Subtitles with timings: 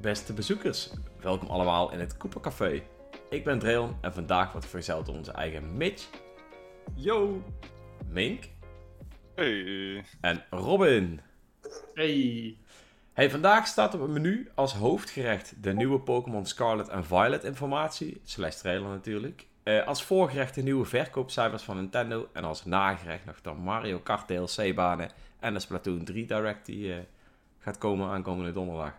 [0.00, 2.82] Beste bezoekers, welkom allemaal in het Coopercafé.
[3.30, 6.08] Ik ben Dreon en vandaag wordt verzeld door onze eigen Mitch,
[6.94, 7.42] Yo!
[8.08, 8.44] Mink
[9.34, 10.04] Hey.
[10.20, 11.20] en Robin.
[11.94, 12.56] Hey!
[13.12, 18.20] Hey, vandaag staat op het menu als hoofdgerecht de nieuwe Pokémon Scarlet en Violet informatie,
[18.24, 19.46] slash trailer natuurlijk.
[19.62, 24.26] Eh, als voorgerecht de nieuwe verkoopcijfers van Nintendo en als nagerecht nog de Mario Kart
[24.26, 25.10] DLC banen
[25.40, 26.98] en de Splatoon 3 Direct die eh,
[27.58, 28.94] gaat komen aankomende donderdag.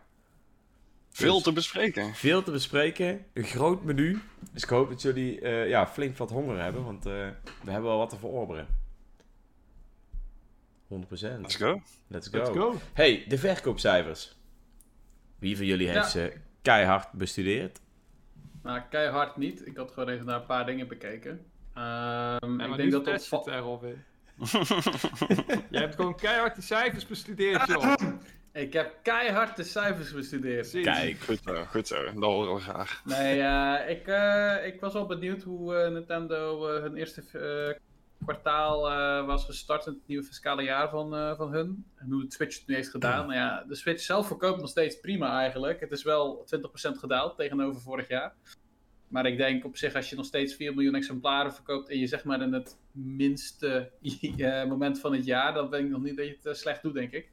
[1.12, 2.14] Veel Dus- te bespreken.
[2.16, 4.22] Veel te bespreken, een groot menu.
[4.52, 7.12] Dus ik hoop dat jullie eh, ja, flink wat honger hebben, want eh,
[7.64, 8.68] we hebben wel wat te verorberen.
[10.88, 11.40] 100%.
[11.42, 11.82] Let's go.
[12.08, 12.38] Let's go.
[12.38, 12.76] Let's go!
[12.94, 14.36] Hey, de verkoopcijfers.
[15.40, 16.10] Wie van jullie heeft Ja.
[16.10, 17.80] ze keihard bestudeerd?
[18.64, 19.68] Nou, keihard niet.
[19.68, 21.46] Ik had gewoon even naar een paar dingen bekeken.
[21.74, 23.86] Ehm, Ja, ik denk dat het erop.
[25.70, 27.94] Jij hebt gewoon keihard die cijfers bestudeerd, joh.
[28.54, 30.72] Ik heb keihard de cijfers bestudeerd.
[30.72, 32.04] Kijk, Goed zo, goed zo.
[32.04, 33.02] Dat horen we graag.
[33.06, 37.80] Nee, eh, ik, eh, ik was wel benieuwd hoe eh, Nintendo eh, hun eerste eh,
[38.26, 41.86] kwartaal eh, was gestart in het nieuwe fiscale jaar van, eh, van hun.
[41.96, 43.28] En hoe de Switch het nu heeft gedaan.
[43.28, 45.80] Nou ja, de Switch zelf verkoopt nog steeds prima eigenlijk.
[45.80, 48.34] Het is wel 20% gedaald tegenover vorig jaar.
[49.08, 52.08] Maar ik denk op zich als je nog steeds 4 miljoen exemplaren verkoopt en je
[52.08, 53.92] zeg maar in het minste
[54.38, 56.82] eh, moment van het jaar, dan denk ik nog niet dat je het eh, slecht
[56.82, 57.30] doet, denk ik.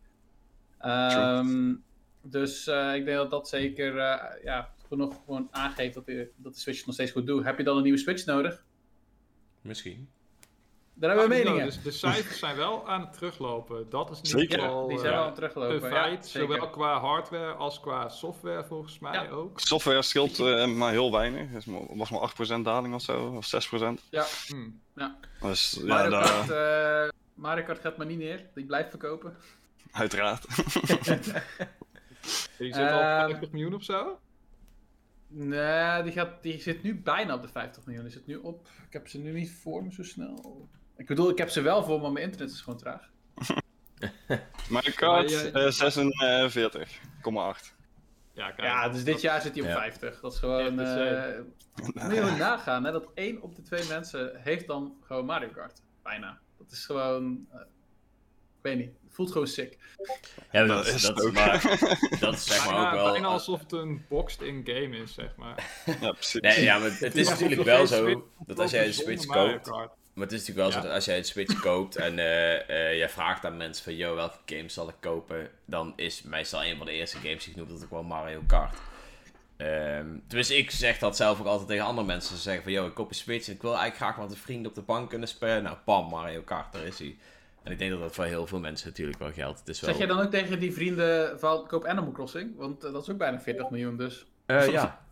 [0.79, 1.75] Ehm,
[2.23, 6.55] dus eh, ik denk dat dat zeker eh, ja, genoeg gewoon aangeeft dat de, dat
[6.55, 7.45] de Switch het nog steeds goed doet.
[7.45, 8.65] Heb je dan een nieuwe Switch nodig?
[9.61, 10.09] misschien.
[10.95, 11.65] Daar hebben we Ah, meningen.
[11.67, 13.87] Dus de cijfers zijn wel aan het teruglopen.
[13.91, 14.59] Dat is niet Zeker.
[14.59, 15.75] die eh, zijn wel aan het teruglopen.
[15.75, 16.27] een feit.
[16.27, 19.29] zowel qua hardware als qua software volgens mij Ja.
[19.29, 19.61] ook.
[19.61, 21.49] Software scheelt eh, maar heel weinig.
[21.51, 24.03] Het was maar 8% daling of zo, of 6%.
[24.11, 24.69] Ja, Hm.
[25.41, 28.47] Dus ja, Mario, daar- Kart, eh, Mario Kart gaat maar niet neer.
[28.55, 29.37] Die blijft verkopen.
[29.93, 30.47] Uiteraard.
[32.59, 34.21] Die zit al Ehm, 50 miljoen of zo.
[35.31, 38.05] Nee, die, gaat, die zit nu bijna op de 50 miljoen.
[38.05, 38.69] Die zit nu op.
[38.87, 40.69] Ik heb ze nu niet voor me zo snel.
[40.97, 43.11] Ik bedoel, ik heb ze wel voor maar mijn internet is gewoon traag.
[44.71, 45.73] Mario Kart eh,
[47.61, 47.77] 46,8.
[48.33, 48.61] Ja, kijk.
[48.69, 49.75] Ja, dus dit jaar zit hij op Ja.
[49.75, 50.21] 50.
[50.21, 50.81] Dat is gewoon.
[50.81, 51.41] Echt eh
[52.05, 55.83] moet je nagaan, hè, dat één op de twee mensen heeft dan gewoon Mario Kart.
[56.03, 56.39] Bijna.
[56.59, 57.47] Dat is gewoon.
[57.53, 58.98] eh, ik weet niet.
[59.19, 59.79] Voelt gewoon sick.
[60.53, 61.33] Ja, Dat is het ook.
[61.33, 61.63] maar,
[62.21, 63.13] dat is zeg maar ook wel...
[63.13, 65.65] bijna alsof het een boxed-in game is, zeg maar.
[66.01, 66.41] Ja, precies.
[66.41, 69.67] Nee, ja, maar het is Ja, natuurlijk wel zo dat als jij een Switch koopt...
[69.67, 72.97] Maar het is natuurlijk wel zo dat als jij een Switch koopt en eh, eh,
[72.97, 73.97] jij vraagt aan mensen van...
[73.97, 75.51] Yo, welke games zal ik kopen?
[75.65, 78.43] Dan is meestal een van de eerste games die ik noem dat ook wel Mario
[78.47, 78.77] Kart.
[79.57, 82.37] Ehm dus ik zeg dat zelf ook altijd tegen andere mensen.
[82.37, 84.43] Ze zeggen van, yo, ik koop een Switch en ik wil eigenlijk graag met een
[84.43, 85.63] vriend op de bank kunnen spelen.
[85.63, 87.17] Nou, bam, Mario Kart, daar is hij.
[87.69, 89.59] En ik denk dat dat voor heel veel mensen natuurlijk wel geldt.
[89.59, 89.91] Het is wel...
[89.91, 92.57] Zeg jij dan ook tegen die vrienden van koop Animal Crossing?
[92.57, 94.27] Want eh, dat is ook bijna 40 miljoen dus.
[94.47, 95.07] Eh, ja.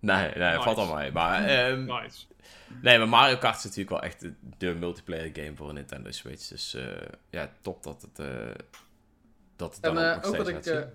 [0.00, 0.62] Nee, nee, Nice.
[0.62, 1.12] valt al mee.
[1.12, 2.26] Maar, ehm, Nice.
[2.82, 6.10] nee, maar Mario Kart is natuurlijk wel echt de, de multiplayer game voor een Nintendo
[6.10, 6.48] Switch.
[6.48, 6.84] Dus eh,
[7.30, 8.26] ja, top dat het, eh,
[9.56, 10.88] dat het dan En ook nog ook steeds wat ik.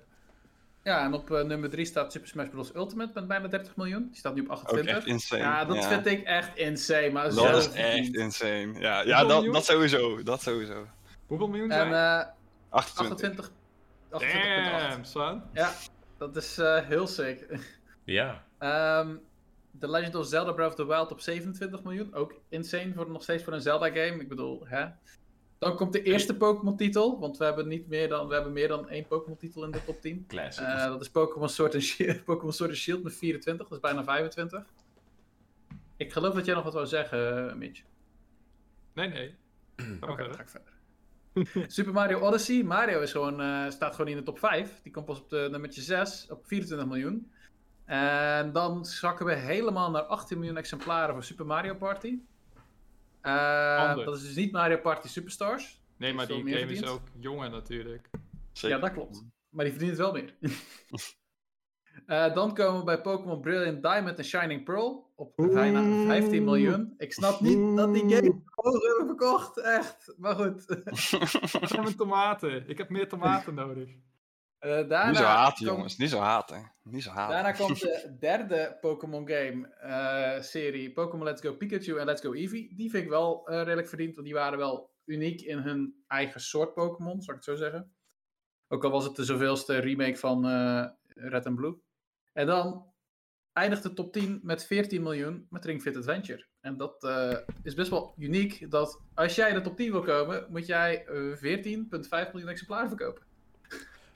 [0.84, 2.76] Ja, en op eh, nummer 3 staat Super Smash Bros.
[2.76, 4.08] Ultimate met bijna 30 miljoen.
[4.08, 4.96] Die staat nu op Ook 28.
[4.96, 5.42] echt insane.
[5.42, 7.10] ja, dat vind ik echt insane.
[7.10, 8.74] Maar Dat is echt insane.
[8.80, 9.54] Ja, ja Hoeveel dat, miljoen?
[9.54, 10.24] dat sowieso.
[10.24, 10.88] Dat sowieso.
[11.26, 12.28] Hoeveel miljoen En zijn eh
[12.70, 13.52] 28.
[14.10, 14.32] 28.
[14.90, 14.90] 28,8.
[14.90, 15.44] Damn, son.
[15.54, 15.74] Ja,
[16.18, 17.46] dat is eh, heel sick.
[18.04, 19.16] Ja, Ehm
[19.80, 22.14] The Legend of Zelda Breath of the Wild op 27 miljoen.
[22.14, 24.22] Ook insane voor, nog steeds voor een Zelda-game.
[24.22, 24.86] Ik bedoel, hè.
[25.62, 27.20] Dan komt de eerste Pokémon-titel.
[27.20, 30.02] Want we hebben, niet meer dan, we hebben meer dan één Pokémon-titel in de top
[30.02, 30.26] 10.
[30.28, 30.66] classic.
[30.66, 33.68] Eh, dat is Pokémon Sword and Shield, Pokémon Sword and Shield met 24.
[33.68, 34.66] Dat is bijna 25.
[35.98, 37.84] Ik geloof dat jij nog wat wou zeggen, eh, Mitch.
[38.94, 39.36] Nee, nee.
[39.76, 40.74] Oké, maar dan ga ik verder.
[41.76, 42.64] Super Mario Odyssey.
[42.64, 44.80] Mario is gewoon, eh, staat gewoon in de top 5.
[44.84, 47.32] Die komt pas op de nummertje 6 op 24 miljoen.
[47.86, 52.20] En dan zakken we helemaal naar 18 miljoen exemplaren voor Super Mario Party.
[53.22, 55.82] Eh, dat is dus niet Mario Party Superstars.
[55.98, 58.10] Nee, maar die game is ook jonger natuurlijk.
[58.52, 58.78] Zeker.
[58.78, 59.24] Ja, dat klopt.
[59.50, 60.36] Maar die verdient het wel meer.
[62.06, 66.94] Eh, dan komen we bij Pokémon Brilliant Diamond en Shining Pearl op bijna 15 miljoen.
[66.98, 70.14] Ik snap niet dat die game hoog hebben verkocht, echt.
[70.18, 70.66] Maar goed.
[71.70, 72.70] Zijn mijn tomaten?
[72.70, 73.90] Ik heb meer tomaten nodig.
[74.62, 75.98] Eh, daarna Niet zo haten, komt- jongens.
[75.98, 76.72] Niet zo haten.
[76.84, 77.34] Niet zo haten.
[77.34, 82.34] Daarna komt de derde Pokémon game eh, serie, Pokémon Let's Go Pikachu en Let's Go
[82.34, 82.76] Eevee.
[82.76, 86.42] Die vind ik wel eh, redelijk verdiend, want die waren wel uniek in hun eigen
[86.42, 87.92] soort Pokémon, zou ik het zo zeggen.
[88.68, 90.46] Ook al was het de zoveelste remake van
[91.08, 91.76] Red and Blue.
[92.34, 92.86] En dan
[93.54, 96.46] eindigt de top 10 met 14 miljoen met Ring Fit Adventure.
[96.60, 97.08] En dat
[97.64, 101.06] is best wel uniek, dat als jij in de top 10 wil komen, moet jij
[101.06, 101.36] eh,
[102.26, 103.30] 14,5 miljoen exemplaren verkopen.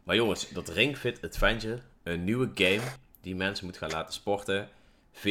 [0.06, 2.82] Maar jongens, dat Ring Fit Adventure, een nieuwe game
[3.22, 4.70] die mensen moet gaan laten sporten
[5.14, 5.22] 14,5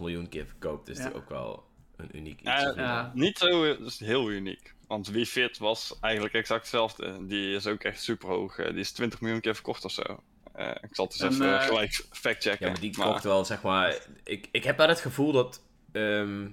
[0.00, 0.86] miljoen keer verkoopt.
[0.86, 1.04] Dus Ja.
[1.08, 1.64] die ook wel
[1.96, 2.62] een uniek iets.
[2.62, 2.74] Is.
[3.12, 4.74] Niet zo eh, dus heel uniek.
[4.86, 7.26] Want Wii Fit was eigenlijk exact hetzelfde.
[7.26, 8.56] Die is ook echt super hoog.
[8.56, 10.22] Die is 20 miljoen keer verkocht of zo.
[10.52, 12.66] Eh, ik zal het eens En, even eh, gelijk factchecken.
[12.66, 13.98] Ja, maar die kocht wel, zeg maar...
[14.24, 15.62] Ik, ik heb wel het gevoel dat...
[15.92, 16.44] ehm,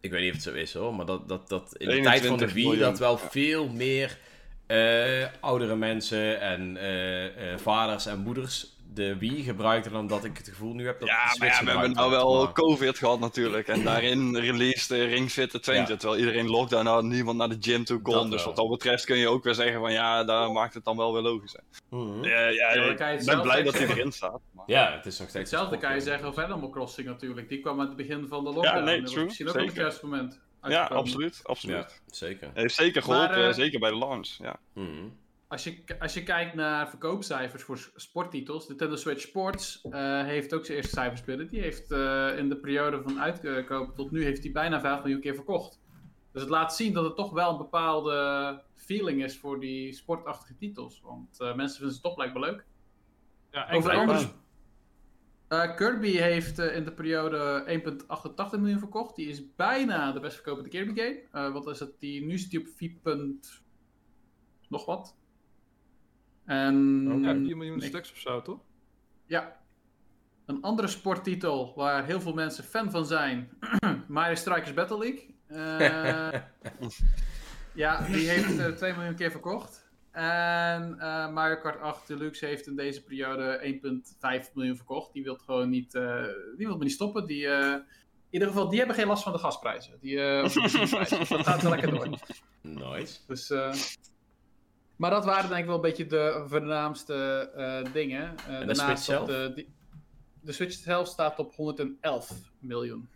[0.00, 2.26] ik weet niet of het zo is hoor, maar dat, dat, dat in de tijd
[2.26, 3.28] van de 21 Wii miljoen, dat wel ja.
[3.30, 4.18] veel meer
[4.66, 10.36] eh, oudere mensen en eh, eh, vaders en moeders de Wii gebruikten dan dat ik
[10.36, 12.98] het gevoel nu heb dat de Ja, maar ja, we hebben nou wel maar- COVID
[12.98, 13.68] gehad natuurlijk.
[13.68, 15.88] En daarin released de Ring Fit de 20.
[15.88, 15.96] Ja.
[15.96, 18.12] Terwijl iedereen lockdown had, niemand naar de gym toe kon.
[18.14, 18.46] Dat dus wel.
[18.46, 21.12] wat dat betreft kun je ook weer zeggen van ja, daar maakt het dan wel
[21.12, 21.52] weer logisch.
[21.52, 21.96] Hè.
[21.96, 22.24] Mhm.
[22.24, 24.40] Ja, ja, ik ben blij dat hij erin staat.
[24.52, 25.50] maar- Ja, het is nog steeds...
[25.50, 27.48] Hetzelfde een kan je zeggen over Animal Crossing natuurlijk.
[27.48, 28.84] Die kwam aan het begin van de lockdown.
[28.84, 29.76] nee, Dat was true, misschien ook zeker.
[29.76, 30.40] juiste moment.
[30.62, 31.02] Ja, uitgekomen.
[31.02, 31.36] absoluut.
[31.36, 32.02] Ja, absoluut.
[32.06, 32.50] zeker.
[32.54, 34.26] Heeft zeker geholpen, Maar, eh, zeker bij de launch.
[34.28, 34.56] Ja.
[34.72, 35.08] Mhm.
[35.48, 40.64] Als je, als je kijkt naar verkoopcijfers voor sporttitels, Nintendo Switch Sports eh, heeft ook
[40.64, 41.48] zijn eerste cijfers binnen.
[41.48, 45.20] Die heeft eh, in de periode van uitkopen tot nu heeft hij bijna 5 miljoen
[45.20, 45.80] keer verkocht.
[46.32, 50.56] Dus het laat zien dat het toch wel een bepaalde feeling is voor die sportachtige
[50.56, 51.00] titels.
[51.04, 52.64] Want eh, mensen vinden ze toch blijkbaar leuk.
[53.50, 54.32] Ja, Over blijkbaar- andere
[55.48, 57.64] Eh, Kirby heeft eh, in de periode
[58.54, 59.16] 1,88 miljoen verkocht.
[59.16, 61.22] Die is bijna de best verkopende Kirby game.
[61.32, 61.90] Eh, wat is het?
[61.98, 62.90] Die, nu zit hij op 4.
[63.02, 63.62] punt
[64.68, 65.16] nog wat.
[66.44, 66.74] En
[67.22, 68.60] Ja, 4 miljoen ik- stuks of zo, toch?
[69.26, 69.64] ja.
[70.46, 73.48] Een andere sporttitel waar heel veel mensen fan van zijn.
[74.08, 75.34] Mario Strikers Battle League.
[75.46, 76.40] Eh,
[77.82, 79.85] ja, die heeft eh 2 miljoen keer verkocht.
[80.16, 83.78] En eh, Mario Kart 8 Deluxe heeft in deze periode
[84.46, 85.12] 1,5 miljoen verkocht.
[85.12, 86.24] Die wil gewoon niet, eh,
[86.56, 87.26] die wil maar niet stoppen.
[87.26, 87.82] Die, eh, in
[88.30, 89.98] ieder geval, die hebben geen last van de gasprijzen.
[90.00, 90.40] Die, de.
[91.18, 92.08] Dus dat gaat wel lekker door.
[92.60, 93.18] Nice.
[93.26, 93.52] Dus,
[94.96, 98.36] maar dat waren denk ik wel een beetje de voornaamste dingen.
[98.36, 99.28] Eh, de daarnaast Switch zelf?
[99.28, 99.74] De, die-
[100.40, 103.08] de Switch zelf staat op 111 miljoen.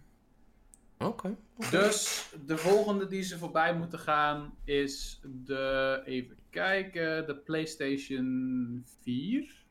[0.99, 1.37] Oké.
[1.71, 9.65] Dus de volgende die ze voorbij moeten gaan is de, even kijken, de PlayStation 4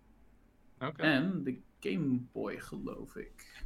[0.80, 1.02] Oké.
[1.02, 3.64] en de Game Boy geloof ik.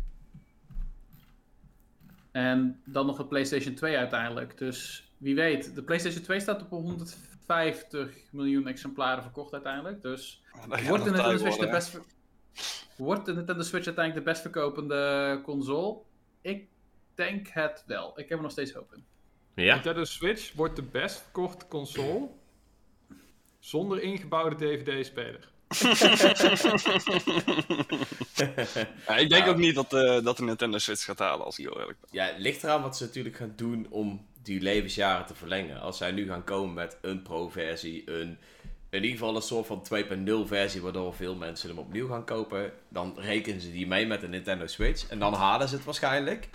[2.31, 4.57] En dan nog de PlayStation 2 uiteindelijk.
[4.57, 10.01] Dus wie weet, de PlayStation 2 staat op 150 miljoen exemplaren verkocht uiteindelijk.
[10.01, 11.99] Dus Wordt de Nintendo Switch de worden, best
[12.97, 16.01] Wordt de Nintendo Switch uiteindelijk de best verkopende console?
[16.41, 16.67] Ik
[17.15, 18.19] denk het wel.
[18.19, 19.05] Ik heb er nog steeds hoop in.
[19.55, 19.73] Ja.
[19.73, 22.29] Nintendo Switch wordt de best verkochte console
[23.63, 25.51] zonder ingebouwde DVD-speler.
[29.07, 29.49] Ja, ik denk Ja.
[29.49, 32.09] ook niet dat, eh, dat de Nintendo Switch gaat halen, als ik heel eerlijk ben.
[32.11, 35.81] Ja, het ligt eraan wat ze natuurlijk gaan doen om die levensjaren te verlengen.
[35.81, 38.37] Als zij nu gaan komen met een pro-versie, een,
[38.89, 42.71] in ieder geval een soort van 2.0 versie, waardoor veel mensen hem opnieuw gaan kopen,
[42.89, 45.07] dan rekenen ze die mee met de Nintendo Switch.
[45.07, 46.49] En dan halen ze het waarschijnlijk.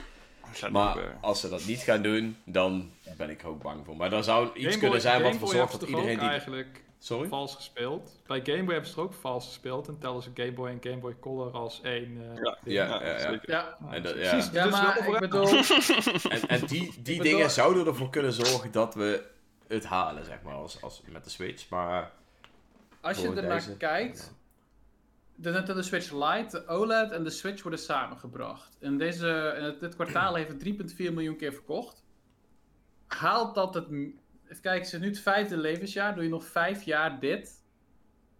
[0.70, 3.96] Maar als ze dat niet gaan doen, dan ben ik er ook bang voor.
[3.96, 6.28] Maar dan zou iets Game Boy- kunnen zijn wat ervoor zorgt dat iedereen ook die...
[6.28, 7.28] eigenlijk Sorry?
[7.28, 8.20] vals gespeeld.
[8.26, 10.78] Bij Game Boy hebben ze er ook vals gespeeld en tellen ze Game Boy en
[10.80, 12.16] Game Boy Color als één.
[12.20, 12.76] eh, Ja, ding.
[12.76, 13.18] Ja, ja, ja, ja.
[13.18, 13.50] zeker.
[13.50, 14.30] Ja, En dat- ja.
[14.30, 15.46] precies, ja dus maar ik bedoel...
[16.40, 19.26] En, en die, die Ik dingen bedoel- zouden ervoor kunnen zorgen dat we
[19.66, 21.68] het halen, zeg maar, als, als, met de Switch.
[21.68, 22.12] Maar
[23.00, 23.76] Als je er naar deze.
[23.76, 24.34] kijkt,
[25.34, 28.76] de Nintendo Switch Lite, de OLED en de Switch worden samengebracht.
[28.80, 32.04] In, deze, in het- dit kwartaal heeft het 3,4 miljoen keer verkocht.
[33.06, 33.86] Haalt dat het...
[34.48, 36.14] Even kijken, het is nu het vijfde levensjaar.
[36.14, 37.56] Doe je nog vijf jaar dit.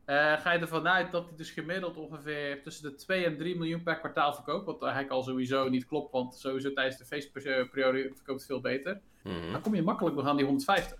[0.05, 3.57] eh, ga je ervan uit dat hij dus gemiddeld ongeveer tussen de 2 en 3
[3.57, 4.67] miljoen per kwartaal verkoopt.
[4.67, 9.01] Wat eigenlijk al sowieso niet klopt, want sowieso tijdens de feestperiode verkoopt het veel beter.
[9.23, 9.53] Mhm.
[9.53, 10.99] Dan kom je makkelijk nog aan die 150.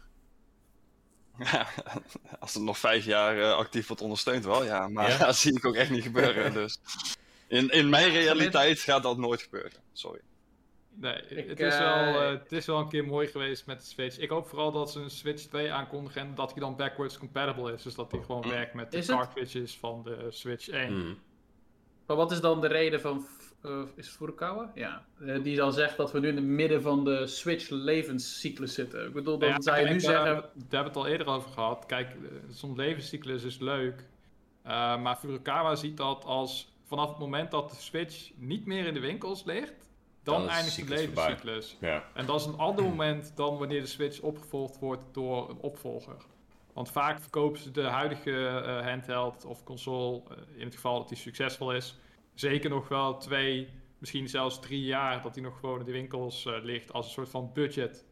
[1.39, 1.67] Ja,
[2.41, 4.89] als het nog vijf jaar eh, actief wordt ondersteund, wel ja.
[4.89, 5.19] Maar Ja.
[5.27, 6.53] dat zie ik ook echt niet gebeuren.
[6.63, 6.79] Dus
[7.47, 9.73] in, in mijn realiteit gaat dat nooit gebeuren.
[9.93, 10.21] Sorry.
[11.01, 13.81] Nee, Ik, het, is eh, wel, eh, het is wel een keer mooi geweest met
[13.81, 14.19] de Switch.
[14.19, 17.73] Ik hoop vooral dat ze een Switch 2 aankondigen en dat die dan backwards compatible
[17.73, 17.83] is.
[17.83, 20.93] Dus dat die gewoon werkt met de cartridges van de Switch 1.
[20.99, 21.15] Mhm.
[22.07, 23.27] Maar wat is dan de reden van.
[23.63, 24.73] eh, is het Furukawa?
[24.75, 25.05] Ja.
[25.27, 29.07] Eh, die dan zegt dat we nu in het midden van de Switch levenscyclus zitten.
[29.07, 30.25] Ik bedoel, dan Ja, zou je kijk, nu zeggen.
[30.25, 31.87] Daar hebben we het al eerder over gehad.
[31.87, 32.17] Kijk, eh,
[32.51, 34.05] zo'n levenscyclus is leuk.
[34.63, 38.95] Eh, maar Furukawa ziet dat als vanaf het moment dat de Switch niet meer in
[38.95, 39.88] de winkels ligt,
[40.29, 41.77] dan, Dan is de eindigt de levenscyclus.
[41.81, 42.05] Ja.
[42.15, 46.17] En dat is een ander moment dan wanneer de Switch opgevolgd wordt door een opvolger.
[46.73, 51.09] Want vaak verkopen ze de huidige eh, handheld of console, eh, in het geval dat
[51.09, 51.99] die succesvol is,
[52.35, 53.69] zeker nog wel twee,
[53.99, 57.13] misschien zelfs drie jaar dat die nog gewoon in de winkels eh, ligt als een
[57.13, 58.07] soort van budget,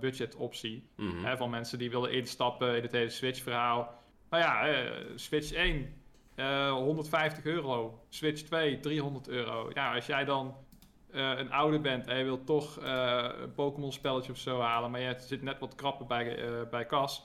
[0.00, 0.88] budget optie.
[0.96, 1.24] Mhm.
[1.24, 3.98] Hè, van mensen die willen instappen in het hele Switch-verhaal.
[4.30, 4.84] Nou ja,
[5.16, 6.00] Switch 1
[6.40, 8.00] eh, 150 euro.
[8.08, 9.70] Switch 2, 300 euro.
[9.74, 10.56] Ja, als jij dan
[11.12, 14.90] eh, een ouder bent en je wilt toch eh, een Pokémon spelletje of zo halen,
[14.90, 17.24] maar je zit net wat krapper bij, eh, bij kas.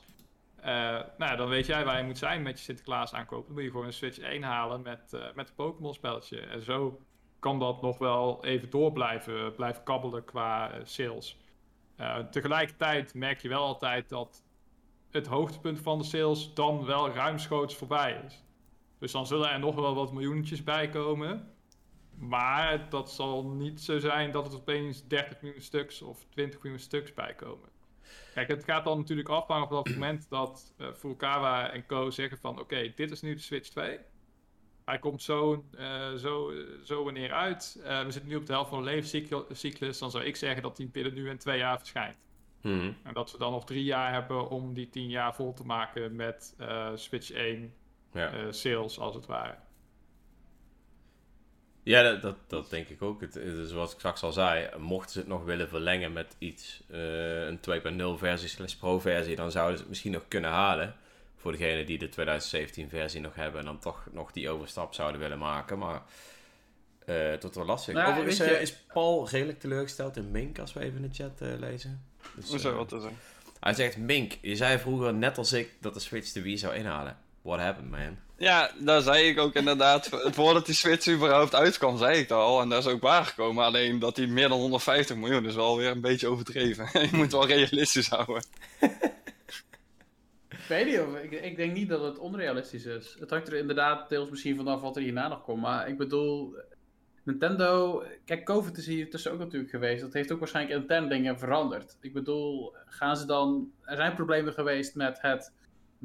[0.62, 3.46] nou, ja, dan weet jij waar je moet zijn met je Sinterklaas aankopen.
[3.46, 6.40] Dan moet je gewoon een Switch 1 halen met, met een Pokémon spelletje.
[6.40, 7.00] En zo
[7.40, 11.38] kan dat nog wel even door blijven, kabbelen qua sales.
[12.32, 14.44] Tegelijkertijd merk je wel altijd dat
[15.12, 18.44] het hoogtepunt van de sales dan wel ruimschoots voorbij is.
[19.00, 21.55] Dus dan zullen er nog wel wat miljoentjes bij komen.
[22.18, 26.80] Maar dat zal niet zo zijn dat het opeens 30 miljoen stuks of 20 miljoen
[26.82, 27.70] stuks bijkomen.
[28.34, 32.38] Kijk, het gaat dan natuurlijk afhangen van het moment dat eh Furukawa en co zeggen
[32.38, 32.60] van...
[32.60, 34.00] Oké, dit is nu de Switch 2.
[34.86, 36.52] Hij komt zo, eh, zo,
[36.84, 37.82] zo wanneer uit.
[37.84, 40.00] Eh, we zitten nu op de helft van de levenscyclus.
[40.00, 42.18] Dan zou ik zeggen dat die binnen nu en twee jaar verschijnt.
[42.62, 42.92] Mhm.
[43.04, 46.16] En dat we dan nog drie jaar hebben om die tien jaar vol te maken
[46.16, 47.74] met eh, Switch 1
[48.14, 48.32] Ja.
[48.32, 49.56] eh, sales, als het ware.
[51.86, 53.22] Ja, dat, dat, dat denk ik ook.
[53.22, 56.84] Het, het- zoals ik straks al zei, mochten ze het nog willen verlengen met iets,
[56.92, 60.96] eh, een 2.0 versie slash pro versie, dan zouden ze het misschien nog kunnen halen.
[61.36, 65.22] Voor degenen die de 2017 versie nog hebben en dan toch nog die overstap zouden
[65.22, 65.78] willen maken.
[65.78, 66.02] Maar
[67.06, 67.94] eh tot wel lastig.
[67.94, 71.10] Nou, Overigens weet je- eh, is Paul redelijk teleurgesteld in Mink, als we even in
[71.10, 72.04] de chat eh, lezen.
[72.36, 73.12] Dus, Hoezo, wat is er?
[73.60, 76.76] hij zegt, Mink, je zei vroeger net als ik dat de Switch de Wii zou
[76.76, 77.18] inhalen.
[77.46, 78.18] What happened, man?
[78.38, 80.10] Ja, daar zei ik ook inderdaad.
[80.36, 82.62] Voordat die Switch überhaupt uitkwam, zei ik dat al.
[82.62, 83.64] En dat is ook waargekomen.
[83.64, 86.90] Alleen dat die meer dan 150 miljoen is wel weer een beetje overdreven.
[87.12, 88.44] je moet wel realistisch houden.
[90.50, 93.16] Ik weet niet, of, ik, ik denk niet dat het onrealistisch is.
[93.20, 95.62] Het hangt er inderdaad deels misschien vanaf wat er hierna nog komt.
[95.62, 96.56] Maar ik bedoel,
[97.24, 98.04] Nintendo...
[98.26, 100.02] Kijk, COVID is hier tussen ook natuurlijk geweest.
[100.02, 101.98] Dat heeft ook waarschijnlijk intern dingen veranderd.
[102.02, 103.72] Ik bedoel, gaan ze dan...
[103.84, 105.52] Er zijn problemen geweest met het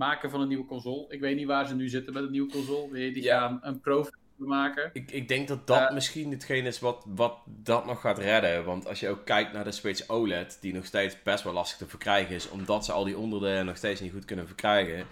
[0.00, 1.04] maken van een nieuwe console.
[1.09, 2.90] Ik weet niet waar ze nu zitten met een nieuwe console.
[2.90, 3.38] Weer Die Ja.
[3.40, 4.90] gaan een pro maken.
[4.92, 5.90] Ik, ik denk dat dat Eh.
[5.95, 8.64] misschien hetgeen is wat, wat dat nog gaat redden.
[8.64, 11.78] Want als je ook kijkt naar de Switch OLED, die nog steeds best wel lastig
[11.78, 15.07] te verkrijgen is, omdat ze al die onderdelen nog steeds niet goed kunnen verkrijgen.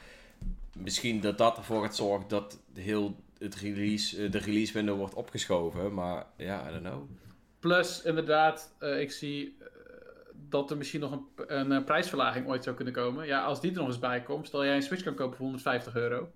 [0.76, 5.14] Misschien dat dat ervoor gaat zorgen dat heel het release, eh, de release window wordt
[5.14, 5.95] opgeschoven.
[5.95, 7.02] Maar ja, I don't know.
[7.61, 9.57] Plus, inderdaad, eh, ik zie
[10.49, 13.26] dat er misschien nog een, een, eh, prijsverlaging ooit zou kunnen komen.
[13.26, 15.45] Ja, als die er nog eens bij komt, stel jij een Switch kan kopen voor
[15.45, 16.31] 150 euro.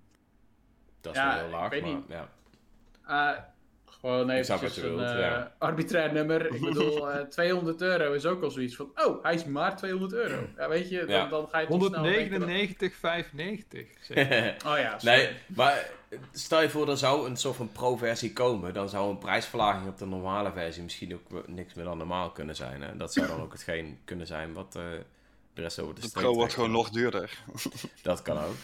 [1.01, 2.03] Dat is Ja, wel heel ik laag, weet maar niet.
[2.07, 2.29] ja.
[3.05, 3.37] Ah,
[3.85, 5.53] gewoon even een wilt, eh, ja.
[5.57, 6.53] arbitrair nummer.
[6.53, 10.13] Ik bedoel, eh 200 euro is ook al zoiets van, oh, hij is maar 200
[10.13, 10.47] euro.
[10.57, 11.27] Ja, weet je, dan, Ja.
[11.27, 13.97] dan ga je toch snel denken dat- 199,95.
[14.01, 14.17] zeg.
[14.67, 15.17] Oh ja, sorry.
[15.17, 15.89] nee, maar
[16.31, 18.73] stel je voor, er zou een soort van pro-versie komen.
[18.73, 22.55] Dan zou een prijsverlaging op de normale versie misschien ook niks meer dan normaal kunnen
[22.55, 22.81] zijn.
[22.81, 22.97] Hè?
[22.97, 24.83] Dat zou dan ook hetgeen kunnen zijn wat eh,
[25.53, 27.43] de rest over de, De Pro wordt gewoon nog duurder.
[28.01, 28.55] Dat kan ook.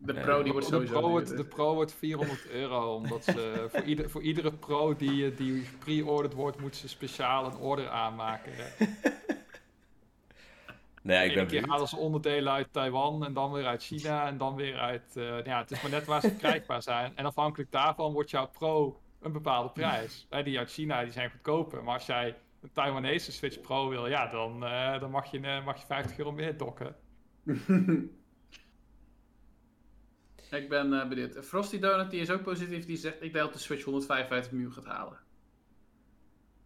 [0.00, 3.24] De Nee, pro die wordt de, sowieso pro wordt, de Pro wordt 400 euro, omdat
[3.24, 7.88] ze voor, ieder, voor iedere Pro die, die pre-ordered wordt, moeten ze speciaal een order
[7.88, 8.52] aanmaken.
[11.08, 11.68] Nee, ik Eén ben keer benieuwd.
[11.70, 15.16] halen ze onderdelen uit Taiwan en dan weer uit China en dan weer uit...
[15.16, 17.16] eh, ja, het is maar net waar ze verkrijgbaar zijn.
[17.16, 20.26] En afhankelijk daarvan wordt jouw Pro een bepaalde prijs.
[20.30, 24.06] Hè, die uit China die zijn goedkoper, maar als jij een Taiwanese Switch Pro wil,
[24.06, 26.96] ja, dan, eh, dan mag, je, eh, mag je 50 euro meer dokken.
[30.50, 31.46] Ik ben eh, benieuwd.
[31.46, 32.86] Frosty Donut die is ook positief.
[32.86, 35.18] Die zegt, ik denk dat de Switch 155 miljoen gaat halen.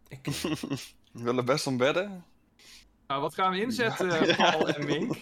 [0.09, 0.77] We
[1.23, 2.23] willen best om bedden.
[3.07, 5.15] Nou, wat gaan we inzetten, Paul en Mink?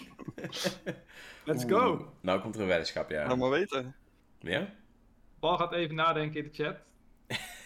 [1.44, 2.12] Let's go!
[2.20, 3.26] Nou komt er een weddenschap, ja.
[3.26, 3.94] Laat maar weten.
[4.38, 4.74] Ja?
[5.40, 6.76] Paul gaat even nadenken in de chat.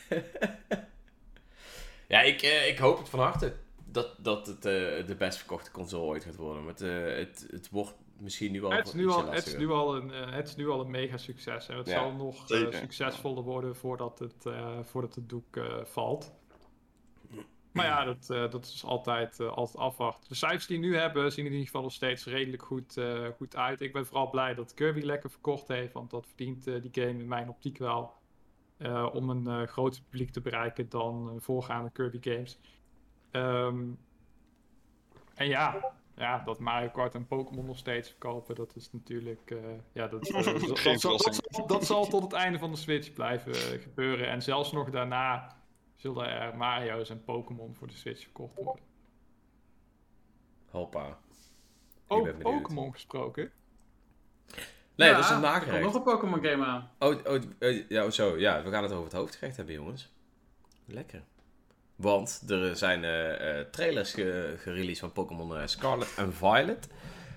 [2.08, 3.54] Ja, ik, eh, ik hoop het van harte.
[3.85, 6.64] Dat, dat het eh, de best verkochte console ooit gaat worden.
[6.64, 9.56] Maar het, eh, het, het wordt misschien nu al Het is nu al, het is
[9.56, 11.68] nu al een, eh, het is nu al een mega succes.
[11.68, 16.32] En het Ja, zal nog succesvoller worden voordat het, eh, voordat het doek eh, valt.
[17.76, 20.28] Maar ja, dat, eh, dat is altijd, eh, altijd afwachten.
[20.28, 22.97] De cijfers die we nu hebben zien er in ieder geval nog steeds redelijk goed,
[22.97, 23.80] eh, goed uit.
[23.80, 25.92] Ik ben vooral blij dat Kirby lekker verkocht heeft.
[25.92, 28.14] Want dat verdient die game in mijn optiek wel.
[29.12, 32.59] om een groter publiek te bereiken dan voorgaande Kirby games.
[33.30, 33.85] Ehm,
[35.35, 39.54] en ja, ja, dat Mario Kart en Pokémon nog steeds verkopen, dat is natuurlijk.
[39.92, 40.25] ja, dat,
[41.66, 44.28] dat, zal, dat, tot het einde van de Switch blijven gebeuren.
[44.28, 45.56] En zelfs nog daarna
[45.97, 48.85] zullen er Mario's en Pokémon voor de Switch verkocht worden.
[50.71, 51.19] Hoppa.
[52.09, 52.38] Benieuwd.
[52.38, 53.50] Pokémon gesproken.
[54.95, 55.85] Nee, Ja, dat is een Er komt nagerecht.
[55.85, 56.91] nog een Pokémon game aan.
[56.99, 58.38] Oh, oh, eh, ja, zo.
[58.38, 60.12] Ja, we gaan het over het hoofdgerecht hebben, jongens.
[60.85, 61.23] Lekker.
[61.97, 66.88] Want er zijn eh, eh, trailers ge gereleased van Pokémon eh, Scarlet en Violet.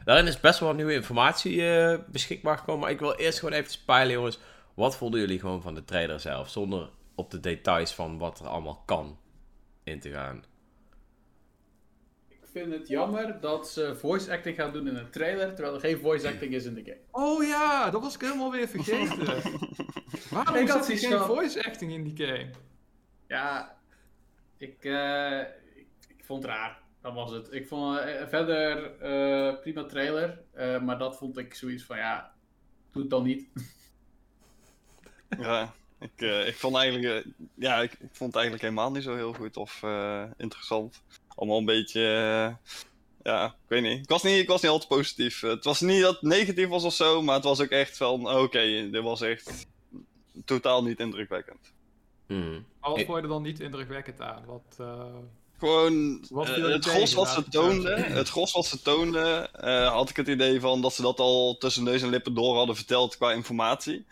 [0.06, 2.82] Daarin is best wel wat nieuwe informatie eh, beschikbaar gekomen.
[2.82, 4.40] Maar ik wil eerst gewoon even spelen, jongens.
[4.74, 6.50] Wat vonden jullie gewoon van de trailer zelf?
[6.50, 9.20] Zonder op de details van wat er allemaal kan
[9.84, 10.44] in te gaan.
[12.28, 15.80] Ik vind het jammer dat ze voice acting gaan doen in een trailer, terwijl er
[15.82, 17.00] geen voice acting is in de game.
[17.12, 19.26] Oh ja, dat was ik helemaal weer vergeten.
[20.36, 22.50] Waarom Ik had zit er geen van- voice acting in die game?
[23.28, 23.78] Ja,
[24.58, 25.40] ik, eh,
[25.76, 26.82] ik, ik vond het raar.
[27.02, 27.54] Dat was het.
[27.54, 32.34] Ik vond eh, verder eh, prima trailer, eh, maar dat vond ik zoiets van ja,
[32.92, 33.48] doe het dan niet.
[35.40, 39.04] Ja, ik, eh, ik vond eigenlijk, eh, ja, ik, ik vond het eigenlijk helemaal niet
[39.04, 41.02] zo heel goed of eh, interessant.
[41.36, 42.02] Allemaal een beetje,
[43.24, 44.00] ja, ik weet niet.
[44.00, 45.42] Ik was niet, ik was niet al te positief.
[45.42, 48.30] het was niet dat het negatief was of zo, maar het was ook echt van,
[48.30, 49.68] oké, dit was echt
[50.46, 51.72] totaal niet indrukwekkend.
[52.82, 54.46] Vond je er dan niet indrukwekkend aan?
[54.46, 55.06] Wat, eh,
[55.58, 60.16] Gewoon, Wat het gros wat ze ik het gros wat ze toonden, eh, had ik
[60.16, 63.32] het idee van dat ze dat al tussen neus en lippen door hadden verteld qua
[63.32, 64.06] informatie.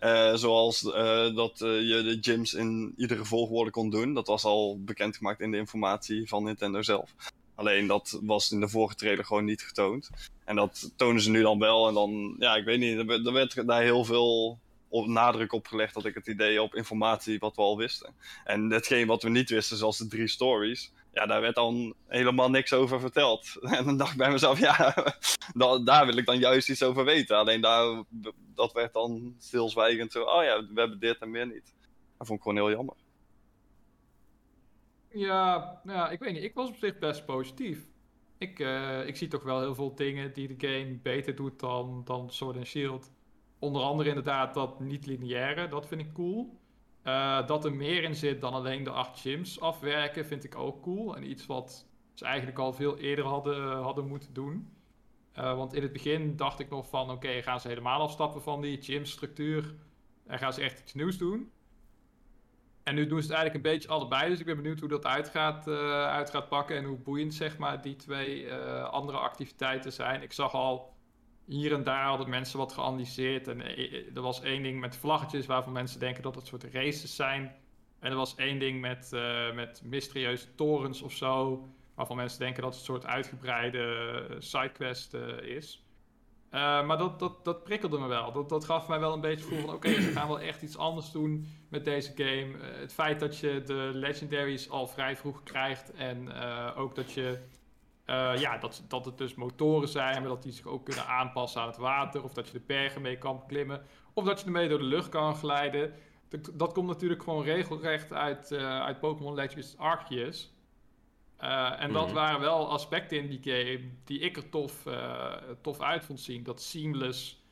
[0.00, 4.14] Eh, zoals eh, dat eh, je de gyms in iedere volgorde kon doen.
[4.14, 7.14] Dat was al bekendgemaakt in de informatie van Nintendo zelf.
[7.54, 10.10] Alleen dat was in de vorige trailer gewoon niet getoond.
[10.44, 11.88] En dat tonen ze nu dan wel.
[11.88, 14.58] En dan, ja, ik weet niet, er werd, er daar heel veel
[14.90, 18.14] nadruk op gelegd, dat ik het idee op informatie wat we al wisten.
[18.44, 22.50] En hetgeen wat we niet wisten, zoals de drie stories, ja, daar werd dan helemaal
[22.50, 23.56] niks over verteld.
[23.76, 24.94] En dan dacht ik bij mezelf, ja,
[25.54, 27.36] da- daar wil ik dan juist iets over weten.
[27.36, 28.04] Alleen daar,
[28.54, 31.74] dat werd dan stilzwijgend zo, oh ja, we hebben dit en meer niet.
[32.18, 32.94] Dat vond ik gewoon heel jammer.
[35.12, 36.42] Ja, nou ik weet niet.
[36.42, 37.78] Ik was op zich best positief.
[38.38, 42.02] Ik, eh, ik zie toch wel heel veel dingen die de game beter doet dan,
[42.04, 43.10] dan Sword and Shield.
[43.58, 46.59] Onder andere inderdaad dat niet-lineaire, dat vind ik cool.
[47.02, 50.82] Eh, dat er meer in zit dan alleen de acht gyms afwerken, vind ik ook
[50.82, 51.16] cool.
[51.16, 54.72] En iets wat ze eigenlijk al veel eerder hadden, hadden moeten doen.
[55.32, 58.60] Eh, want in het begin dacht ik nog van, oké, gaan ze helemaal afstappen van
[58.60, 59.74] die gym-structuur
[60.26, 61.50] en gaan ze echt iets nieuws doen?
[62.82, 65.06] En nu doen ze het eigenlijk een beetje allebei, dus ik ben benieuwd hoe dat
[65.06, 69.18] uit gaat, eh, uit gaat pakken en hoe boeiend zeg maar die twee eh, andere
[69.18, 70.22] activiteiten zijn.
[70.22, 70.94] Ik zag al
[71.50, 74.96] hier en daar hadden mensen wat geanalyseerd en eh, eh, er was één ding met
[74.96, 77.54] vlaggetjes waarvan mensen denken dat het soort races zijn.
[77.98, 82.62] En er was één ding met, eh, met mysterieuze torens of zo, waarvan mensen denken
[82.62, 85.84] dat het een soort uitgebreide sidequest is.
[86.50, 88.32] Maar dat, dat, dat prikkelde me wel.
[88.32, 89.74] Dat, dat gaf mij wel een beetje het gevoel van...
[89.74, 92.56] oké, ze gaan wel echt iets anders doen met deze game.
[92.58, 95.92] Het feit dat je de legendaries al vrij vroeg krijgt...
[95.92, 96.32] en
[96.74, 97.38] ook dat je...
[98.10, 100.20] eh, ja, dat, dat het dus motoren zijn...
[100.20, 102.24] maar dat die zich ook kunnen aanpassen aan het water...
[102.24, 103.82] of dat je de bergen mee kan klimmen...
[104.12, 105.94] of dat je ermee door de lucht kan glijden.
[106.28, 110.52] Dat, dat komt natuurlijk gewoon regelrecht uit, eh, uit Pokémon Legends Arceus...
[111.36, 112.14] Eh, en dat Mhm.
[112.14, 114.86] waren wel aspecten in die game die ik er tof,
[115.60, 116.42] tof uit vond zien.
[116.42, 117.44] Dat seamless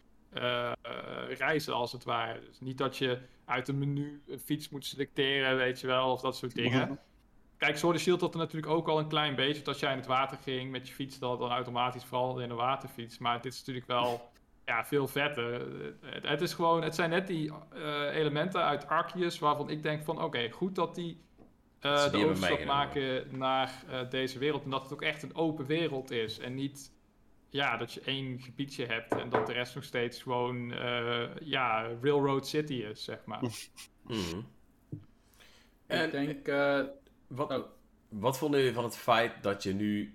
[1.29, 2.41] reizen als het ware.
[2.41, 6.21] Dus niet dat je uit een menu een fiets moet selecteren, weet je wel, of
[6.21, 6.99] dat soort dingen.
[7.59, 9.59] Kijk, Sword Shield had er natuurlijk ook al een klein beetje.
[9.59, 12.43] Dat als jij in het water ging met je fiets, dat het dan automatisch veranderde
[12.43, 13.19] in een waterfiets.
[13.19, 14.31] Maar dit is natuurlijk wel
[14.67, 15.53] ja, veel vetter.
[16.05, 20.05] Het, het is gewoon, het zijn net die eh, elementen uit Arceus waarvan ik denk
[20.05, 21.21] van, oké, goed dat die
[21.81, 24.65] eh, Dat de overstap maken naar eh, deze wereld.
[24.65, 26.39] En dat het ook echt een open wereld is.
[26.39, 26.93] En niet
[27.51, 31.83] ja, dat je één gebiedje hebt en dat de rest nog steeds gewoon eh, ja,
[32.03, 33.43] Railroad City is, zeg maar.
[34.07, 34.45] Ik
[35.87, 36.81] En denk, eh,
[37.29, 37.65] wat, oh.
[38.09, 40.15] wat vonden jullie van het feit dat je nu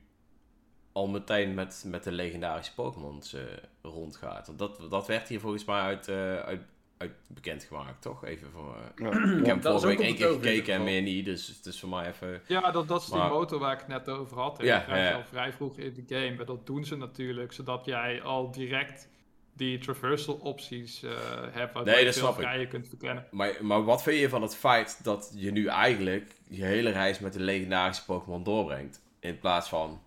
[0.91, 3.41] al meteen met, met de legendarische Pokémons eh,
[3.81, 4.47] rondgaat?
[4.47, 6.61] Want dat, dat werd hier volgens mij uit, eh, uit,
[6.97, 8.25] uit bekendgemaakt, toch?
[8.25, 8.75] Even voor.
[8.75, 9.37] eh, Ja.
[9.39, 11.89] ik heb vorige week ook één keer gekeken en meer niet, dus het is voor
[11.89, 12.41] mij even.
[12.47, 14.57] Ja, dat, dat is die Maar- motor waar ik het net over had.
[14.57, 14.63] hè.
[14.63, 15.13] Ja, je ja.
[15.15, 16.37] al vrij vroeg in de game.
[16.39, 19.09] En dat doen ze natuurlijk, zodat jij al direct
[19.53, 21.11] die traversal opties eh,
[21.51, 21.83] hebt.
[21.83, 23.25] Nee, je veel kunt verkennen.
[23.31, 27.19] Maar, maar wat vind je van het feit dat je nu eigenlijk je hele reis
[27.19, 29.01] met de legendarische Pokémon doorbrengt?
[29.19, 30.01] In plaats van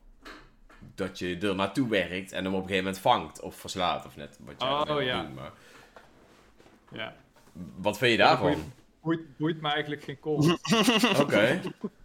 [0.94, 4.16] dat je er naartoe werkt en hem op een gegeven moment vangt of verslaat of
[4.16, 5.22] net wat jij Oh, ja.
[5.22, 5.34] doen.
[5.34, 5.52] Maar
[6.92, 7.14] Ja.
[7.76, 8.46] wat vind je Ja, daarvan?
[8.52, 8.64] boeit,
[9.02, 10.58] boeit, boeit me eigenlijk geen kont.
[11.22, 11.60] Oké.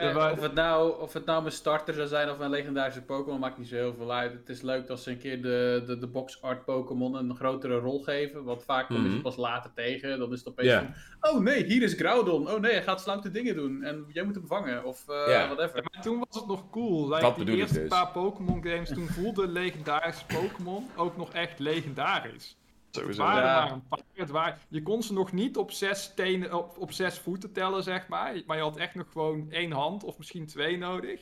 [0.00, 3.02] Ja, maar- of, het nou, of het nou mijn starter zou zijn of mijn legendarische
[3.02, 4.32] Pokémon, maakt niet zo heel veel uit.
[4.32, 7.78] Het is leuk als ze een keer de, de, de box art Pokémon een grotere
[7.78, 8.44] rol geven.
[8.44, 9.14] Want vaak kom je Mhm.
[9.16, 10.18] ze pas later tegen.
[10.18, 10.94] Dan is het opeens Ja.
[11.20, 12.50] van, oh nee, hier is Groudon.
[12.50, 13.82] Oh nee, hij gaat sloute dingen doen.
[13.82, 14.84] En jij moet hem vangen.
[14.84, 15.46] Of eh Ja.
[15.46, 15.86] whatever.
[15.92, 17.08] Maar toen was het nog cool.
[17.08, 17.88] Like, Dat die bedoel ik eerste dus.
[17.88, 22.58] paar Pokémon games, toen voelde legendarische Pokémon ook nog echt legendarisch.
[22.90, 23.22] Het Sowieso.
[23.22, 23.64] waren Ja.
[23.64, 24.00] maar een paar.
[24.14, 27.82] Het waren, je kon ze nog niet op zes, tenen, op, op zes voeten tellen,
[27.82, 28.42] zeg maar.
[28.46, 31.20] Maar je had echt nog gewoon één hand of misschien twee nodig.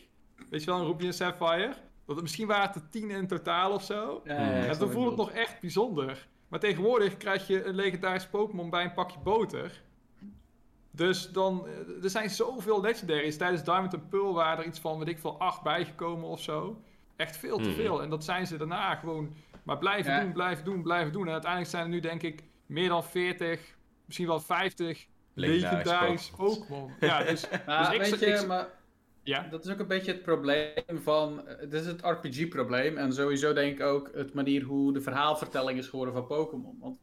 [0.50, 1.74] Weet je wel, een Ruby en Sapphire.
[2.06, 4.20] Dat, misschien waren het er tien in totaal of zo.
[4.24, 6.26] Ja, ja, ja, ik en toen voelde het nog echt bijzonder.
[6.48, 9.82] Maar tegenwoordig krijg je een legendarisch Pokémon bij een pakje boter.
[10.90, 13.36] Dus dan, eh, er zijn zoveel legendaries.
[13.36, 16.80] Tijdens Diamond and Pearl waren er iets van, weet ik veel, acht bijgekomen of zo.
[17.16, 17.74] Echt veel te Hmm.
[17.74, 18.02] veel.
[18.02, 19.34] En dat zijn ze daarna gewoon
[19.68, 20.20] maar blijven Ja.
[20.20, 21.26] doen, blijven doen, blijven doen.
[21.26, 26.92] En uiteindelijk zijn er nu denk ik meer dan 40, misschien wel 50 Legendarische Pokémon.
[27.00, 28.68] Ja, dus, dus ik- weet je, ik- maar
[29.22, 29.48] ja.
[29.50, 31.42] dat is ook een beetje het probleem van.
[31.46, 32.96] Het is het RPG-probleem.
[32.96, 36.76] En sowieso denk ik ook het manier hoe de verhaalvertelling is geworden van Pokémon.
[36.80, 36.98] Want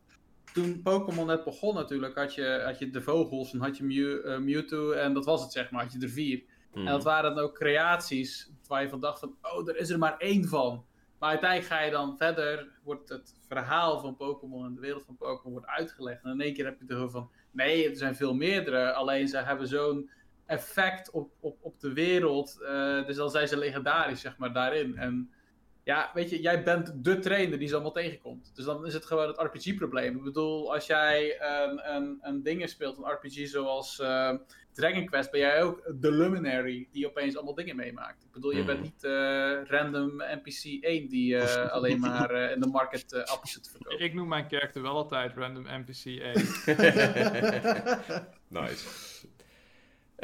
[0.53, 4.27] toen Pokémon net begon, natuurlijk, had je, had je de vogels en had je Mew,
[4.27, 4.91] eh, Mewtwo.
[4.91, 5.83] En dat was het, zeg maar.
[5.83, 6.43] Had je er vier.
[6.73, 6.79] Mhm.
[6.79, 9.97] En dat waren dan ook creaties waar je van dacht van, oh, er is er
[9.99, 10.85] maar één van.
[11.19, 15.17] Maar uiteindelijk ga je dan verder, wordt het verhaal van Pokémon en de wereld van
[15.17, 16.23] Pokémon wordt uitgelegd.
[16.23, 18.93] En in één keer heb je er van, nee, er zijn veel meerdere.
[18.93, 20.09] Alleen ze hebben zo'n
[20.45, 22.61] effect op, op, op de wereld.
[22.61, 24.97] eh, dus dan zijn ze legendarisch, zeg maar, daarin.
[24.97, 25.31] En
[25.83, 28.51] ja, weet je, jij bent de trainer die ze allemaal tegenkomt.
[28.55, 30.17] Dus dan is het gewoon het RPG-probleem.
[30.17, 34.33] Ik bedoel, als jij een, een, een dingen speelt, een RPG zoals eh,
[34.75, 38.23] Dragon Quest, ben jij ook de Luminary die opeens allemaal dingen meemaakt.
[38.23, 38.65] Ik bedoel, je Mhm.
[38.65, 43.23] bent niet eh, random NPC 1 die eh, alleen maar eh, in de market eh
[43.23, 44.05] appels zit te verkopen.
[44.05, 46.33] Ik noem mijn karakter wel altijd random NPC 1.
[48.47, 48.87] nice.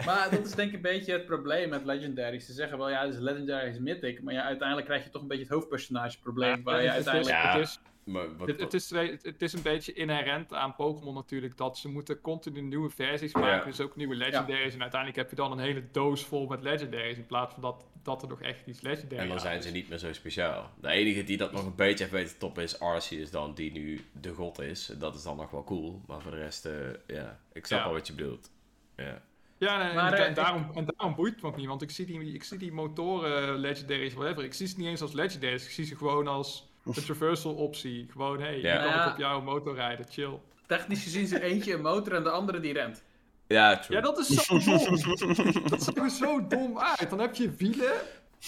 [0.06, 2.46] Maar dat is denk ik een beetje het probleem met Legendaries.
[2.46, 4.22] Ze zeggen wel, ja, dus Legendary is mythic.
[4.22, 6.64] Maar ja, uiteindelijk krijg je toch een beetje het hoofdpersonage probleem.
[6.64, 7.36] waar je is, uiteindelijk...
[7.38, 7.52] Ja.
[7.58, 8.90] het, is, Maar wat, het, het, is,
[9.22, 13.40] het, is een beetje inherent aan Pokémon natuurlijk dat ze moeten continu nieuwe versies Ja.
[13.40, 13.68] maken.
[13.70, 14.74] Dus ook nieuwe legendaries.
[14.74, 17.18] En uiteindelijk heb je dan een hele doos vol met legendaries.
[17.18, 19.66] In plaats van dat, dat er nog echt iets legendaries en dan zijn is.
[19.66, 20.72] ze niet meer zo speciaal.
[20.82, 23.72] De enige die dat nog een beetje heeft weten te toppen is Arceus dan, die
[23.72, 24.86] nu de god is.
[24.86, 26.02] Dat is dan nog wel cool.
[26.08, 26.74] Maar voor de rest, eh,
[27.08, 27.86] ja, ik snap Ja.
[27.86, 28.52] wel wat je bedoelt.
[28.96, 29.22] Ja.
[29.58, 31.68] Ja, en, Maar, en, eh, daarom, en daarom boeit het me ook niet.
[31.68, 34.44] Want ik zie die, ik zie die motoren, legendaries, whatever.
[34.44, 35.66] Ik zie ze niet eens als legendaries.
[35.66, 38.08] Ik zie ze gewoon als een traversal optie.
[38.12, 38.74] Gewoon, hey, Ja.
[38.74, 39.12] je kan Ja.
[39.12, 40.39] op jouw motor rijden, chill.
[40.67, 43.04] Technisch gezien is er eentje een motor en de andere die rent.
[43.48, 43.98] Ja, true.
[43.98, 45.63] Ja, dat is zo dom.
[45.70, 47.10] dat ziet er zo dom uit.
[47.10, 47.91] Dan heb je wielen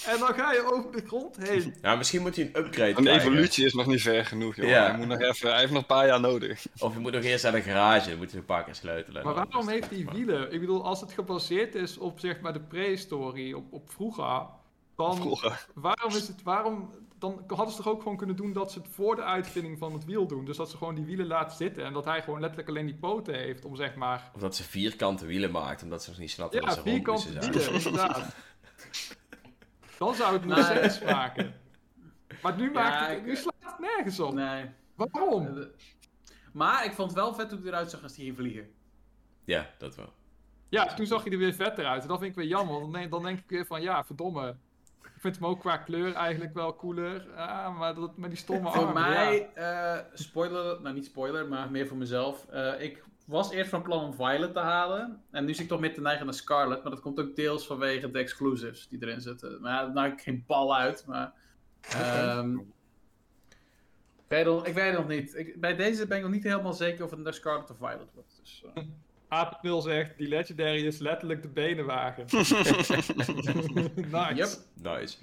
[0.06, 1.74] en dan ga je over de grond heen.
[1.82, 3.20] Ja, misschien moet hij een upgrade Een krijgen.
[3.30, 4.68] evolutie is nog niet ver genoeg, joh.
[4.68, 4.86] Ja.
[4.88, 6.66] Hij, moet nog even, hij heeft nog een paar jaar nodig.
[6.78, 9.24] Of je moet nog eerst naar de garage, dan moet je een paar keer sleutelen.
[9.24, 10.52] Maar waarom heeft hij wielen?
[10.52, 14.42] Ik bedoel, als het gebaseerd is op zeg maar de prehistorie, op, op vroeger,
[14.96, 15.66] dan Vroeger.
[15.74, 16.90] waarom is het, waarom,
[17.24, 19.92] dan hadden ze toch ook gewoon kunnen doen dat ze het voor de uitvinding van
[19.92, 20.44] het wiel doen.
[20.44, 22.94] Dus dat ze gewoon die wielen laten zitten en dat hij gewoon letterlijk alleen die
[22.94, 26.30] poten heeft om zeg maar, Of dat ze vierkante wielen maakt, omdat ze nog niet
[26.30, 27.52] snapten ja, dat ze rond vierkante moesten zijn.
[27.72, 28.34] wielen, inderdaad.
[29.98, 31.54] Dan zou het nog sens maken.
[32.42, 34.32] Maar nu, maakt het, ik- nu slaat het nergens op.
[34.34, 34.64] Nee.
[34.94, 35.46] Waarom?
[35.58, 35.64] Eh,
[36.52, 38.70] Maar ik vond het wel vet hoe hij eruit zag als hij ging vliegen.
[39.44, 40.12] Ja, dat wel.
[40.68, 42.02] Ja, toen zag hij er weer vetter uit.
[42.02, 42.80] En dat vind ik weer jammer.
[42.80, 44.56] Dan denk, dan denk ik weer van, ja, verdomme.
[45.24, 47.30] Ik vind hem ook qua kleur eigenlijk wel cooler.
[47.36, 49.08] Ah, maar, dat, maar die stomme Voor armen, ja.
[49.08, 52.46] mij, eh, spoiler, nou niet spoiler, maar meer voor mezelf.
[52.50, 55.22] Eh, ik was eerst van plan om Violet te halen.
[55.30, 56.82] En nu zit ik toch meer te neigen naar Scarlet.
[56.82, 59.60] Maar dat komt ook deels vanwege de exclusives die erin zitten.
[59.60, 61.04] Maar maak ik geen bal uit.
[61.06, 61.32] Maar,
[61.80, 65.34] ehm, ik, weet nog, ik weet nog niet.
[65.34, 68.12] Ik, bij deze ben ik nog niet helemaal zeker of het naar Scarlet of Violet
[68.14, 68.40] wordt.
[68.42, 68.82] Dus, eh,
[69.34, 72.24] Apenpil zegt, die Legendary is letterlijk de benenwagen.
[74.10, 74.34] nice.
[74.34, 74.48] Yep.
[74.82, 75.16] Nice.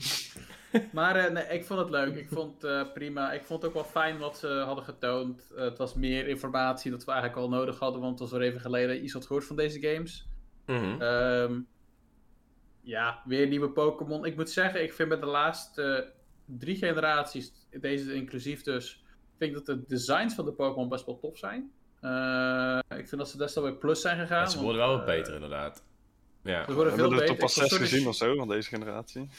[0.92, 2.16] Maar eh, nee, ik vond het leuk.
[2.16, 3.32] Ik vond het eh, prima.
[3.32, 5.52] Ik vond het ook wel fijn wat ze hadden getoond.
[5.56, 8.48] Eh, het was meer informatie dat we eigenlijk al nodig hadden, want het was weer
[8.48, 10.28] even geleden iets had gehoord van deze games.
[10.66, 11.02] Mhm.
[11.02, 11.62] Ehm,
[12.82, 14.26] ja, weer nieuwe Pokémon.
[14.26, 16.14] Ik moet zeggen, ik vind met de laatste
[16.46, 19.04] drie generaties, deze inclusief dus,
[19.38, 21.72] vind ik dat de designs van de Pokémon best wel tof zijn.
[22.02, 24.40] Eh, ik vind dat ze best wel weer plus zijn gegaan.
[24.42, 25.84] Ja, ze want, worden wel wat eh, beter, inderdaad.
[26.44, 26.62] Ja.
[26.62, 27.46] Ze We worden veel hebben er beter.
[27.48, 29.30] toch pas zes gezien of zo, van deze generatie.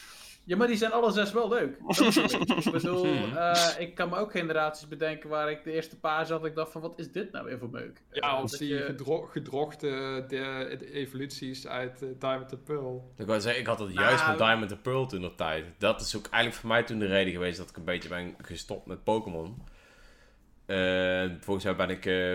[0.43, 1.77] ja, maar die zijn alle zes wel leuk.
[1.87, 2.71] Ik.
[2.71, 3.05] bedoel,
[3.37, 6.45] eh, ik kan me ook generaties bedenken waar ik de eerste paar zat.
[6.45, 8.01] Ik dacht van, wat is dit nou weer voor meuk?
[8.11, 8.95] Ja, dat die je-
[9.29, 13.11] gedro de, de evoluties uit Diamond and Pearl.
[13.17, 15.65] Ik wou zeggen, ik had het juist Nou, met Diamond and Pearl toen de tijd.
[15.77, 18.35] Dat is ook eigenlijk voor mij toen de reden geweest dat ik een beetje ben
[18.41, 19.63] gestopt met Pokémon.
[20.65, 22.31] Eh, volgens mij ben ik eh,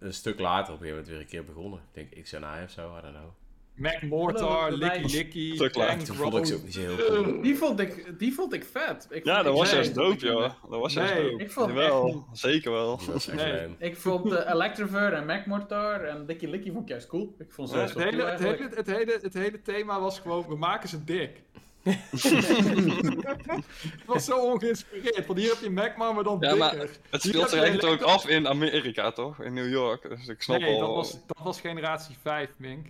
[0.00, 1.80] een stuk later op een gegeven moment weer een keer begonnen.
[1.92, 3.28] Ik denk XNI of zo, I don't know.
[3.74, 5.16] Mac Mortar, Licky.
[5.16, 5.56] Licky.
[5.70, 7.40] Tank Toen vond ik ze ook niet zo heel cool.
[7.42, 9.06] Die vond ik, die vond ik vet.
[9.10, 10.40] Ik Ja, vond- dat ik was juist dope, joh.
[10.70, 11.42] Dat was juist Nee, dope.
[11.42, 13.00] ik vond het Jawel, zeker wel.
[13.14, 13.68] Echt Nee.
[13.78, 17.34] Ik vond uh, Electrover en Magmortar en Licky Licky vond ik juist cool.
[17.38, 20.00] Ik vond ze Ja, Het wel hele, cool het, hele, het, hele, het hele thema
[20.00, 21.42] was gewoon, we maken ze dik.
[21.82, 23.64] Het
[24.06, 26.76] was zo ongeïnspireerd, want hier heb je Magma, maar dan Ja, maar.
[27.10, 29.40] Het speelt zich eigenlijk ook af in Amerika, toch?
[29.40, 30.08] In New York.
[30.08, 30.80] Dus ik snap Nee, al...
[30.80, 32.86] dat was, dat was generatie 5, Mink.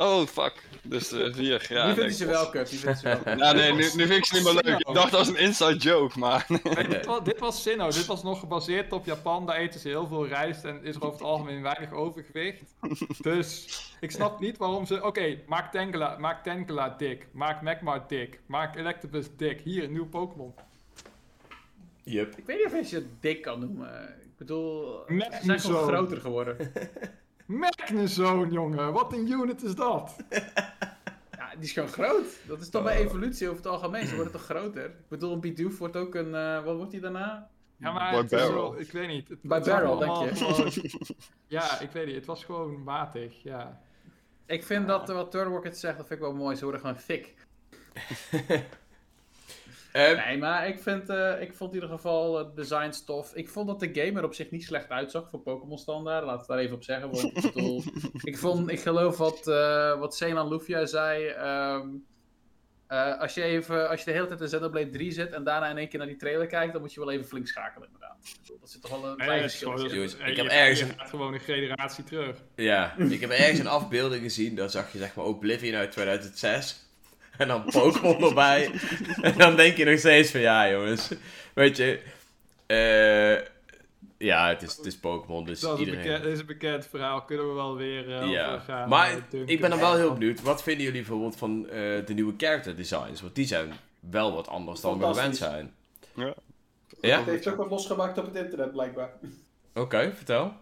[0.00, 0.52] Oh, fuck.
[0.82, 1.66] Dus eh, vier.
[1.68, 3.44] Ja, die nee, vindt hij ze wel kut, die vindt hij ze wel kut.
[3.44, 4.78] Ja, nee, nu, nu vind ik ze niet meer leuk.
[4.78, 6.46] Ik dacht dat was een inside joke, maar...
[6.88, 10.06] Dit, was, dit was Sinnoh, dit was nog gebaseerd op Japan, daar eten ze heel
[10.06, 12.62] veel rijst en is er over het algemeen weinig overgewicht.
[13.20, 13.66] Dus
[14.00, 18.76] ik snap niet waarom ze, oké, maak Tangela, maak Tangela dik, maak Magmar dik, maak
[18.76, 20.54] Electabuzz dik, hier, een nieuw Pokémon.
[22.02, 22.36] Yup.
[22.36, 24.08] Ik weet niet of je ze dik kan noemen.
[24.22, 26.56] Ik bedoel, Met ze zijn gewoon groter geworden.
[27.58, 30.16] Magnezone, jongen, wat een unit is dat?
[31.30, 32.24] Ja, die is gewoon groot.
[32.46, 33.04] Dat is toch bij Oh.
[33.04, 34.06] evolutie over het algemeen.
[34.06, 34.84] Ze worden toch groter?
[34.84, 36.34] Ik bedoel, een Bidoof wordt ook een...
[36.34, 37.48] eh, wat wordt die daarna?
[37.76, 38.78] Ja, maar Barrel.
[38.80, 39.28] ik weet niet.
[39.28, 40.36] Het, Bij Barrel, denk je?
[40.36, 40.72] gewoon-
[41.46, 43.80] ja, ik weet niet, het was gewoon matig, ja.
[44.46, 46.56] Ik vind dat eh, wat Turtle Rocket zegt, dat vind ik wel mooi.
[46.56, 47.34] Ze worden gewoon thick.
[49.92, 53.34] Ehm, Nee, maar ik, vind, eh, ik vond in ieder geval het design tof.
[53.34, 56.24] Ik vond dat de game er op zich niet slecht uitzag voor Pokémon standaard.
[56.24, 57.10] Laat het daar even op zeggen.
[57.10, 57.82] Want ik, bedoel,
[58.22, 61.26] ik, vond, ik geloof wat, eh wat Celan Lufia zei.
[61.26, 61.88] ehm,
[62.86, 65.68] eh, als, je even, als je de hele tijd in Xenoblade 3 zit en daarna
[65.70, 68.16] in één keer naar die trailer kijkt, dan moet je wel even flink schakelen inderdaad.
[68.60, 69.88] Dat zit toch wel een klein verschil.
[69.94, 72.36] Jongens, eh, ik heb ergens een- gaat gewoon een generatie terug.
[72.54, 76.84] Ja, ik heb ergens een afbeelding gezien, daar zag je zeg maar Oblivion uit 2006.
[77.40, 78.70] En dan Pokémon erbij.
[79.22, 81.10] En dan denk je nog steeds van, ja jongens,
[81.54, 82.00] weet je,
[82.66, 83.46] eh,
[84.18, 86.12] ja, het is, het is Pokémon, dus Dat is, een iedereen...
[86.12, 88.88] bekend, is een bekend verhaal, kunnen we wel weer eh ja, over gaan.
[88.88, 92.14] maar eh, ik ben dan wel heel benieuwd, wat vinden jullie bijvoorbeeld van eh, de
[92.14, 93.20] nieuwe character designs?
[93.20, 93.72] Want die zijn
[94.10, 95.74] wel wat anders dan we gewend zijn.
[96.14, 96.34] Ja.
[97.00, 97.16] Ja?
[97.18, 99.10] Het heeft ook wat losgemaakt op het internet blijkbaar.
[99.74, 100.52] Oké, vertel.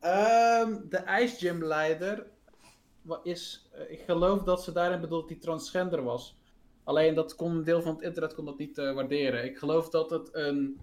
[0.00, 2.26] Ehm, de ijsgymleider
[3.02, 6.38] wa- is, ik geloof dat ze daarin bedoelt die transgender was.
[6.84, 9.44] Alleen dat kon een deel van het internet kon dat niet eh, waarderen.
[9.44, 10.80] Ik geloof dat het een,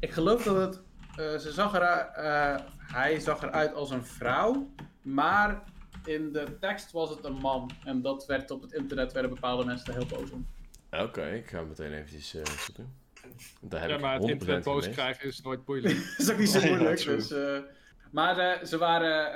[0.00, 0.82] ik geloof dat het,
[1.16, 4.70] eh, ze zag eruit, eh, hij zag eruit als een vrouw,
[5.02, 5.62] maar
[6.04, 7.70] in de tekst was het een man.
[7.84, 10.46] En dat werd op het internet werden bepaalde mensen er heel boos om.
[10.90, 12.92] Oké, ik ga meteen eventjes eh, zoeken.
[13.60, 15.94] Daar heb Ja, ik maar het 100% internet boos krijgen is nooit moeilijk.
[16.16, 17.04] dat is ook niet zo moeilijk.
[17.04, 17.58] dus, eh,
[18.10, 19.34] maar eh, ze waren.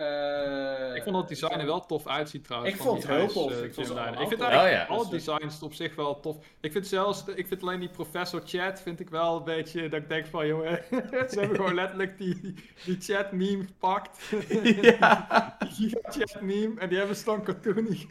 [0.90, 2.74] eh, ik vond dat design er wel tof uitziet trouwens.
[2.74, 3.50] Ik vond het heel ijs, tof.
[3.52, 3.94] eh, Ik vond Ik
[4.28, 4.85] vind eigenlijk Oh, ja.
[4.94, 6.37] alle designs op zich wel tof.
[6.61, 10.00] Ik vind zelfs, ik vind alleen die Professor Chat vind ik wel een beetje, dat
[10.02, 10.83] ik denk van jongen,
[11.30, 12.54] ze hebben gewoon letterlijk die,
[12.85, 14.18] die chat meme gepakt.
[14.98, 15.56] Ja.
[15.78, 18.06] Die chat meme en die hebben ze dan cartoony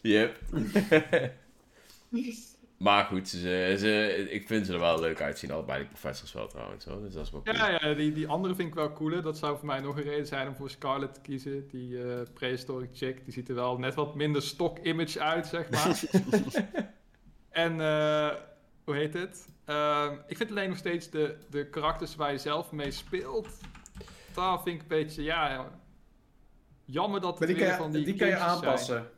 [0.00, 0.36] Yep.
[2.82, 6.46] Maar goed, ze, ze, ik vind ze er wel leuk uitzien, allebei die professors wel
[6.46, 6.84] trouwens.
[6.84, 7.00] Hoor.
[7.02, 7.56] Dus dat is wel cool.
[7.56, 9.22] Ja, ja die, die andere vind ik wel cooler.
[9.22, 11.68] Dat zou voor mij nog een reden zijn om voor Scarlet te kiezen.
[11.68, 15.70] Die eh, prehistoric chick, die ziet er wel net wat minder stock image uit, zeg
[15.70, 16.00] maar.
[17.64, 18.30] en, eh,
[18.84, 19.48] hoe heet het?
[19.64, 23.48] Ehm, ik vind alleen nog steeds de, de karakters waar je zelf mee speelt.
[24.34, 25.50] Daar vind ik een beetje, ja...
[25.50, 25.80] ja,
[26.84, 28.48] Jammer dat Maar het die weer kan van je, die die kan je zijn.
[28.48, 29.10] aanpassen.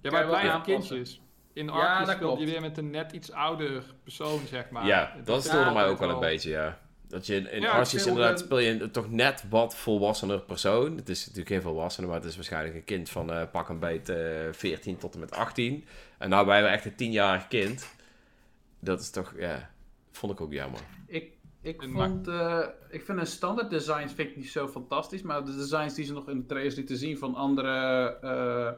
[0.00, 1.21] Ja, maar blijven kindjes.
[1.54, 4.86] In Ja, dat speel je weer met een net iets ouder persoon, zeg maar.
[4.86, 6.78] ja, dat stoorde ja, mij ook wel een beetje, ja.
[7.08, 10.40] Dat je in, in Ja, Arceus inderdaad een- speel je een toch net wat volwassener
[10.40, 10.96] persoon.
[10.96, 13.78] Het is natuurlijk geen volwassene, maar het is waarschijnlijk een kind van eh, pak een
[13.78, 14.16] beet eh
[14.52, 15.84] 14 tot en met 18.
[16.18, 17.94] En nou ben we echt een 10-jarig kind.
[18.78, 19.70] Dat is toch, ja,
[20.12, 20.80] vond ik ook jammer.
[21.06, 22.58] Ik, ik, vond, eh,
[22.90, 26.12] ik vind een standaard designs vind ik niet zo fantastisch, maar de designs die ze
[26.12, 27.70] nog in de trailers lieten zien van andere
[28.22, 28.70] eh,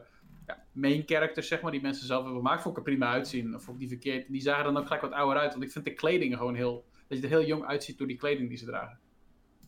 [0.47, 3.55] ja, main characters, zeg maar, die mensen zelf hebben gemaakt, vond ik er prima uitzien.
[3.55, 4.31] Of vond ik die verkeerd.
[4.31, 6.55] Die zagen er dan ook gelijk wat ouder uit, want ik vind de kleding gewoon
[6.55, 8.99] heel, dat je er heel jong uitziet door die kleding die ze dragen.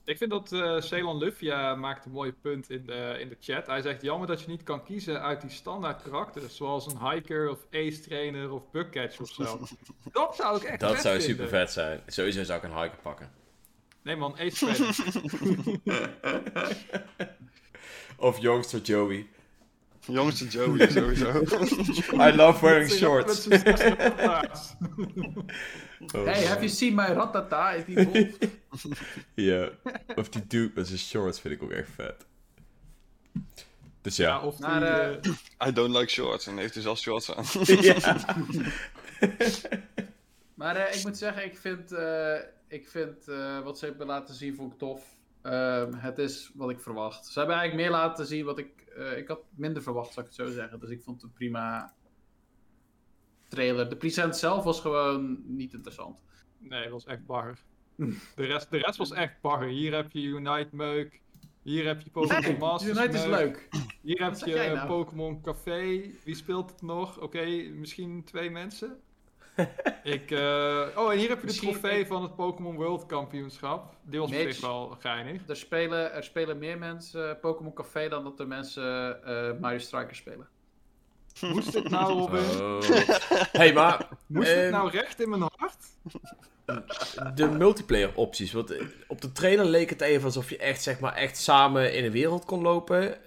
[0.06, 3.68] Ik vind dat eh Ceylon Lufia maakt een mooi punt in de, in de chat.
[3.68, 7.50] Hij zegt, jammer dat je niet kan kiezen uit die standaard karakters, zoals een hiker
[7.50, 9.60] of ace trainer of bugcatch of zo.
[10.12, 11.36] dat zou ik echt Dat vet zou vinden.
[11.36, 12.02] super vet zijn.
[12.06, 13.32] Sowieso zou ik een hiker pakken.
[14.04, 14.96] Nee man, ace trainer.
[18.18, 19.28] Of youngster Joey.
[20.08, 21.44] Jongste Joey, sowieso.
[22.14, 23.48] I love wearing shorts.
[26.14, 27.72] Oh, hey, have you seen my ratata?
[27.74, 28.28] Is die wolf?
[29.34, 29.70] Ja.
[30.16, 32.26] Of die dude met zijn shorts vind ik ook echt vet.
[34.02, 34.40] Dus Ja, ja.
[34.42, 34.66] of die...
[34.68, 36.48] Maar, eh, eh, I don't like shorts.
[36.48, 37.46] En heeft hij zelf shorts aan.
[37.82, 38.16] ja.
[40.54, 42.36] Maar eh, ik moet zeggen, ik vind, eh,
[42.68, 45.17] ik vind eh, wat ze hebben laten zien vond ik tof.
[45.48, 47.26] Ehm, het is wat ik verwacht.
[47.26, 48.82] Ze hebben eigenlijk meer laten zien wat ik...
[48.82, 50.80] eh, ik had minder verwacht, zou ik het zo zeggen.
[50.80, 51.94] Dus ik vond het een prima
[53.48, 53.90] trailer.
[53.90, 56.24] De present zelf was gewoon niet interessant.
[56.58, 57.58] Nee, dat was echt bagger.
[58.36, 59.68] De rest, de rest was echt bagger.
[59.68, 61.22] Hier heb je Unite Meuk.
[61.62, 63.68] Hier heb je Pokémon Masters Unite is leuk.
[64.02, 64.88] Hier heb je jij nou?
[64.88, 66.12] Pokémon Café.
[66.24, 67.20] Wie speelt het nog?
[67.20, 69.02] Oké, misschien twee mensen.
[70.04, 73.06] Ik, eh, Oh, en hier heb je de Misschien- trofee ik- van het Pokémon World
[73.06, 73.96] Kampioenschap.
[74.04, 74.52] Die was op Mitch.
[74.54, 75.42] zich wel geinig.
[75.48, 79.78] Er spelen, er spelen meer mensen eh, Pokémon Café dan dat er mensen eh, Mario
[79.78, 80.48] Strikers spelen.
[81.42, 82.62] Moest dit nou, Robin?
[82.62, 82.80] Oh.
[83.62, 85.86] hey, maar Moest dit ehm, nou recht in mijn hart?
[87.36, 88.52] de multiplayer opties.
[88.54, 88.74] Want
[89.08, 92.12] op de trailer leek het even alsof je echt, zeg maar, echt samen in een
[92.12, 93.18] wereld kon lopen.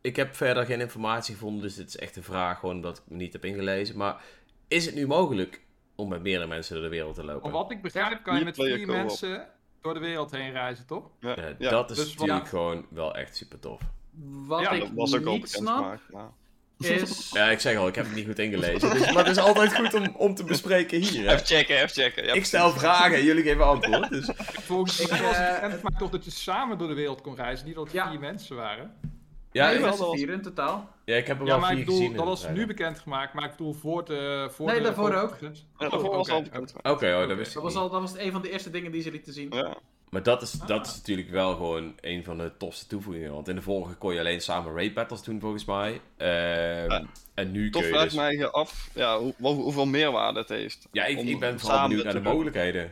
[0.00, 3.02] Ik heb verder geen informatie gevonden, dus dit is echt een vraag gewoon dat ik
[3.08, 3.96] me niet heb ingelezen.
[3.96, 4.22] Maar
[4.68, 5.60] is het nu mogelijk
[5.98, 7.42] om met meerdere mensen door de wereld te lopen?
[7.42, 9.46] Van wat ik begrijp kan je met vier mensen
[9.80, 11.04] door de wereld heen reizen, toch?
[11.20, 13.80] Ja, Ja, ja, dat is dus natuurlijk wat- gewoon wel echt super tof.
[14.46, 16.02] Wat Ja, ik dat was ook al niet snap, gemaakt.
[16.12, 16.30] maar-
[16.78, 17.30] is...
[17.34, 18.90] Ja, ik zeg al, ik heb het niet goed ingelezen.
[18.90, 21.26] Dus, maar het is altijd goed om, om te bespreken hier.
[21.26, 21.34] hè.
[21.34, 22.24] Even checken, even checken.
[22.24, 24.08] Ja, Ik stel vragen en jullie geven antwoord.
[24.10, 24.30] Dus.
[24.36, 27.66] Volgens Ik, mij was het eh, toch dat je samen door de wereld kon reizen,
[27.66, 28.10] niet dat het Ja.
[28.10, 28.94] vier mensen waren.
[29.58, 30.88] Ja, nee, dat was- vieren in totaal.
[31.04, 32.16] ja, ik heb er Ja, wel maar vier ik bedoel, gezien.
[32.16, 34.48] dat was nu bekendgemaakt, maar ik bedoel voor de...
[34.52, 35.36] Voor Nee, daarvoor voor- ook.
[35.40, 38.16] Ja, daarvoor was oké, al oh, dat Oké, wist ik Dat was, al, dat was
[38.18, 39.48] een van de eerste dingen die ze lieten zien.
[39.50, 39.76] Ja.
[40.10, 40.86] Maar dat is, dat Ah.
[40.86, 43.32] is natuurlijk wel gewoon een van de tofste toevoegingen.
[43.32, 46.00] Want in de vorige kon je alleen samen raid battles doen, volgens mij.
[46.16, 47.02] Ehm, Ja.
[47.34, 48.12] En nu Toch kun je vraag dus...
[48.32, 50.88] ik mij af ja, hoe, hoe- hoeveel meerwaarde het heeft.
[50.92, 52.90] Ja, ik, ik ben vooral benieuwd naar de doen.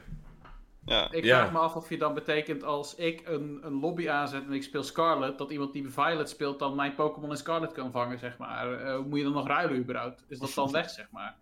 [0.86, 1.10] Ja.
[1.12, 1.36] Ik Ja.
[1.38, 4.62] vraag me af of je dan betekent als ik een, een lobby aanzet en ik
[4.62, 8.38] speel Scarlet, dat iemand die Violet speelt dan mijn Pokémon in Scarlet kan vangen, zeg
[8.38, 8.72] maar.
[8.72, 10.24] Eh, hoe moet je dan nog ruilen überhaupt?
[10.28, 11.36] Is dat dan weg, zeg maar?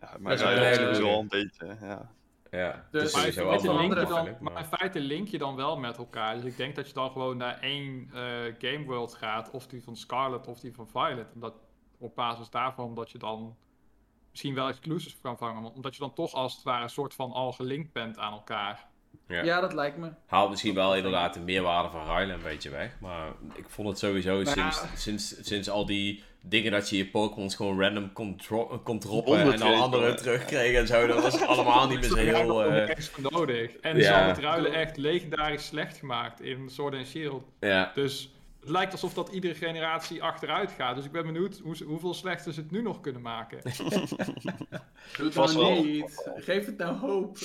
[0.00, 1.76] Ja, maar dat is al een beetje.
[1.80, 2.10] Ja.
[2.50, 5.56] Ja, Dus- dus Maar in, feite link je dan, maar in feite link je dan
[5.56, 6.34] wel met elkaar.
[6.34, 8.20] Dus ik denk dat je dan gewoon naar één eh,
[8.58, 9.50] Game World gaat.
[9.50, 11.32] Of die van Scarlet of die van Violet.
[11.34, 11.54] En dat
[11.98, 13.56] op basis daarvan dat je dan
[14.34, 15.72] misschien wel exclusives kan vangen.
[15.74, 18.86] Omdat je dan toch als het ware een soort van al gelinkt bent aan elkaar.
[19.28, 19.42] Ja.
[19.42, 20.10] Ja, dat lijkt me.
[20.26, 22.96] Haalt misschien wel inderdaad de meerwaarde van ruilen een beetje weg.
[23.00, 24.70] Maar ik vond het sowieso Nou ja.
[24.70, 28.98] sinds, sinds, sinds al die dingen dat je je Pokémons gewoon random kon, dro- kon
[28.98, 30.14] droppen en dan ja.
[30.14, 31.06] terugkregen en zo.
[31.06, 32.64] Dat was allemaal niet meer zo heel...
[32.64, 32.96] eh,
[33.30, 33.76] nodig.
[33.76, 34.02] En ja.
[34.02, 37.44] ze hadden het ruilen echt legendarisch slecht gemaakt in Sword and Shield.
[37.60, 37.90] ja.
[37.94, 38.32] Dus
[38.64, 40.96] het lijkt alsof dat iedere generatie achteruit gaat.
[40.96, 43.58] Dus ik ben benieuwd hoe, hoeveel slechter ze het nu nog kunnen maken.
[45.16, 45.84] Doe het Vast nou wel.
[45.84, 46.30] niet.
[46.36, 47.38] Geef het nou hoop.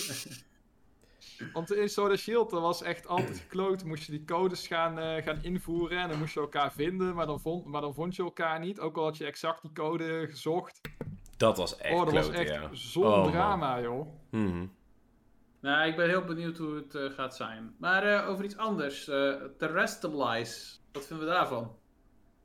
[1.53, 3.83] Want in Sword and Shield dat was echt altijd gekloot.
[3.83, 7.25] Moest je die codes gaan, eh, gaan invoeren en dan moest je elkaar vinden, maar
[7.25, 8.79] dan, vond, maar dan vond je elkaar niet.
[8.79, 10.81] Ook al had je exact die code gezocht.
[11.37, 12.69] Dat was echt oh, dat was kloten, echt ja.
[12.71, 13.31] zo'n Oh, man.
[13.31, 14.07] drama, joh.
[14.31, 14.65] Mhm.
[15.61, 17.75] Nou, ik ben heel benieuwd hoe het eh, gaat zijn.
[17.77, 19.07] Maar eh, over iets anders.
[19.07, 20.77] eh Terrestrialize.
[20.91, 21.75] Wat vinden we daarvan?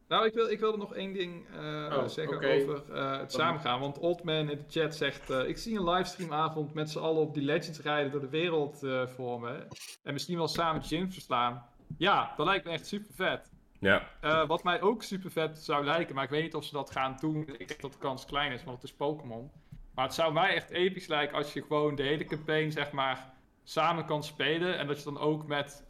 [0.08, 3.80] Nou, ik, wil, ik wilde nog één ding eh, Oh, zeggen over eh, het samengaan.
[3.80, 7.34] Want Oldman in de chat zegt: eh, Ik zie een livestreamavond met z'n allen op
[7.34, 9.66] die Legends rijden door de wereld eh voor me.
[10.02, 11.66] En misschien wel samen gyms verslaan.
[11.98, 13.52] Ja, dat lijkt me echt super vet.
[13.80, 14.10] Ja.
[14.20, 16.90] Eh, wat mij ook super vet zou lijken, maar ik weet niet of ze dat
[16.90, 17.48] gaan doen.
[17.58, 19.50] Ik denk dat de kans klein is, want het is Pokémon.
[19.94, 23.32] Maar het zou mij echt episch lijken als je gewoon de hele campaign, zeg maar,
[23.62, 24.78] samen kan spelen.
[24.78, 25.84] En dat je dan ook met,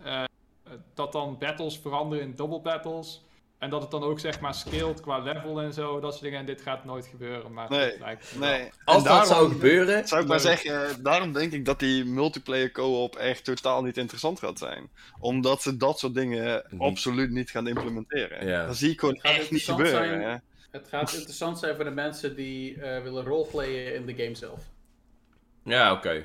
[0.95, 3.23] dat dan battles veranderen in double battles.
[3.59, 6.39] En dat het dan ook, zeg maar, scaled qua level en zo, dat soort dingen.
[6.39, 8.49] En dit gaat nooit gebeuren, maar Nee, lijkt wel.
[8.49, 8.61] Nee.
[8.85, 10.09] Als En dat daarom- zou gebeuren...
[10.09, 13.97] Zou ik maar zeggen, eh, daarom denk ik dat die multiplayer co-op echt totaal niet
[13.97, 14.91] interessant gaat zijn.
[15.21, 16.81] Omdat ze dat soort dingen Niet.
[16.81, 18.47] absoluut niet gaan implementeren.
[18.47, 18.67] Ja.
[18.67, 20.23] Dat zie ik gewoon Het gaat echt niet interessant gebeuren.
[20.23, 20.43] zijn.
[20.71, 24.61] Het gaat interessant zijn voor de mensen die eh, willen roleplayen in de game zelf.
[25.65, 26.25] Ja, oké.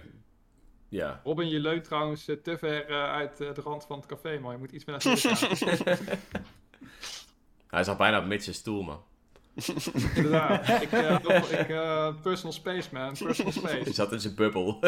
[0.89, 1.21] Ja.
[1.23, 4.39] Robin, je leunt trouwens eh, te ver eh, uit eh, de rand van het café,
[4.39, 6.07] maar je moet iets meer naar gaan.
[7.67, 9.03] Hij zat bijna op Mitch zijn stoel, man.
[10.15, 10.67] Inderdaad.
[10.69, 10.91] Ik,
[11.51, 13.13] ik, eh, personal space, man.
[13.17, 13.93] Personal Hij space.
[13.93, 14.79] zat in zijn bubbel.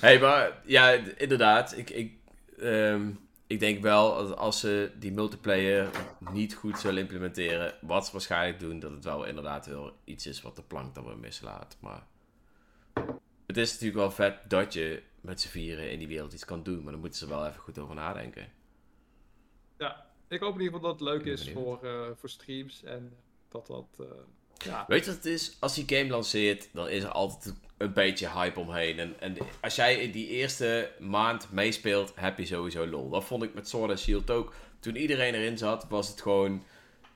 [0.00, 1.76] hey, maar ja, inderdaad.
[1.76, 2.12] Ik, ik,
[2.58, 3.10] ehm,
[3.46, 5.90] ik denk wel dat als ze die multiplayer
[6.32, 10.42] niet goed zullen implementeren, wat ze waarschijnlijk doen, dat het wel inderdaad wel iets is
[10.42, 11.76] wat de plank dan weer mislaat.
[11.80, 12.06] Maar
[13.50, 16.62] het is natuurlijk wel vet dat je met z'n vieren in die wereld iets kan
[16.62, 18.48] doen, maar dan moeten ze er wel even goed over nadenken.
[19.78, 21.64] Ja, ik hoop in ieder geval dat het leuk is benieuwd.
[21.64, 23.12] voor, eh, voor streams en
[23.48, 23.86] dat dat...
[23.98, 24.06] eh,
[24.64, 24.84] ja.
[24.88, 25.56] Weet je wat het is?
[25.60, 28.98] Als die game lanceert, dan is er altijd een beetje hype omheen.
[28.98, 33.10] En, en als jij in die eerste maand meespeelt, heb je sowieso lol.
[33.10, 34.54] Dat vond ik met Sword and Shield ook.
[34.80, 36.62] Toen iedereen erin zat, was het gewoon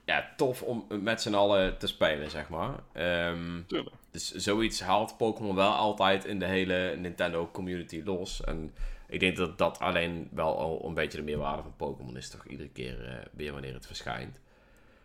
[0.04, 2.82] ja, tof om met z'n allen te spelen, zeg maar.
[2.92, 3.96] Ehm, Tuurlijk.
[4.14, 8.44] Dus zoiets haalt Pokémon wel altijd in de hele Nintendo community los.
[8.44, 8.74] En
[9.08, 12.46] ik denk dat dat alleen wel al een beetje de meerwaarde van Pokémon is, toch
[12.46, 14.38] iedere keer eh, weer wanneer het verschijnt.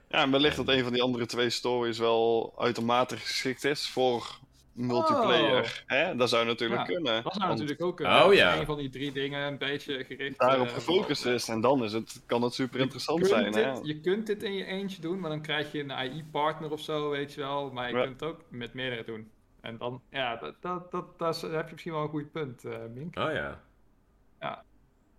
[0.10, 4.40] Ja, en wellicht dat een van die andere twee stories wel uitermate geschikt is voor
[4.80, 5.84] multiplayer.
[5.86, 6.16] Hè?
[6.16, 7.24] Dat zou natuurlijk Ja, kunnen.
[7.24, 8.60] Dat zou want natuurlijk ook Oh, een, ja.
[8.60, 10.40] een van die drie dingen een beetje gericht...
[10.40, 13.54] daarop eh, gefocust is en dan is het, kan het super interessant zijn.
[13.54, 13.72] Hè?
[13.82, 17.10] Je kunt dit in je eentje doen, maar dan krijg je een AI-partner of zo,
[17.10, 17.72] weet je wel.
[17.72, 18.04] Maar je Ja.
[18.04, 19.32] kunt het ook met meerdere doen.
[19.62, 22.78] En dan, ja, dat, dat, dat, dat heb je misschien wel een goed punt, eh
[22.94, 23.18] Mink.
[23.18, 23.62] Oh ja.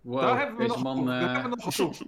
[0.01, 1.05] Wow, daar hebben we deze nog man...
[1.05, 1.97] Daar eh, hebben we nog.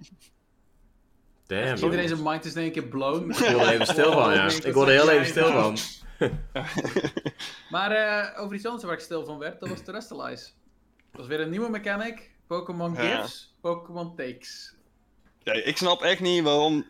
[1.46, 1.76] Damn.
[1.76, 3.30] Iedereen zijn mind is in één keer blown.
[3.30, 4.44] Ik word er even stil van, ja.
[4.64, 5.76] Ik word er heel even stil van.
[7.70, 10.44] Maar eh, over iets anders waar ik stil van werd, dat was Terrestrialize.
[11.10, 12.30] Dat was weer een nieuwe mechanic.
[12.46, 13.16] Pokémon Ja.
[13.16, 14.74] Gives, Pokémon Takes.
[15.42, 16.84] Ja, ik snap echt niet waarom,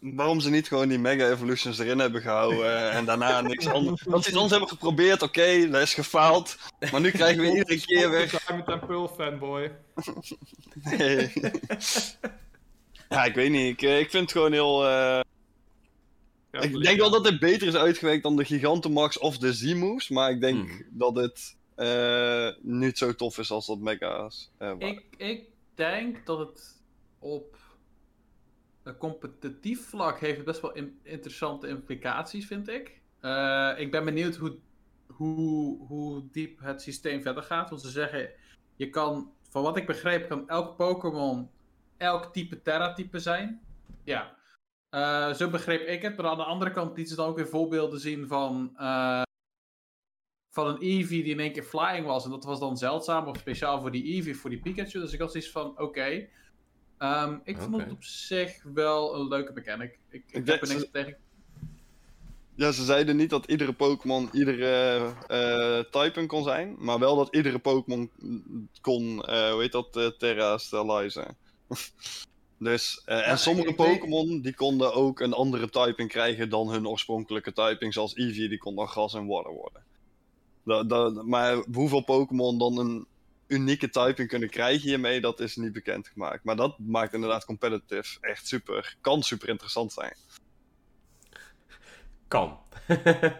[0.00, 4.02] waarom ze niet gewoon die Mega Evolutions erin hebben gehouden en daarna niks anders.
[4.08, 6.56] Dat ze anders hebben geprobeerd, oké, dat is gefaald.
[6.92, 8.40] Maar nu krijgen we iedere keer weer.
[8.46, 9.72] Diamond and Pearl fanboy.
[10.82, 11.32] Nee.
[13.08, 13.72] Ja, ik weet niet.
[13.72, 14.86] Ik, eh, ik vind het gewoon heel.
[14.88, 15.20] eh,
[16.62, 20.30] Ik denk wel dat dit beter is uitgewerkt dan de Gigantamax of de Z-moves, maar
[20.30, 20.82] ik denk Hmm.
[20.90, 24.50] dat het eh, niet zo tof is als dat Mega's.
[24.58, 24.72] eh.
[24.78, 25.44] Ik, ik
[25.74, 26.82] denk dat het
[27.18, 27.56] op
[28.82, 33.00] een competitief vlak heeft het best wel in- interessante implicaties, vind ik.
[33.20, 34.56] Eh, ik ben benieuwd hoe,
[35.06, 37.70] hoe, hoe diep het systeem verder gaat.
[37.70, 38.30] Want ze zeggen,
[38.76, 41.48] je kan, van wat ik begreep, kan elk Pokémon
[41.96, 43.60] elk type Terra-type zijn.
[44.04, 44.35] Ja.
[44.96, 46.16] Eh, zo begreep ik het.
[46.16, 49.22] Maar aan de andere kant lieten ze dan ook weer voorbeelden zien van, eh,
[50.50, 52.24] van een Eevee die in één keer flying was.
[52.24, 55.00] En dat was dan zeldzaam of speciaal voor die Eevee, voor die Pikachu.
[55.00, 56.26] Dus ik had zoiets van, oké.
[56.98, 59.98] Ehm, ik vond het op zich wel een leuke mechanic.
[60.10, 61.16] Ik, ik, Ik heb er niks tegen.
[62.54, 67.34] Ja, ze zeiden niet dat iedere Pokémon iedere eh, typing kon zijn, maar wel dat
[67.34, 68.10] iedere Pokémon
[68.80, 71.36] kon, hoe heet dat, Terra Sterilizen.
[72.58, 76.68] dus, eh, Ja, en sommige weet- Pokémon die konden ook een andere typing krijgen dan
[76.70, 79.84] hun oorspronkelijke typing, zoals Eevee, die kon dan gas en water worden.
[80.64, 83.06] Da, da, maar hoeveel Pokémon dan een
[83.46, 86.44] unieke typing kunnen krijgen hiermee, dat is niet bekendgemaakt.
[86.44, 90.14] Maar dat maakt inderdaad competitive echt super, kan super interessant zijn.
[92.28, 92.58] Kan.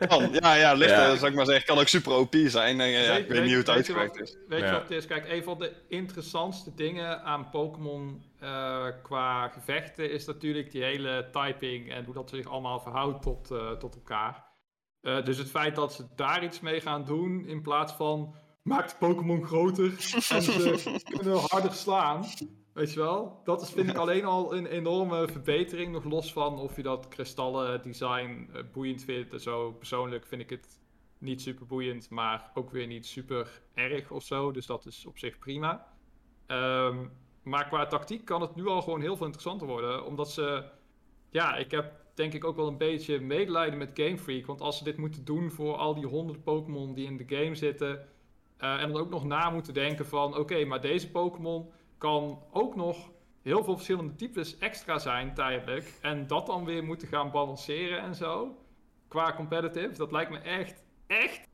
[0.09, 1.11] Kan, ja, ja, ligt, Ja.
[1.11, 2.81] eh, zou ik maar zeggen, kan ook super OP zijn.
[2.81, 4.37] En, ja, ik weet niet hoe het je uitgewerkt wat- is.
[4.49, 4.67] Weet Ja.
[4.67, 5.07] je wat het is?
[5.07, 11.29] Kijk, een van de interessantste dingen aan Pokémon eh, qua gevechten is natuurlijk die hele
[11.33, 14.45] typing en hoe dat zich allemaal verhoudt tot, eh, tot elkaar.
[15.01, 18.91] Eh, dus het feit dat ze daar iets mee gaan doen in plaats van maakt
[18.91, 19.91] de Pokémon groter
[20.29, 22.25] en ze kunnen harder slaan.
[22.73, 23.41] Weet je wel?
[23.45, 25.93] Dat is, vind ik alleen al een enorme verbetering.
[25.93, 29.73] Nog los van of je dat kristallen design boeiend vindt en zo.
[29.73, 30.81] Persoonlijk vind ik het
[31.19, 34.51] niet super boeiend, maar ook weer niet super erg of zo.
[34.53, 35.87] Dus dat is op zich prima.
[36.47, 37.07] Ehm,
[37.47, 40.05] maar qua tactiek kan het nu al gewoon heel veel interessanter worden.
[40.07, 40.65] Omdat ze.
[41.31, 44.47] Ja, ik heb denk ik ook wel een beetje medelijden met Game Freak.
[44.47, 47.55] Want als ze dit moeten doen voor al die honderden Pokémon die in de game
[47.55, 48.09] zitten.
[48.57, 52.77] eh, en dan ook nog na moeten denken van: oké, maar deze Pokémon kan ook
[52.77, 53.11] nog
[53.43, 55.99] heel veel verschillende types extra zijn tijdelijk.
[56.01, 58.57] En dat dan weer moeten gaan balanceren en zo.
[59.09, 61.49] Qua competitive, dat lijkt me echt, echt,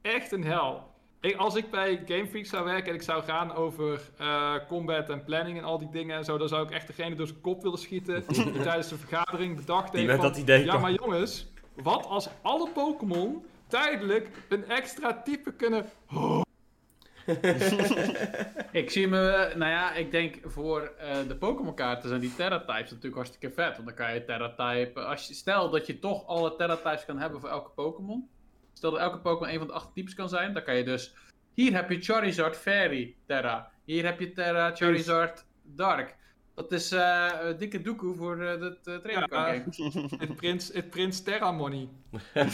[0.00, 0.93] echt een hel.
[1.24, 5.08] Ik, als ik bij Game Freak zou werken en ik zou gaan over eh, combat
[5.10, 7.40] en planning en al die dingen en zo, dan zou ik echt degene door zijn
[7.40, 10.78] kop willen schieten die tijdens de vergadering bedacht Die heeft met van, dat idee ja
[10.78, 15.86] maar jongens, wat als alle Pokémon tijdelijk een extra type kunnen...
[18.72, 22.90] Ik zie me, nou ja, ik denk voor eh, de Pokémon kaarten zijn die Terra-types
[22.90, 23.72] natuurlijk hartstikke vet.
[23.74, 27.40] Want dan kan je Terra-type, als je, stel dat je toch alle Terra-types kan hebben
[27.40, 28.28] voor elke Pokémon.
[28.74, 31.14] Stel dat elke Pokémon een van de acht types kan zijn, dan kan je dus,
[31.54, 33.70] hier heb je Charizard Fairy Terra.
[33.84, 36.16] Hier heb je Terra Charizard Dark.
[36.54, 39.64] Dat is eh, een dikke doekoe voor eh, het uh, training Ja, game.
[40.26, 41.88] Het Prins, het Prins Terra Money.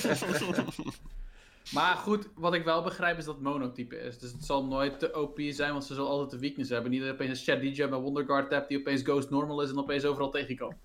[1.73, 4.18] Maar goed, wat ik wel begrijp is dat het monotype is.
[4.18, 6.91] Dus het zal nooit te OP zijn, want ze zullen altijd de weakness hebben.
[6.91, 9.71] Niet dat je opeens een Chat DJ met Wonderguard hebt die opeens Ghost Normal is
[9.71, 10.75] en opeens overal tegen kan.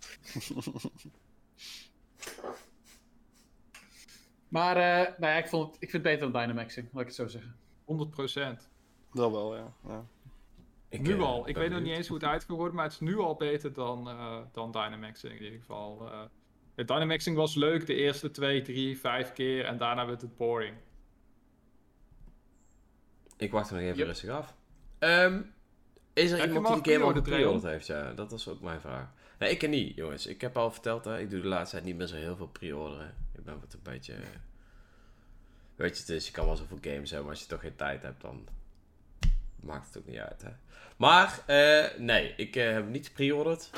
[4.56, 7.08] maar, eh, nou ja, ik, vond het, ik vind het beter dan Dynamaxing, laat ik
[7.08, 7.56] het zo zeggen.
[7.86, 8.70] 100%.
[9.12, 9.74] Dat wel, ja.
[9.88, 10.06] ja.
[10.90, 11.48] Ik, nu eh, al.
[11.48, 13.36] Ik weet nog niet eens hoe het uit gaat worden, maar het is nu al
[13.36, 16.12] beter dan, eh dan Dynamaxing in ieder geval.
[16.12, 16.22] eh.
[16.76, 20.76] de Dynamaxing was leuk de eerste twee, drie, vijf keer en daarna werd het boring.
[23.38, 24.08] Ik wacht er nog even Yep.
[24.08, 24.56] rustig af.
[25.00, 25.42] Ehm,
[26.14, 27.88] is er Heb iemand die de game al gepreorderd, heeft?
[27.88, 29.10] Ja, dat was ook mijn vraag.
[29.40, 30.28] Nee, ik ken niet, jongens.
[30.28, 32.48] Ik heb al verteld, hè, ik doe de laatste tijd niet meer zo heel veel
[32.48, 33.16] pre-orderen.
[33.34, 34.14] Ik ben wat een beetje...
[35.76, 37.76] Weet je, het is, je kan wel zoveel games hebben, maar als je toch geen
[37.76, 38.48] tijd hebt, dan
[39.62, 40.50] maakt het ook niet uit, hè.
[40.98, 43.70] Maar, eh, nee, ik eh, heb niet pre-orderd.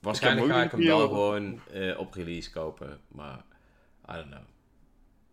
[0.00, 3.44] Waarschijnlijk ga ik hem wel gewoon eh, op release kopen, maar
[4.08, 4.42] I don't know.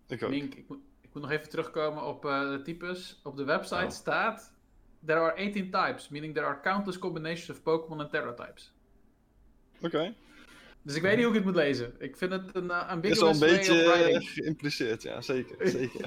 [0.07, 0.29] Ik ook.
[0.29, 3.19] Mink, ik, moet- ik moet nog even terugkomen op eh, de types.
[3.23, 3.89] Op de website Oh.
[3.89, 4.53] staat,
[5.05, 8.73] there are 18 types, meaning there are countless combinations of Pokémon and Terra types.
[9.81, 10.13] Oké.
[10.81, 11.93] Dus ik weet niet hoe ik het moet lezen.
[11.99, 14.29] Ik vind het een uh, Is ambiguous wel een way of beetje writing.
[14.29, 15.55] geïmpliceerd, ja, zeker.
[15.77, 16.01] zeker.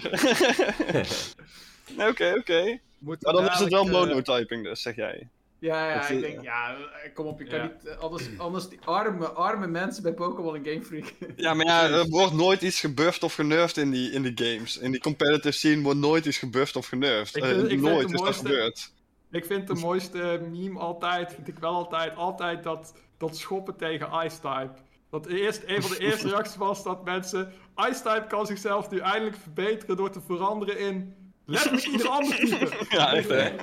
[2.09, 2.79] Oké, oké.
[2.99, 5.29] Maar dan is het wel eh, monotyping dus, zeg jij.
[5.59, 7.65] Ja, ja, Dat ik is- denk, ja, eh, kom op, je kan Ja.
[7.65, 11.13] niet, eh, anders, anders die arme, arme mensen bij Pokémon en Game Freak.
[11.37, 14.79] Ja, maar ja, er wordt nooit iets gebufft of genervd in die, in die games.
[14.79, 17.37] In die competitive scene wordt nooit iets gebufft of genervd.
[17.37, 18.93] Ik Eh, nooit de is dat mooiste- gebeurd.
[19.31, 24.25] Ik vind de mooiste meme altijd, vind ik wel altijd, altijd dat, dat schoppen tegen
[24.25, 24.71] Ice-type.
[25.11, 27.53] Dat eerst, een van de eerste reacties was dat mensen,
[27.91, 31.15] Ice-type kan zichzelf nu eindelijk verbeteren door te veranderen in
[31.45, 32.87] letterlijk ieder ander type.
[32.89, 33.55] Ja, echt hè.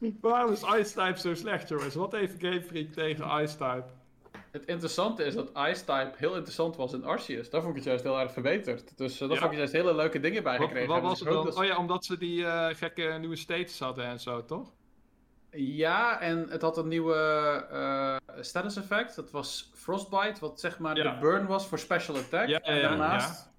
[0.20, 1.94] Waarom is Ice-type zo slecht jongens?
[1.94, 3.84] Wat heeft Game Freak tegen Ice-type?
[4.50, 7.50] Het interessante is dat Ice-type heel interessant was in Arceus.
[7.50, 8.98] Daar vond ik het juist heel erg verbeterd.
[8.98, 9.36] Dus eh, daar Ja.
[9.40, 10.88] vond ik juist hele leuke dingen bij gekregen.
[10.88, 11.44] wat was Dus het dan?
[11.44, 14.72] dat- Oh ja, omdat ze die eh, gekke nieuwe states hadden en zo, toch?
[15.54, 17.14] Ja, en het had een nieuwe
[17.70, 19.16] eh, status effect.
[19.16, 21.12] Dat was Frostbite, wat zeg maar Ja.
[21.14, 22.48] de burn was voor special attack.
[22.48, 23.50] Ja, ja, en ja, daarnaast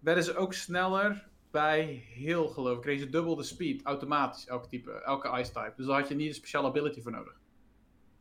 [0.00, 2.82] werden ze ook sneller bij heel geloof ik.
[2.82, 5.72] Kregen ze dubbel de speed automatisch, elke type, elke ice type.
[5.76, 7.34] Dus daar had je niet een speciale ability voor nodig.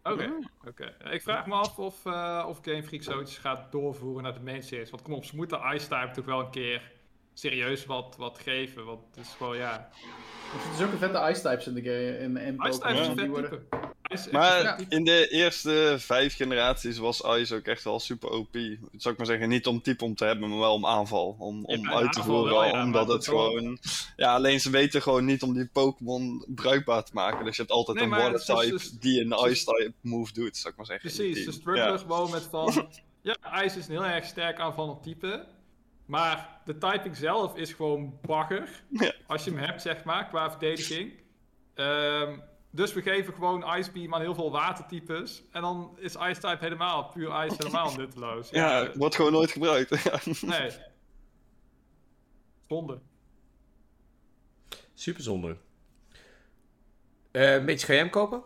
[0.03, 0.33] Oké,
[0.67, 0.95] oké.
[1.11, 4.63] Ik vraag me af of, eh, of Game Freak zoiets gaat doorvoeren naar de main
[4.63, 4.89] series.
[4.89, 6.91] Want kom op, ze moeten Ice-type toch wel een keer
[7.33, 8.85] serieus wat, wat geven.
[8.85, 9.89] Want het is gewoon, ja...
[10.53, 12.17] Er zitten zulke vette ice types in de game.
[12.19, 13.77] In, in Ice-type Pokémon, is een die vet worden- type.
[14.03, 17.99] Ice is echt Maar een in de eerste vijf generaties was Ice ook echt wel
[17.99, 18.53] super OP.
[18.97, 21.35] Zou ik maar zeggen, niet om type om te hebben, maar wel om aanval.
[21.39, 23.45] Om, om Ja, uit te voeren, wel, ja, omdat het wel.
[23.51, 23.77] gewoon...
[24.15, 27.45] Ja, alleen ze weten gewoon niet om die Pokémon bruikbaar te maken.
[27.45, 29.45] Dus je hebt altijd Nee, een maar water het is type dus- die een het
[29.45, 31.11] is- Ice type move doet, zou ik maar zeggen.
[31.13, 31.53] Precies, ze team.
[31.55, 31.97] struggelen Ja.
[31.97, 32.73] gewoon met van...
[33.21, 35.45] Ja, Ice is een heel erg sterk aanvallend type.
[36.05, 38.69] Maar de typing zelf is gewoon bagger.
[38.89, 39.13] Ja.
[39.27, 41.13] Als je hem hebt, zeg maar, qua verdediging.
[41.73, 42.39] Ehm,
[42.69, 45.43] dus we geven gewoon Ice Beam aan heel veel watertypes.
[45.51, 48.49] En dan is Ice Type helemaal, puur Ice, helemaal nutteloos.
[48.49, 49.89] Ja, wordt gewoon nooit gebruikt.
[50.03, 50.19] Ja.
[50.41, 50.71] Nee.
[52.67, 52.99] Zonde.
[54.93, 55.57] Super zonde.
[57.31, 58.43] Eh Mitch, ga jij hem kopen?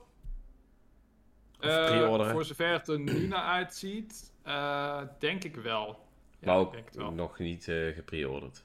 [1.59, 2.31] Of Eh, pre-orderen?
[2.31, 6.06] voor zover het er nu naar uitziet, eh, denk ik wel.
[6.39, 8.63] Ja, maar ik ook nog niet eh gepreorderd.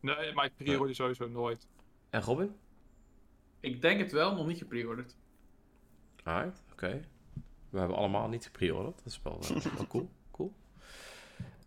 [0.00, 1.66] Nee, maar ik pre-order sowieso nooit.
[2.10, 2.56] En Robin?
[3.60, 5.16] Ik denk het wel, nog niet gepreorderd.
[6.22, 7.04] Alright, oké.
[7.70, 8.96] We hebben allemaal niet gepreorderd.
[8.96, 10.10] Dat is wel, eh, wel cool.
[10.30, 10.52] cool.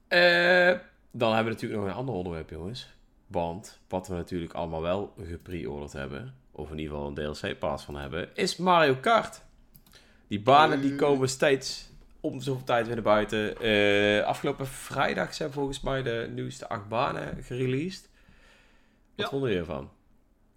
[0.08, 0.80] Eh,
[1.12, 2.96] dan hebben we natuurlijk nog een ander onderwerp, jongens.
[3.28, 7.96] Want wat we natuurlijk allemaal wel gepreorderd hebben, of in ieder geval een DLC-pass van
[7.96, 9.46] hebben, is Mario Kart.
[10.28, 11.90] Die banen die komen steeds
[12.32, 13.58] om zoveel tijd weer naar buiten.
[13.62, 18.10] Eh, afgelopen vrijdag zijn volgens mij de nieuwste acht banen gereleased.
[19.16, 19.30] Wat Ja.
[19.30, 19.90] vonden jullie ervan?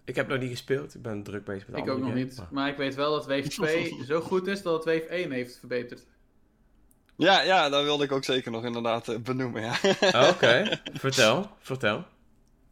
[0.04, 0.94] Ik heb nog niet gespeeld.
[0.94, 2.36] Ik ben druk bezig met Ik andere ook nog niet.
[2.36, 5.30] maar- Maar ik weet wel dat Wave 2 zo goed is dat het Wave 1
[5.32, 6.06] heeft verbeterd.
[7.16, 9.74] Ja, ja, dat wilde ik ook zeker nog inderdaad eh, benoemen, ja.
[10.12, 12.04] Ah, Oké, vertel, vertel.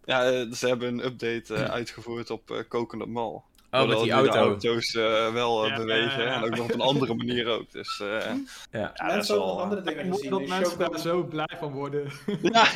[0.05, 3.40] ja, eh, ze hebben een update uitgevoerd op eh Coconut Mall.
[3.70, 4.32] Oh, met die auto.
[4.38, 6.22] auto's eh, wel eh, Ja, bewegen.
[6.22, 6.36] ja, ja.
[6.36, 7.70] En ook nog op een andere manier ook.
[7.72, 8.34] Dus, eh,
[8.70, 8.92] Ja.
[9.06, 10.30] Mensen wel, andere dingen gezien.
[10.30, 12.10] dat Die mensen daar zo blij van worden.
[12.42, 12.68] ja.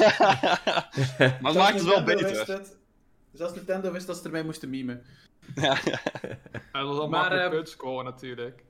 [1.18, 2.46] maar het maakt het wel beter.
[2.54, 2.76] het.
[3.32, 5.02] Zelfs Nintendo wist dat ze ermee moesten memen.
[5.54, 5.74] Ja,
[6.72, 8.64] dat was al Maar, makkelijk eh, puntscoren natuurlijk.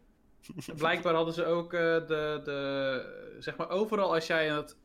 [0.76, 3.20] Blijkbaar hadden ze ook eh, de, de.
[3.38, 4.76] Zeg maar, overal als jij het,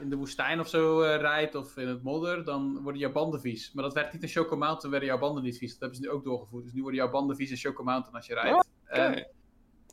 [0.00, 3.40] in de woestijn of zo eh, rijdt of in het modder, dan worden jouw banden
[3.40, 3.72] vies.
[3.72, 5.70] Maar dat werd niet in Choco Mountain, werden jouw banden niet vies.
[5.70, 6.64] Dat hebben ze nu ook doorgevoerd.
[6.64, 8.68] Dus nu worden jouw banden vies in Choco Mountain als je rijdt.
[8.84, 9.14] En.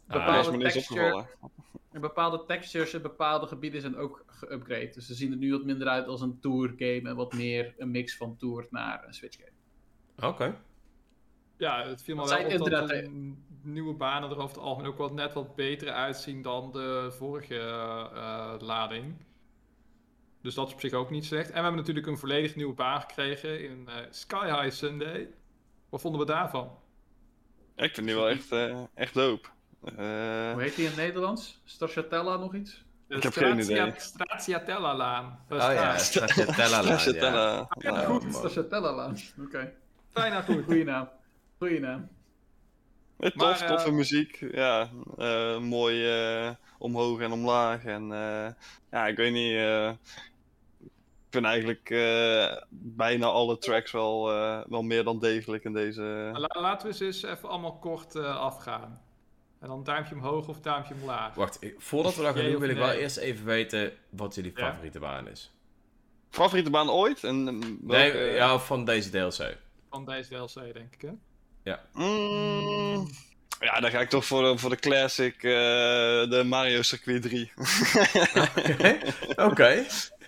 [0.07, 1.53] Ah, Dat is bepaalde, eens texture, opgevallen.
[1.91, 4.93] en bepaalde textures in bepaalde gebieden zijn ook geüpgrade.
[4.93, 7.73] Dus ze zien er nu wat minder uit als een tour game en wat meer
[7.77, 10.29] een mix van tour naar een Switch game.
[10.31, 10.61] Oké.
[11.57, 13.33] Ja, het viel me wel op dat de
[13.63, 17.59] nieuwe banen er over het algemeen ook wat net wat beter uitzien dan de vorige
[17.59, 19.15] eh, lading.
[20.43, 21.47] Dus dat is op zich ook niet slecht.
[21.47, 25.29] En we hebben natuurlijk een volledig nieuwe baan gekregen in eh, Sky High Sunday.
[25.89, 26.71] Wat vonden we daarvan?
[27.75, 29.47] Ik vind die wel echt, eh, echt dope.
[29.85, 29.95] Eh,
[30.51, 31.61] Hoe heet die in het Nederlands?
[31.65, 32.83] Stracciatella nog iets?
[33.07, 33.93] De Ik heb geen idee.
[33.95, 35.39] Stracciatella-laan.
[35.49, 36.81] Oh ja, Stracciatella.
[36.81, 37.67] Stracciatella, ja.
[37.77, 37.99] ja.
[37.99, 39.17] Ja, Goed, Stracciatella-laan.
[39.45, 39.73] Oké.
[40.13, 40.63] Bijna goed.
[40.63, 41.09] Goeie naam.
[41.57, 42.09] Goeie naam.
[43.17, 44.45] Tof, Maar, toffe muziek.
[44.51, 47.85] Ja, eh, mooi eh, omhoog en omlaag.
[47.85, 48.47] En eh,
[48.91, 49.57] ja, ik weet niet.
[51.33, 56.01] Ik vind eigenlijk eh, bijna alle tracks wel, eh, wel meer dan degelijk in deze.
[56.33, 59.01] La- laten we ze eens even allemaal kort eh, afgaan.
[59.59, 61.33] En dan duimpje omhoog of duimpje omlaag.
[61.35, 64.51] Wacht, ik- voordat we dat gaan doen, wil ik wel eerst even weten wat jullie
[64.55, 64.65] Ja.
[64.69, 65.51] favoriete baan is.
[66.29, 67.23] Favoriete baan ooit?
[67.23, 69.57] En, Nee, ja, van deze DLC.
[69.89, 71.09] Van deze DLC, denk ik, hè?
[71.93, 73.07] Mm,
[73.59, 75.51] ja, Ja, dan ga ik toch voor, de- voor de classic, eh,
[76.29, 77.51] de Mario Circuit 3.
[79.49, 79.85] Oké.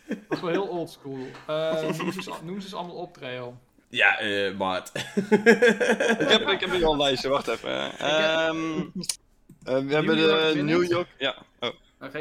[0.07, 1.27] Dat is wel heel oldschool.
[1.49, 3.57] Uh, noem, ze eens, noem ze eens allemaal op, Trail.
[3.89, 4.91] Ja, eh Maart.
[4.95, 7.99] ik, heb, ik heb hier al een lijstje, wacht even.
[7.99, 8.79] Ehm,
[9.63, 10.61] eh, we hebben York de?
[10.61, 11.07] New York.
[11.17, 11.69] Ja, oh.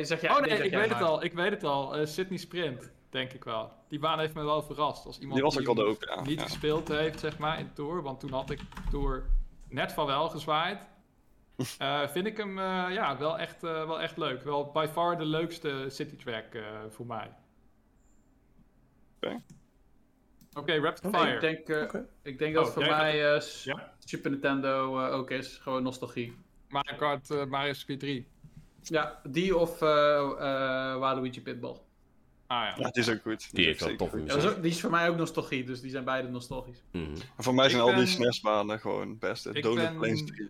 [0.01, 0.31] Zeg jij.
[0.31, 1.25] Oh nee, nee, zeg ik jij weet het al.
[1.25, 1.97] Ik weet het al.
[1.97, 3.73] Eh, Sydney Sprint, denk ik wel.
[3.89, 5.07] Die baan heeft me wel verrast.
[5.07, 6.23] Als iemand Die was ook al hem dope, ja.
[6.23, 6.45] niet ja.
[6.45, 8.03] gespeeld heeft, zeg maar, in Tour.
[8.03, 8.61] Want toen had ik
[8.91, 9.25] Tour
[9.69, 10.79] net van wel gezwaaid.
[11.79, 14.43] Eh, vind ik hem eh, ja, wel, echt, eh, wel echt leuk.
[14.43, 17.31] Wel by far de leukste city track eh, voor mij.
[19.25, 19.43] Oké.
[20.55, 21.35] Oké, Rapid Nee, Fire.
[21.35, 23.93] ik denk, eh, ik denk dat Oh, voor gaat- mij eh, Ja?
[23.99, 25.59] Super Nintendo eh, ook is.
[25.63, 26.37] Gewoon nostalgie.
[26.69, 28.27] Mario Kart eh, Mario Circuit 3.
[28.83, 29.89] Ja, die of eh
[30.21, 31.77] eh Waluigi Pitball.
[32.47, 32.75] Ah ja.
[32.79, 33.55] Ja, die is ook goed.
[33.55, 34.37] Die is wel ook toffe zeker goed.
[34.37, 36.83] Ja, dat is ook- die is voor mij ook nostalgie, dus die zijn beide nostalgisch.
[36.93, 37.17] Mhm.
[37.39, 39.51] Voor mij zijn Ik al die SNES-banen gewoon het beste.
[39.53, 40.49] Ik Donut ben- Plains 3.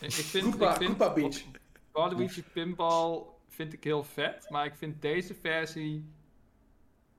[0.00, 1.42] Ik, vind, Koopa- ik vind Koopa Beach.
[1.92, 6.04] Waluigi Pinball vind ik heel vet, maar ik vind deze versie,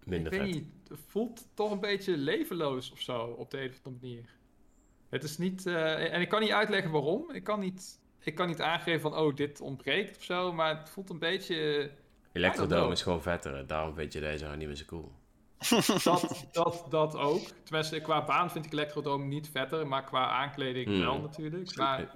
[0.04, 0.48] Minder ik vet.
[0.54, 0.66] niet,
[1.08, 4.30] voelt toch een beetje levenloos of zo, op de een of andere manier.
[5.10, 8.48] Het is niet, eh, en ik kan niet uitleggen waarom, ik kan niet, ik kan
[8.48, 11.92] niet aangeven van, oh, dit ontbreekt of zo, maar het voelt een beetje,
[12.34, 13.68] Electrodome is gewoon vetter.
[13.68, 15.12] Daarom vind je deze nou niet meer zo cool.
[16.04, 17.42] dat, dat, dat ook.
[17.64, 21.00] Tenminste, qua baan vind ik Electrodome niet vetter, maar qua aankleding Hmm.
[21.00, 21.76] wel natuurlijk.
[21.76, 22.16] Maar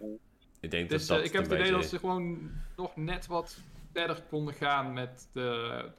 [0.60, 2.96] Ik denk Dus dat dat eh, ik heb het idee beetje dat ze gewoon nog
[2.96, 3.58] net wat
[3.94, 5.92] verder konden gaan met de,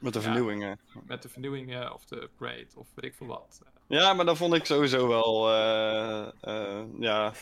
[0.00, 0.24] Met de Ja.
[0.24, 0.78] vernieuwingen.
[1.06, 3.62] met de vernieuwingen of de upgrade of weet ik veel wat.
[3.86, 5.48] Ja, maar dan vond ik sowieso wel.
[5.50, 7.32] eh, eh, ja.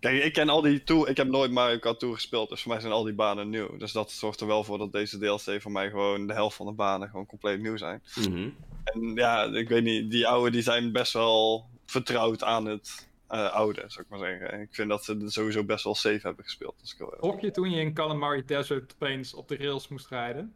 [0.00, 1.08] Kijk, ik ken al die tour.
[1.08, 3.76] Ik heb nooit Mario Kart Tour gespeeld, dus voor mij zijn al die banen nieuw.
[3.76, 6.66] Dus dat zorgt er wel voor dat deze DLC voor mij gewoon de helft van
[6.66, 8.02] de banen gewoon compleet nieuw zijn.
[8.16, 8.48] Mhm.
[8.84, 13.52] En ja, ik weet niet, die oude die zijn best wel vertrouwd aan het eh,
[13.52, 14.60] oude, zou ik maar zeggen.
[14.60, 16.74] Ik vind dat ze het sowieso best wel safe hebben gespeeld.
[17.20, 20.54] Als ik je toen je in Calamari Desert opeens op de rails moest rijden?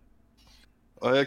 [0.98, 1.22] Oh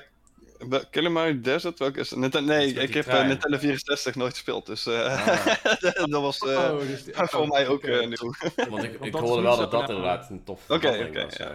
[0.69, 2.19] ja, Killamari Desert, welke is het?
[2.19, 3.27] Ninten- Dat nee, ik heb eh, trein.
[3.27, 6.05] Nintendo 64 nooit gespeeld, dus eh, Ah.
[6.11, 8.33] dat was eh, oh, dus die- voor oh, mij ook nieuw.
[8.69, 11.35] Want ik, ik hoorde wel dat dat inderdaad een tof oké, was.
[11.35, 11.51] ja.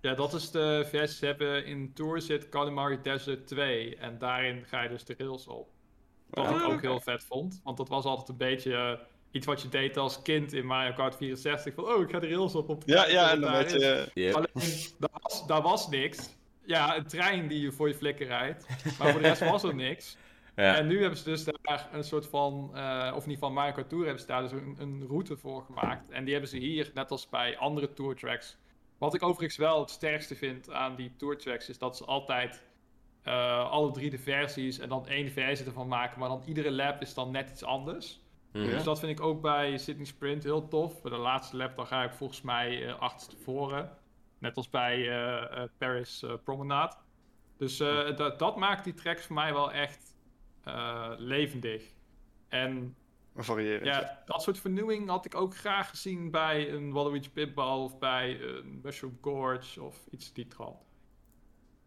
[0.00, 1.16] Ja, dat is de versie.
[1.18, 5.46] Ze hebben in Tour zit Calamari Desert 2 en daarin ga je dus de rails
[5.46, 5.68] op.
[6.30, 9.62] Wat ik Ah, ook heel vet vond, want dat was altijd een beetje iets wat
[9.62, 11.74] je deed als kind in Mario Kart 64.
[11.74, 12.68] Van, oh, ik ga de rails op.
[12.68, 14.08] op Ja, ja, wat en dan weet je...
[14.14, 14.34] Yep.
[14.34, 14.48] Alleen,
[14.98, 16.18] daar was, daar was niks.
[16.66, 18.66] Ja, een trein die je voor je flikker rijdt.
[18.98, 20.16] Maar voor de rest was er niks.
[20.56, 20.76] Ja.
[20.76, 23.88] En nu hebben ze dus daar een soort van, eh, of ieder geval Mario Kart
[23.88, 26.10] Tour hebben ze daar dus een, een route voor gemaakt.
[26.10, 28.56] En die hebben ze hier, net als bij andere Tour tracks.
[28.98, 32.62] Wat ik overigens wel het sterkste vind aan die Tour tracks, is dat ze altijd
[33.22, 36.18] eh, alle drie de versies en dan één versie ervan maken.
[36.18, 38.20] Maar dan iedere lap is dan net iets anders.
[38.52, 38.64] Mhm.
[38.64, 41.02] Dus dat vind ik ook bij Sydney Sprint heel tof.
[41.02, 43.90] Bij de laatste lap dan ga ik volgens mij eh achterstevoren.
[44.44, 46.96] Net als bij eh, eh, Paris eh, Promenade.
[47.56, 50.14] Dus eh, dat, dat maakt die tracks voor mij wel echt
[50.64, 51.82] eh, levendig.
[52.48, 52.96] En
[53.36, 53.84] Variëren.
[53.86, 58.40] ja, dat soort vernieuwing had ik ook graag gezien bij een Waluigi Pitball of bij
[58.40, 60.76] een Mushroom Gorge of iets die trant.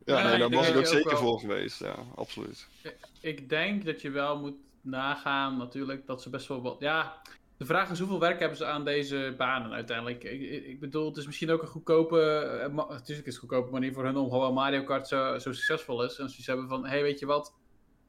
[0.06, 1.80] Ja, nee, ik daar was ik ook zeker wel- voor geweest.
[1.80, 2.68] Ja, absoluut.
[3.22, 6.80] Ik denk dat je wel moet nagaan, natuurlijk, dat ze best wel wat.
[6.80, 7.22] Ja,
[7.58, 10.24] de vraag is hoeveel werk hebben ze aan deze banen uiteindelijk?
[10.24, 12.22] Ik, bedoel, het is misschien ook een goedkope.
[12.22, 15.38] eh, ma- Natuurlijk is het een goedkope manier voor hun om gewoon Mario Kart zo,
[15.40, 16.18] zo succesvol is.
[16.18, 17.54] En als ze hebben van: hé, hey, weet je wat?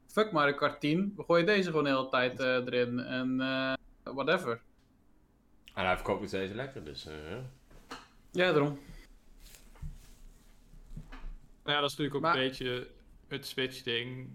[0.07, 2.99] Fuck Mario Kart 10, we gooien deze gewoon de hele tijd eh, erin.
[2.99, 3.73] En eh,
[4.13, 4.61] whatever.
[5.73, 7.05] En hij verkoopt nog steeds lekker, dus...
[7.05, 7.13] eh,
[8.31, 8.79] Ja, daarom.
[11.63, 12.87] Nou ja, dat is natuurlijk ook Maar- een beetje
[13.27, 14.29] het Switch-ding.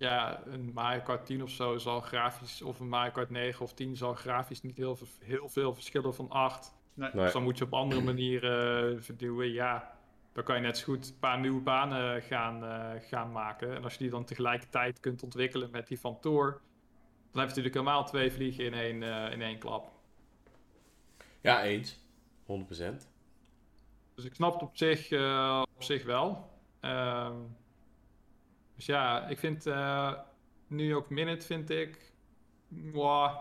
[0.00, 3.74] Ja, een Mario Kart 10 of zo zal grafisch, of een Mario Kart 9 of
[3.74, 6.74] 10 zal grafisch niet heel, veel- heel veel verschillen van 8.
[6.94, 7.10] Nee.
[7.12, 7.22] nee.
[7.24, 9.52] Dus dan moet je op andere manieren eh, vernieuwen.
[9.52, 9.98] Ja,
[10.32, 13.74] dan kan je net zo goed een paar nieuwe banen gaan, eh, gaan maken.
[13.74, 17.56] En als je die dan tegelijkertijd kunt ontwikkelen met die van Tour, dan heb je
[17.56, 19.90] natuurlijk helemaal twee vliegen in één, eh, in één klap.
[21.40, 21.98] Ja, eens.
[22.46, 23.08] 100%.
[24.14, 26.50] Dus ik snap het op zich, eh, op zich wel.
[26.80, 27.34] Ehm,
[28.80, 30.12] dus ja, ik vind eh
[30.66, 32.12] New York Minute vind ik
[32.68, 33.36] mwah,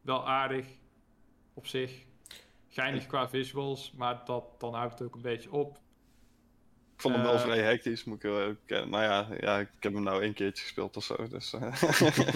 [0.00, 0.66] wel aardig
[1.54, 2.04] op zich.
[2.68, 5.76] Geinig qua visuals, maar dat, dan houdt het ook een beetje op.
[6.94, 8.88] Ik vond hem wel Eh, vrij hectisch, moet ik wel even bekennen.
[8.88, 11.28] Maar ja, ja, ik heb hem nou één keertje gespeeld of zo.
[11.28, 11.82] Dus, eh.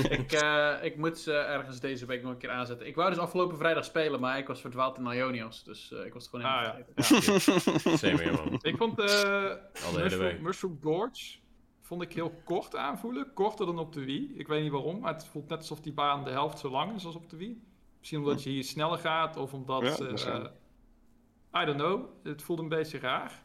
[0.19, 2.87] ik, eh, ik moet ze ergens deze week nog een keer aanzetten.
[2.87, 5.65] Ik wou dus afgelopen vrijdag spelen, maar ik was verdwaald in Ionios.
[5.65, 7.03] Dus eh, ik was het gewoon Ah, helemaal ja.
[7.03, 7.99] vergeten.
[7.99, 8.59] Same here, man.
[8.63, 10.41] Ik vond eh hele Mushroom, week.
[10.41, 11.45] Mushroom Gorge
[11.87, 13.32] vond ik heel kort aanvoelen.
[13.32, 14.34] Korter dan op de Wii.
[14.39, 16.95] Ik weet niet waarom, maar het voelt net alsof die baan de helft zo lang
[16.95, 17.62] is als op de Wii.
[17.99, 22.05] Misschien omdat je hier sneller gaat of omdat Ja, eh, I don't know.
[22.22, 23.43] Het voelde een beetje raar.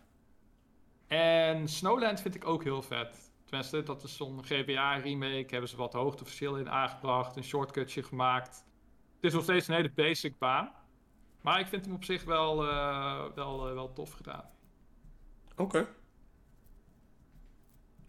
[1.08, 3.34] En Snowland vind ik ook heel vet.
[3.46, 5.48] Tenminste, dat is zo'n GBA-remake.
[5.50, 7.36] Hebben ze wat hoogteverschillen in aangebracht.
[7.36, 8.66] Een shortcutje gemaakt.
[9.16, 10.72] Het is nog steeds een hele basic baan.
[11.42, 14.50] Maar ik vind hem op zich wel, eh, wel, eh, wel tof gedaan.
[15.56, 15.88] Oké.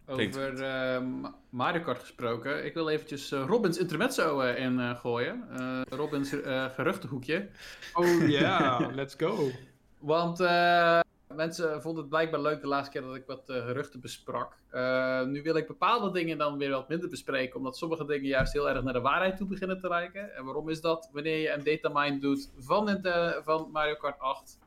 [0.07, 0.63] Over
[1.03, 2.65] Ma- Mario Kart gesproken.
[2.65, 5.43] Ik wil eventjes eh, Robins intermezzo eh in eh, gooien.
[5.57, 7.49] Eh, Robins eh, geruchtenhoekje.
[7.93, 9.49] Oh ja, let's go.
[9.99, 10.99] Want eh,
[11.35, 14.55] mensen vonden het blijkbaar leuk de laatste keer dat ik wat eh, geruchten besprak.
[14.69, 18.53] Eh, nu wil ik bepaalde dingen dan weer wat minder bespreken, omdat sommige dingen juist
[18.53, 20.35] heel erg naar de waarheid toe beginnen te lijken.
[20.35, 21.09] En waarom is dat?
[21.13, 24.59] Wanneer je een datamine doet van, Ninte- van Mario Kart 8,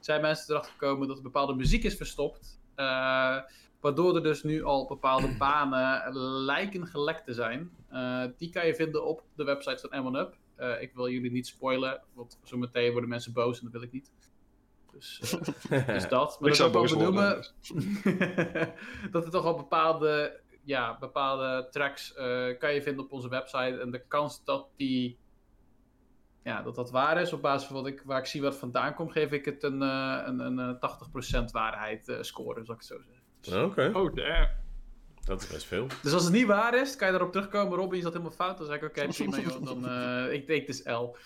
[0.00, 2.58] zijn mensen erachter gekomen dat er bepaalde muziek is verstopt.
[2.74, 3.36] eh,
[3.84, 7.70] waardoor er dus nu al bepaalde banen lijken gelekt te zijn.
[7.88, 10.34] Eh, die kan je vinden op de website van M1UP.
[10.56, 13.92] Eh, ik wil jullie niet spoilen, want zometeen worden mensen boos en dat wil ik
[13.92, 14.12] niet.
[14.92, 15.36] Dus,
[15.70, 16.40] eh, dus dat.
[16.40, 17.14] Maar Ik dat zou ook wel boos worden.
[18.02, 18.72] benoemen
[19.12, 22.14] dat er toch al bepaalde, ja, bepaalde tracks
[22.58, 23.78] kan je vinden op onze website.
[23.80, 25.18] En de kans dat die
[26.44, 28.94] ja, dat dat waar is, op basis van wat ik, waar ik zie wat vandaan
[28.94, 32.88] komt, geef ik het een, een, een, eh, 80% waarheid eh, score, zal ik het
[32.88, 33.13] zo zeggen.
[33.52, 33.90] Oké.
[33.94, 34.48] Oh damn.
[35.24, 35.86] Dat is best veel.
[36.02, 37.78] Dus als het niet waar is, kan je daarop terugkomen.
[37.78, 38.58] Robin, is dat helemaal fout?
[38.58, 41.16] Dan zeg ik, oké, prima joh, dan eh, ik denk het is L.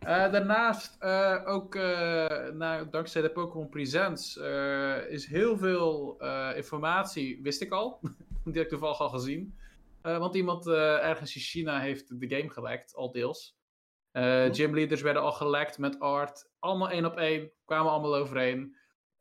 [0.00, 6.50] Eh, daarnaast, eh, ook eh, nou, dankzij de Pokémon Presents, eh, is heel veel eh,
[6.56, 7.98] informatie, wist ik al.
[8.44, 9.54] Die heb ik toevallig al gezien.
[10.02, 13.56] Eh, want iemand eh, ergens in China heeft de game gelekt, al deels.
[14.12, 16.50] Eh gymleaders werden al gelekt met art.
[16.58, 18.76] Allemaal één op één, kwamen allemaal overeen.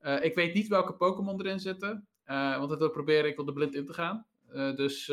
[0.08, 2.08] Eh, ik weet niet welke Pokémon erin zitten.
[2.24, 4.26] eh, want dat wil ik proberen, ik wil er blind in te gaan.
[4.48, 5.06] Eh, dus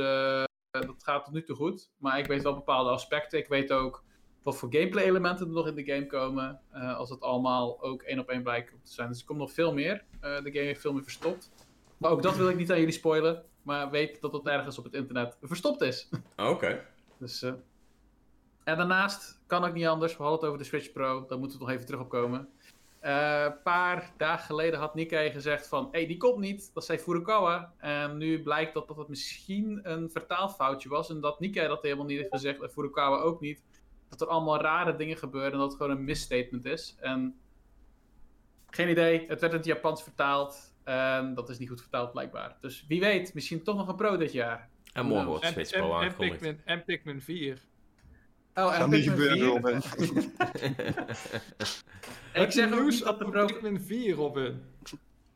[0.71, 1.91] dat gaat tot nu toe goed.
[1.97, 3.39] Maar ik weet wel bepaalde aspecten.
[3.39, 4.05] Ik weet ook
[4.43, 6.61] wat voor gameplay elementen er nog in de game komen.
[6.73, 9.09] als het allemaal ook één op één blijkt te zijn.
[9.09, 10.05] Dus er komt nog veel meer.
[10.21, 11.51] De game heeft veel meer verstopt.
[11.97, 13.45] Maar ook dat wil ik niet aan jullie spoilen.
[13.63, 16.09] Maar weet dat het ergens op het internet verstopt is.
[16.37, 16.87] Oké.
[17.19, 20.17] Dus, En daarnaast kan ook niet anders.
[20.17, 21.27] We hadden het over de Switch Pro.
[21.29, 22.49] Daar moeten we nog even terug op komen.
[23.05, 25.85] Eh, Een paar dagen geleden had Nikkei gezegd van...
[25.85, 26.71] Hé, hey, die komt niet.
[26.75, 27.75] Dat zei Furukawa.
[27.79, 31.11] En nu blijkt dat dat het misschien een vertaalfoutje was.
[31.11, 32.63] En dat Nikkei dat helemaal niet heeft gezegd.
[32.63, 33.65] En Furukawa ook niet.
[34.09, 35.53] Dat er allemaal rare dingen gebeuren.
[35.53, 36.97] En dat het gewoon een misstatement is.
[37.01, 37.39] En
[38.71, 39.19] geen idee.
[39.19, 40.75] Het werd in het Japans vertaald.
[40.85, 42.57] En dat is niet goed vertaald blijkbaar.
[42.61, 44.69] Dus wie weet, misschien toch nog een pro dit jaar.
[44.93, 46.65] En morgen wordt en, Pro en, aangekondigd.
[46.65, 47.63] En Pikmin 4.
[48.55, 49.47] Oh, Gaat niet gebeuren, 4.
[49.47, 49.77] Robin.
[52.43, 53.47] Ik zeg ook nieuws niet dat de over pro...
[53.47, 54.63] Pikmin 4, Robin.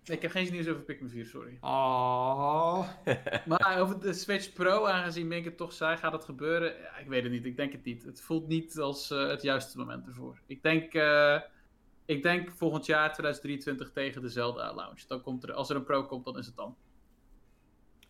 [0.04, 1.58] Ik heb geen nieuws over Pikmin 4, sorry.
[1.60, 2.88] Ah.
[3.46, 6.74] Maar over de Switch Pro, aangezien Mink het toch zei, gaat het gebeuren?
[6.82, 8.04] Ja, ik weet het niet, ik denk het niet.
[8.04, 10.38] Het voelt niet als eh, het juiste moment ervoor.
[10.46, 11.40] Ik denk, eh,
[12.04, 15.00] ik denk volgend jaar 2023 tegen de Zelda launch.
[15.00, 16.76] Dan komt er, als er een Pro komt, dan is het dan.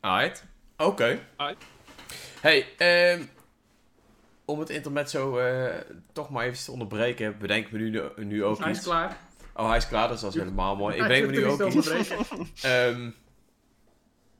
[0.00, 0.46] Alright.
[0.76, 1.18] Oké.
[2.40, 3.22] Hey, ehm,
[4.48, 5.74] om het intermezzo eh
[6.12, 8.86] toch maar even te onderbreken, bedenk me nu, nu ook Hij is iets.
[8.86, 9.16] klaar.
[9.54, 10.96] Oh, hij is klaar, dus dat is helemaal mooi.
[10.96, 11.90] Ik bedenk me nu ook iets.
[12.62, 13.10] Ehm,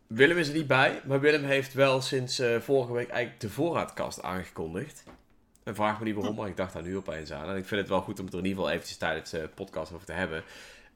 [0.07, 3.51] Willem is er niet bij, maar Willem heeft wel sinds eh, vorige week eigenlijk de
[3.51, 5.05] voorraadkast aangekondigd.
[5.63, 7.49] En vraag me niet waarom, maar ik dacht daar nu opeens aan.
[7.49, 9.51] En ik vind het wel goed om het er in ieder geval eventjes tijdens de
[9.55, 10.43] podcast over te hebben.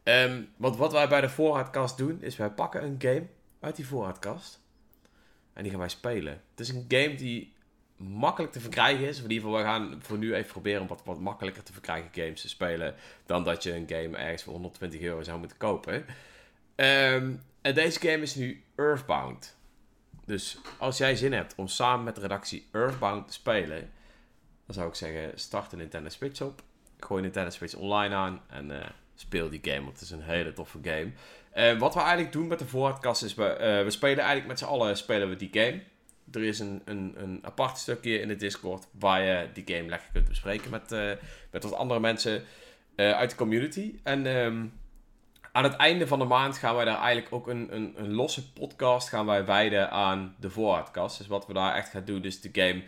[0.03, 3.27] Ehm, want wat wij bij de voorraadkast doen, is wij pakken een game
[3.61, 4.61] uit die voorraadkast.
[5.53, 6.33] En die gaan wij spelen.
[6.51, 7.53] Het is een game die
[8.03, 9.17] makkelijk te verkrijgen is.
[9.17, 12.11] In ieder geval, we gaan voor nu even proberen om wat, wat makkelijker te verkrijgen
[12.13, 12.95] games te spelen.
[13.27, 16.05] Dan dat je een game ergens voor 120 euro zou moeten kopen.
[16.75, 19.57] Ehm, en deze game is nu Earthbound.
[20.25, 23.91] Dus als jij zin hebt om samen met de redactie Earthbound te spelen,
[24.67, 26.63] dan zou ik zeggen: start de Nintendo Switch op.
[26.99, 30.53] Gooi Nintendo Switch online aan en eh, speel die game, want het is een hele
[30.53, 31.13] toffe game.
[31.51, 34.59] Eh, wat we eigenlijk doen met de voorraadkast is: we, eh, we spelen eigenlijk met
[34.59, 35.83] z'n allen spelen we die game.
[36.33, 40.09] Er is een, een, een apart stukje in de Discord waar je die game lekker
[40.13, 41.11] kunt bespreken met, eh,
[41.51, 42.43] met wat andere mensen
[42.95, 43.95] eh, uit de community.
[44.03, 44.67] En ehm,
[45.53, 48.53] aan het einde van de maand gaan wij daar eigenlijk ook een, een, een losse
[48.53, 51.19] podcast gaan wij wijden aan de voorraadkast.
[51.19, 52.83] Dus wat we daar echt gaan doen is de game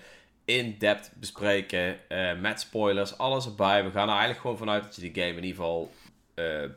[0.44, 3.84] in-depth bespreken eh, met spoilers, alles erbij.
[3.84, 5.92] We gaan er eigenlijk gewoon vanuit dat je die game in ieder geval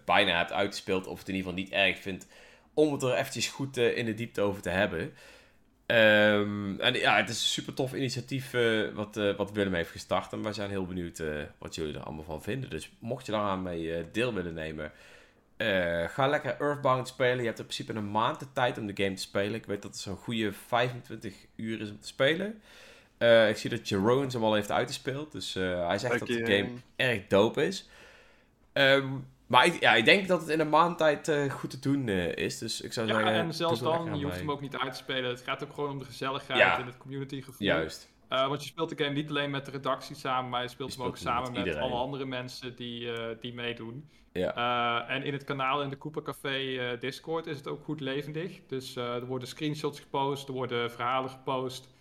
[0.05, 2.27] bijna hebt uitgespeeld of het in ieder geval niet erg vindt
[2.73, 5.13] om het er eventjes goed in de diepte over te hebben.
[5.87, 9.91] Ehm, en ja, het is een super tof initiatief eh, wat, eh, wat Willem heeft
[9.91, 10.33] gestart.
[10.33, 12.69] En wij zijn heel benieuwd eh, wat jullie er allemaal van vinden.
[12.69, 14.91] Dus mocht je daaraan mee deel willen nemen,
[16.07, 17.37] ga lekker Earthbound spelen.
[17.37, 19.53] Je hebt in principe een maand de tijd om de game te spelen.
[19.53, 22.61] Ik weet dat het zo'n goede 25 uur is om te spelen.
[23.49, 25.31] Ik zie dat Jeroen hem al heeft uitgespeeld.
[25.31, 27.89] Dus hij zegt dat de game erg dope is.
[28.73, 29.07] Ehm,
[29.47, 32.07] maar ik, ja, ik denk dat het in een maand tijd eh, goed te doen
[32.07, 32.57] eh, is.
[32.57, 33.31] Dus ik zou Ja, zeggen...
[33.31, 35.29] en zelfs dan, je hoeft hem ook niet uit te spelen.
[35.29, 36.79] Het gaat ook gewoon om de gezelligheid Ja.
[36.79, 37.67] en het community gevoel.
[37.67, 38.15] Juist.
[38.27, 40.93] Eh, want je speelt de game niet alleen met de redactie samen, maar je speelt
[40.93, 44.09] Je hem ook speelt hem met samen met alle andere mensen die, die meedoen.
[44.31, 45.07] Ja.
[45.07, 48.59] En in het kanaal in de Cooper Café Discord is het ook goed levendig.
[48.67, 51.95] Dus er worden screenshots gepost, er worden verhalen gepost.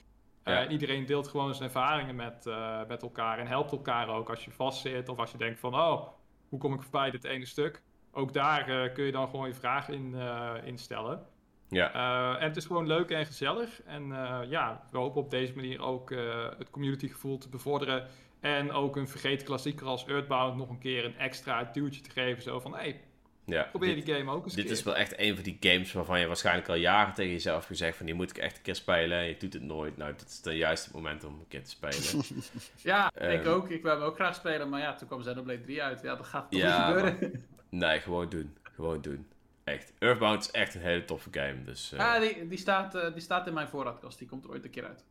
[0.44, 0.60] Ja.
[0.64, 2.44] en iedereen deelt gewoon zijn ervaringen met,
[2.88, 6.06] met elkaar en helpt elkaar ook als je vastzit of als je denkt van, oh,
[6.48, 7.82] hoe kom ik voorbij dit ene stuk?
[8.12, 11.26] Ook daar eh, kun je dan gewoon je vragen in, eh, instellen.
[11.68, 11.92] Ja.
[11.92, 13.82] Eh, en het is gewoon leuk en gezellig.
[13.82, 14.08] En
[14.48, 18.06] ja, we hopen op deze manier ook eh, het communitygevoel te bevorderen.
[18.40, 22.42] En ook een vergeten klassieker als Earthbound nog een keer een extra duwtje te geven.
[22.42, 23.00] Zo van, hey,
[23.46, 23.62] ja.
[23.62, 26.20] probeer Dit- die game ook eens Dit is wel echt een van die games waarvan
[26.20, 28.74] je waarschijnlijk al jaren tegen jezelf hebt gezegd van die moet ik echt een keer
[28.74, 29.96] spelen en je doet het nooit.
[29.96, 32.24] Nou, dit is het juiste moment om een keer te spelen.
[32.76, 33.48] Ja, ik Ehm.
[33.48, 33.70] ook.
[33.70, 36.02] Ik wil hem ook graag spelen, maar ja, toen kwam Xenoblade 3 uit.
[36.02, 37.44] Ja, dat gaat toch Ja, niet gebeuren.
[37.70, 38.56] nee, gewoon doen.
[38.74, 39.26] Gewoon doen.
[39.64, 39.92] Echt.
[39.98, 41.64] Earthbound is echt een hele toffe game.
[41.64, 44.18] Dus, eh, Ah, die, die, staat, eh, die staat in mijn voorraadkast.
[44.18, 45.04] Die komt er ooit een keer uit.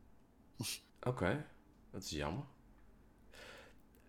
[1.02, 1.44] Oké,
[1.92, 2.44] dat is jammer.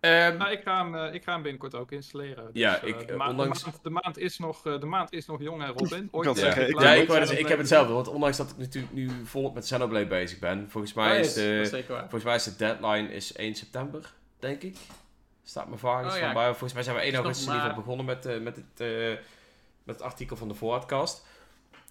[0.00, 2.44] Ehm, Nou, ik, ga hem, eh, ik ga hem binnenkort ook installeren.
[2.44, 4.80] Dus, Ja, eh, ik, de, eh, ma- ondanks- de, maand, de, maand is nog, eh,
[4.80, 6.08] de maand is nog jong, hè, Robin?
[6.10, 8.56] Ooit kan ben zeggen, ik- ja, ik, dus- ik heb hetzelfde, want ondanks dat ik
[8.56, 12.56] natuurlijk nu volop met Xenoblade bezig ben, volgens mij, is, de, volgens mij is de
[12.56, 14.76] deadline is 1 september, denk ik.
[15.44, 16.32] Staat me vaak Oh, ja.
[16.32, 16.48] bij.
[16.48, 18.42] Volgens mij zijn we 1 Is nog augustus in ieder geval maar- begonnen met, eh,
[18.44, 19.24] met, het, eh,
[19.84, 21.26] met het artikel van de voorraadkast.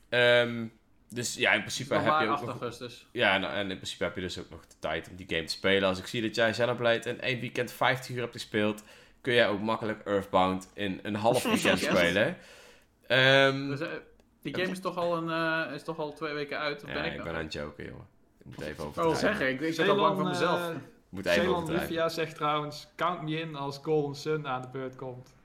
[0.09, 0.65] Ehm,
[1.09, 3.07] dus ja, in principe heb maar je ook 8 nog augustus.
[3.11, 5.43] Ja, en, en in principe heb je dus ook nog de tijd om die game
[5.43, 5.89] te spelen.
[5.89, 8.83] Als ik zie dat jij Xenoblade in één weekend 50 uur hebt gespeeld,
[9.21, 11.89] kun jij ook makkelijk Earthbound in een half weekend Yes.
[11.89, 12.37] spelen.
[13.07, 13.87] Ehm, Dus, eh,
[14.41, 15.29] die game is toch, al een,
[15.69, 16.83] eh, is toch al twee weken uit?
[16.83, 18.05] Of ja, ben ik, ik ben aan het joken, jongen.
[18.39, 19.19] Ik moet even wil overdrijven.
[19.19, 20.59] zeggen, ik, ik ben al bang voor mezelf.
[20.69, 21.71] eh, Ik moet even Ceylon.
[21.71, 25.35] Lufia zegt trouwens, count me in als Golden Sun aan de beurt komt.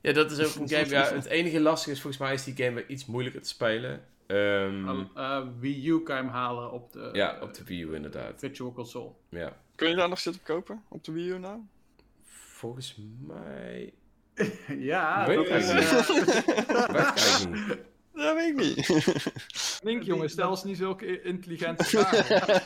[0.00, 0.88] Ja, dat is ook een game.
[0.88, 4.04] Ja, het enige lastige is volgens mij is die game weer iets moeilijker te spelen.
[4.26, 7.82] Ehm, Al- eh, Wii U kan je hem halen op de, ja, op de Wii
[7.82, 8.32] U inderdaad.
[8.40, 9.10] Virtual Console.
[9.28, 9.56] Ja.
[9.74, 11.60] Kun je daar nog zitten kopen op de Wii U nou?
[12.28, 12.96] Volgens
[13.26, 13.94] mij...
[14.92, 15.68] ja, Weet dat ik is...
[15.70, 17.78] eigenlijk eh, Weet ik eigenlijk niet.
[18.16, 19.04] Dat weet ik niet.
[19.82, 22.62] Link, jongen, stel eens niet zulke intelligente vragen.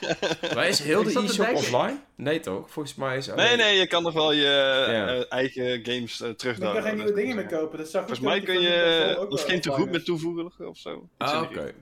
[0.54, 2.00] Maar is heel de e-shop offline?
[2.14, 2.70] Nee toch?
[2.70, 4.42] Volgens mij is nee, alleen- nee, je kan nog wel je
[4.88, 5.06] Ja.
[5.08, 7.78] eh, eigen games eh terug ik kan geen nieuwe dingen meer kopen.
[7.78, 10.76] Dat zag ik Volgens mij ook kun je ook misschien te goed met toevoegen of
[10.78, 11.08] zo.
[11.18, 11.72] Ah, oké.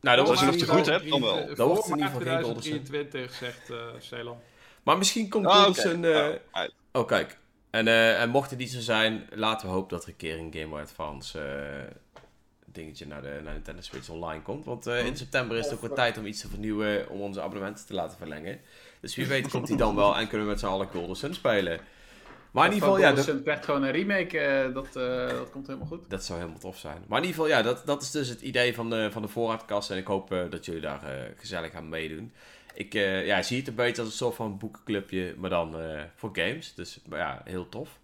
[0.00, 1.54] Nou, dat Als was je in nog te goed hebt, dan wel.
[1.54, 2.82] Dan wordt in ieder geval geen Golden Sun.
[2.84, 4.36] 2023, zegt eh Ceylon.
[4.82, 5.80] Maar misschien komt Ah, Golden oké.
[5.80, 6.04] Sun...
[6.04, 7.38] eh, Oh, kijk.
[7.70, 10.38] En, eh, en mocht het niet zo zijn, laten we hopen dat er een keer
[10.38, 12.22] een Game Boy Advance eh,
[12.74, 14.64] dingetje naar de naar Nintendo Switch Online komt.
[14.64, 17.20] Want eh, in september is het ook wel eh, tijd om iets te vernieuwen om
[17.20, 18.60] onze abonnementen te laten verlengen.
[19.00, 21.34] Dus wie weet komt die dan wel en kunnen we met z'n allen Golden Sun
[21.34, 21.80] spelen.
[22.50, 24.38] Maar in ieder geval, ja, Golden dat, Sun krijgt gewoon een remake.
[24.38, 24.92] eh, dat,
[25.38, 26.10] dat komt helemaal goed.
[26.10, 27.04] dat zou helemaal tof zijn.
[27.08, 29.28] Maar in ieder geval, ja, dat, dat is dus het idee van de, van de
[29.28, 29.90] voorraadkast.
[29.90, 32.32] En ik hoop dat jullie daar gezellig aan meedoen.
[32.74, 35.76] Ik ja, zie het een beetje als een soort van boekenclubje, maar dan
[36.14, 36.74] voor games.
[36.74, 37.98] Dus maar ja, heel tof.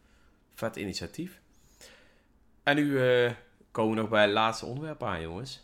[0.55, 1.41] Vet initiatief.
[2.63, 2.99] En nu
[3.71, 5.61] komen we nog bij het laatste onderwerp aan, jongens.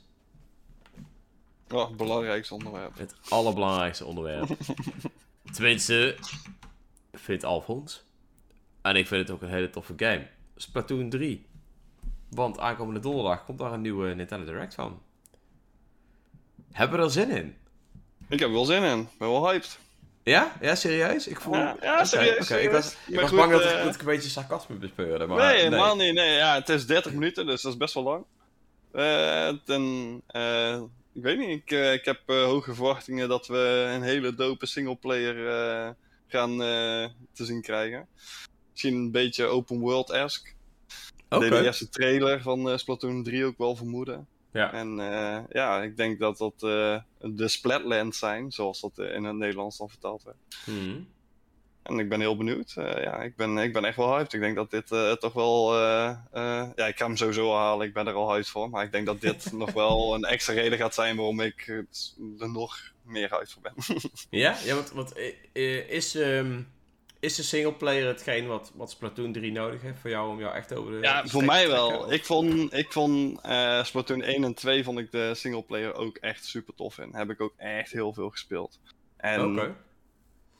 [1.71, 2.99] Oh, belangrijkste onderwerp.
[2.99, 4.57] Het allerbelangrijkste onderwerp.
[5.53, 6.17] Tenminste,
[7.13, 8.05] vindt Alfons.
[8.83, 10.27] En ik vind het ook een hele toffe game.
[10.57, 11.47] Splatoon 3.
[12.29, 15.03] Want aankomende donderdag komt daar een nieuwe Nintendo Direct van.
[16.73, 17.57] Hebben we er zin in?
[18.29, 19.01] Ik heb wel zin in.
[19.01, 19.79] Ik ben wel hyped.
[20.31, 20.53] Ja?
[20.61, 21.27] Ja, serieus?
[21.27, 21.55] Ik voel...
[21.55, 22.51] Ja, ja, serieus.
[22.51, 25.27] Ik was, ik was goed, bang dat ik, eh, dat ik een beetje sarcasme bespeurde.
[25.27, 26.15] Maar nee, helemaal niet.
[26.15, 28.25] Nee, ja, het is 30 minuten, dus dat is best wel lang.
[28.93, 30.81] Eh, ten, eh,
[31.15, 34.67] ik weet niet, ik, eh, ik heb eh, hoge verwachtingen dat we een hele dope
[34.67, 35.91] singleplayer eh
[36.29, 38.09] gaan eh, te zien krijgen.
[38.71, 40.53] Misschien een beetje open world-esque.
[41.29, 41.41] Oké.
[41.41, 44.27] deed de eerste trailer van eh, Splatoon 3 ook wel vermoeden.
[44.57, 44.73] Ja.
[44.73, 49.25] En eh, ja, ik denk dat dat eh, de Splatlands zijn, zoals dat eh, in
[49.25, 50.37] het Nederlands dan vertaald werd.
[50.65, 51.09] Hmm.
[51.83, 52.73] En ik ben heel benieuwd.
[52.75, 54.33] Ja, ik ben, ik ben echt wel hyped.
[54.33, 55.77] Ik denk dat dit toch wel...
[56.77, 57.87] ja, ik ga hem sowieso al halen.
[57.87, 58.71] Ik ben er al hyped voor.
[58.71, 61.67] Maar ik denk dat dit nog wel een extra reden gaat zijn waarom ik
[62.39, 63.75] er nog meer hyped voor ben.
[64.31, 64.57] Ja?
[64.65, 65.13] Ja, want, want
[65.53, 66.61] eh, is, ehm,
[67.21, 70.75] is de singleplayer hetgeen wat, wat Splatoon 3 nodig heeft voor jou om jou echt
[70.75, 70.99] over de...
[71.01, 71.89] Ja, voor mij trekken?
[71.91, 71.99] wel.
[71.99, 76.17] Of- Ik vond, ik vond eh, Splatoon 1 en 2 vond ik de singleplayer ook
[76.17, 77.15] echt super tof in.
[77.15, 78.79] Heb ik ook echt heel veel gespeeld.
[79.17, 79.75] En Oké.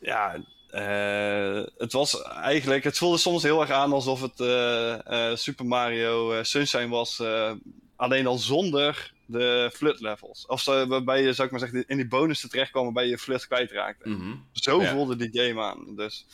[0.01, 0.35] ja,
[0.71, 5.67] eh, het was eigenlijk, het voelde soms heel erg aan alsof het eh, eh, Super
[5.67, 7.19] Mario eh, Sunshine was.
[7.21, 7.53] eh,
[7.97, 10.47] alleen al zonder de flood levels.
[10.47, 13.47] Of zo, waarbij je, zou ik maar zeggen, in die bonussen terechtkwam waarbij je flood
[13.47, 14.09] kwijtraakte.
[14.09, 14.35] Mhm.
[14.53, 14.91] Zo Ja.
[14.91, 15.97] voelde die game aan.
[15.97, 16.27] Dus,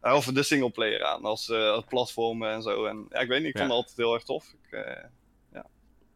[0.00, 2.84] eh, of de singleplayer aan, als eh, het platformen en zo.
[2.84, 4.54] En ja, ik weet niet, ik vond het altijd heel erg tof.
[4.64, 5.04] Ik, eh,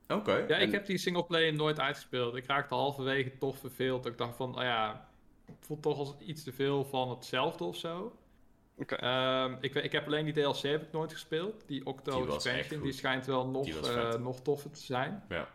[0.09, 0.45] Oké.
[0.49, 2.37] Ja, ik heb die singleplayer nooit uitgespeeld.
[2.37, 4.07] Ik raakte halverwege toch verveeld.
[4.07, 5.09] Ik dacht van, oh ja,
[5.47, 8.17] het voelt toch als iets te veel van hetzelfde of zo.
[8.77, 8.95] Oké.
[8.95, 11.63] Ehm, ik, ik heb alleen die DLC heb ik nooit gespeeld.
[11.67, 15.25] Die Octo Die expansion, die schijnt wel nog, eh, nog toffer te zijn.
[15.29, 15.49] Ja.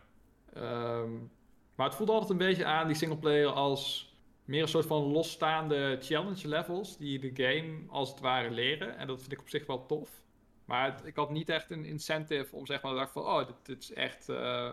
[0.54, 1.12] Ehm,
[1.74, 5.98] maar het voelde altijd een beetje aan, die singleplayer, als meer een soort van losstaande
[6.00, 6.96] challenge levels.
[6.96, 8.96] Die de game als het ware leren.
[8.96, 10.10] En dat vind ik op zich wel tof.
[10.64, 13.46] Maar het- ik had niet echt een incentive om zeg maar te dacht van, oh,
[13.46, 14.28] dit, dit is echt...
[14.28, 14.70] eh,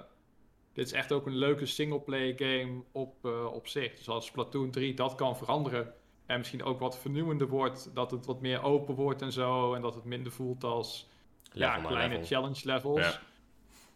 [0.74, 3.96] dit is echt ook een leuke singleplayer game op, eh, op zich.
[3.98, 5.94] Dus als Splatoon 3 dat kan veranderen.
[6.26, 7.90] En misschien ook wat vernieuwender wordt.
[7.94, 9.74] Dat het wat meer open wordt en zo.
[9.74, 11.10] En dat het minder voelt als
[11.52, 12.28] Level ja, kleine level.
[12.28, 13.00] challenge levels.
[13.00, 13.20] Ja.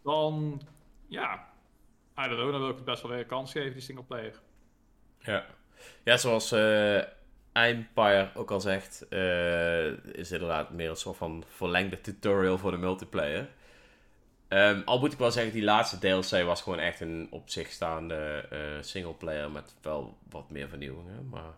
[0.04, 0.62] Dan,
[1.08, 1.51] ja,
[2.26, 4.34] I don't know, dan wil ik het best wel weer een kans geven, die singleplayer.
[5.20, 5.46] Ja,
[6.04, 7.02] ja zoals eh
[7.54, 12.78] Empire ook al zegt, eh, is inderdaad meer een soort van verlengde tutorial voor de
[12.78, 13.50] multiplayer.
[14.48, 17.72] Ehm, al moet ik wel zeggen, die laatste DLC was gewoon echt een op zich
[17.72, 21.30] staande eh singleplayer met wel wat meer vernieuwingen.
[21.30, 21.54] Maar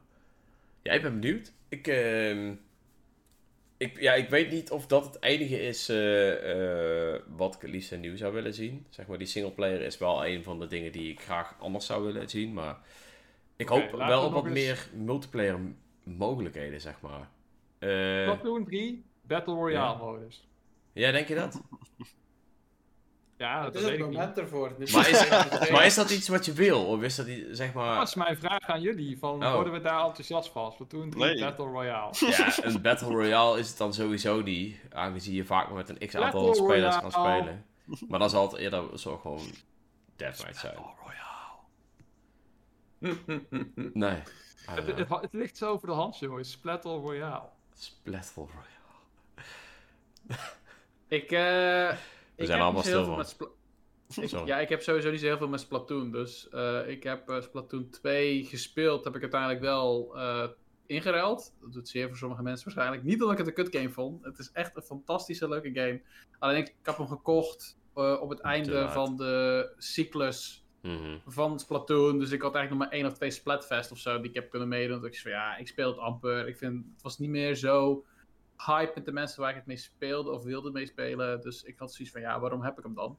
[0.82, 1.51] ja, ik ben benieuwd.
[1.70, 2.53] Ik, ehm,
[3.84, 7.70] ik, ja, ik weet niet of dat het enige is eh, eh, wat ik het
[7.72, 8.86] liefst nieuw zou willen zien.
[8.90, 12.04] Zeg maar, die singleplayer is wel een van de dingen die ik graag anders zou
[12.06, 12.54] willen zien.
[12.54, 12.78] Maar
[13.56, 15.60] ik hoop wel we op wat eens- meer multiplayer
[16.04, 17.30] mogelijkheden, zeg maar.
[17.80, 20.06] Eh, Splatoon 3, Battle Royale Ja.
[20.06, 20.48] modus.
[20.94, 21.62] ja, denk je dat?
[23.38, 24.18] Ja, Het dat is weet het ik niet.
[24.18, 24.74] moment ervoor.
[24.78, 25.10] Dus Maar
[25.62, 26.86] is, maar is dat iets wat je wil?
[26.86, 27.98] Of is dat iets, zeg maar...
[27.98, 29.18] Dat is mijn vraag aan jullie.
[29.20, 29.54] Van, Oh.
[29.54, 30.72] Worden we daar enthousiast van?
[30.72, 31.40] Splatoon 3, Nee.
[31.40, 32.14] Battle Royale.
[32.38, 34.80] Ja, een Battle Royale is het dan sowieso niet.
[34.92, 37.42] Aangezien je vaak maar met een x-aantal Battle spelers kan Royale.
[37.42, 37.66] spelen.
[38.10, 39.42] Maar dan zal het eerder zo gewoon
[40.16, 40.76] Deathmatch zijn.
[43.94, 44.16] Nee.
[44.16, 44.22] I
[44.72, 46.60] Het, don't het, het ligt zo voor de hand, jongens.
[46.62, 47.48] Battle Royale.
[47.78, 48.72] Splatful Royale.
[51.08, 51.98] Ik, eh
[52.36, 53.52] ik zijn allemaal zo stil van.
[54.42, 56.12] ik- ja, ik heb sowieso niet zo heel veel met Splatoon.
[56.12, 59.04] Dus eh, ik heb eh, Splatoon 2 gespeeld.
[59.04, 60.48] Heb ik uiteindelijk wel eh
[60.86, 61.54] ingeruild.
[61.62, 63.04] Dat doet zeer voor sommige mensen waarschijnlijk.
[63.04, 64.24] Niet omdat ik het een kut game vond.
[64.24, 66.02] Het is echt een fantastische leuke game.
[66.40, 71.18] Alleen ik, heb hem gekocht op het einde van de cyclus Mhm.
[71.28, 72.20] van Splatoon.
[72.20, 74.50] Dus ik had eigenlijk nog maar één of twee Splatfest of zo die ik heb
[74.50, 74.96] kunnen meedoen.
[75.02, 76.48] Dat ik zei van ja, ik speel het amper.
[76.48, 78.06] Ik vind het was niet meer zo
[78.58, 81.41] hype met de mensen waar ik het mee speelde of wilde mee spelen.
[81.41, 83.18] Dus ik had zoiets van ja, waarom heb ik hem dan?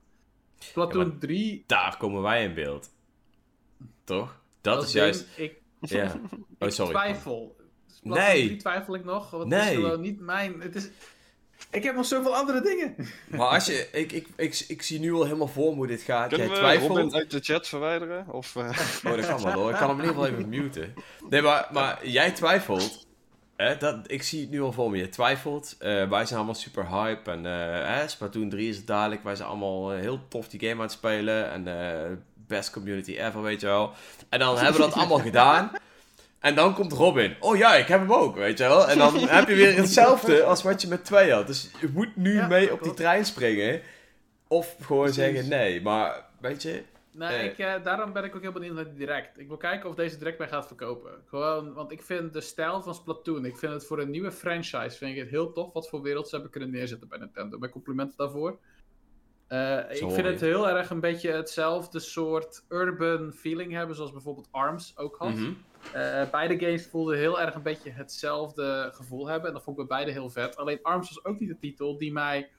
[0.74, 1.64] Ja, maar 3.
[1.66, 2.92] Daar komen wij in beeld.
[4.04, 4.40] Toch?
[4.60, 5.26] Dat is ding, juist...
[5.36, 6.14] Ik, Ja.
[6.58, 6.92] Oh, ik sorry.
[6.92, 7.56] twijfel.
[7.86, 8.46] Splatoon Nee.
[8.46, 9.30] 3 twijfel ik nog.
[9.30, 9.84] Want Nee.
[9.84, 10.60] het is niet mijn.
[10.60, 10.88] Het is,
[11.70, 12.94] ik heb nog zoveel andere dingen.
[13.36, 13.88] Maar als je...
[13.92, 16.28] Ik, ik, ik, ik zie nu al helemaal voor me hoe dit gaat.
[16.28, 16.88] Kunnen Jij we twijfelt...
[16.96, 18.32] Robin uit de chat verwijderen?
[18.32, 18.62] Of, eh,
[19.04, 19.70] Oh, dat kan wel hoor.
[19.70, 20.94] Ik kan hem in ieder geval even muten.
[21.28, 23.06] Nee, maar, maar jij twijfelt.
[23.78, 24.96] Dat, ik zie het nu al voor me.
[24.96, 25.76] Je twijfelt.
[25.78, 27.30] Eh, wij zijn allemaal super hype.
[27.30, 29.24] En eh, hè, Splatoon 3 is het dadelijk.
[29.24, 31.50] Wij zijn allemaal eh, heel tof die game aan het spelen.
[31.50, 33.92] En eh, best community ever, weet je wel.
[34.28, 35.70] En dan hebben we dat allemaal gedaan.
[36.40, 37.36] En dan komt Robin.
[37.40, 38.88] Oh ja, ik heb hem ook, weet je wel.
[38.88, 41.46] En dan heb je weer hetzelfde als wat je met twee had.
[41.46, 43.80] Dus je moet nu Ja, mee op die trein springen.
[44.48, 45.22] Of gewoon Precies.
[45.22, 45.82] zeggen nee.
[45.82, 46.82] Maar weet je...
[47.16, 47.44] Nee, Eh.
[47.44, 49.38] ik, eh, daarom ben ik ook heel benieuwd naar die direct.
[49.38, 51.12] Ik wil kijken of deze direct mij gaat verkopen.
[51.26, 54.96] Gewoon, want ik vind de stijl van Splatoon, ik vind het voor een nieuwe franchise,
[54.96, 57.58] vind ik het heel tof wat voor wereld ze hebben kunnen neerzetten bij Nintendo.
[57.58, 58.58] Mijn complimenten daarvoor.
[59.46, 64.48] Eh, ik vind het heel erg een beetje hetzelfde soort urban feeling hebben, zoals bijvoorbeeld
[64.50, 65.34] ARMS ook had.
[65.34, 65.52] Mhm.
[66.30, 69.48] Beide games voelden heel erg een beetje hetzelfde gevoel hebben.
[69.48, 70.56] En dat vond ik bij beide heel vet.
[70.56, 72.50] Alleen ARMS was ook niet de titel die mij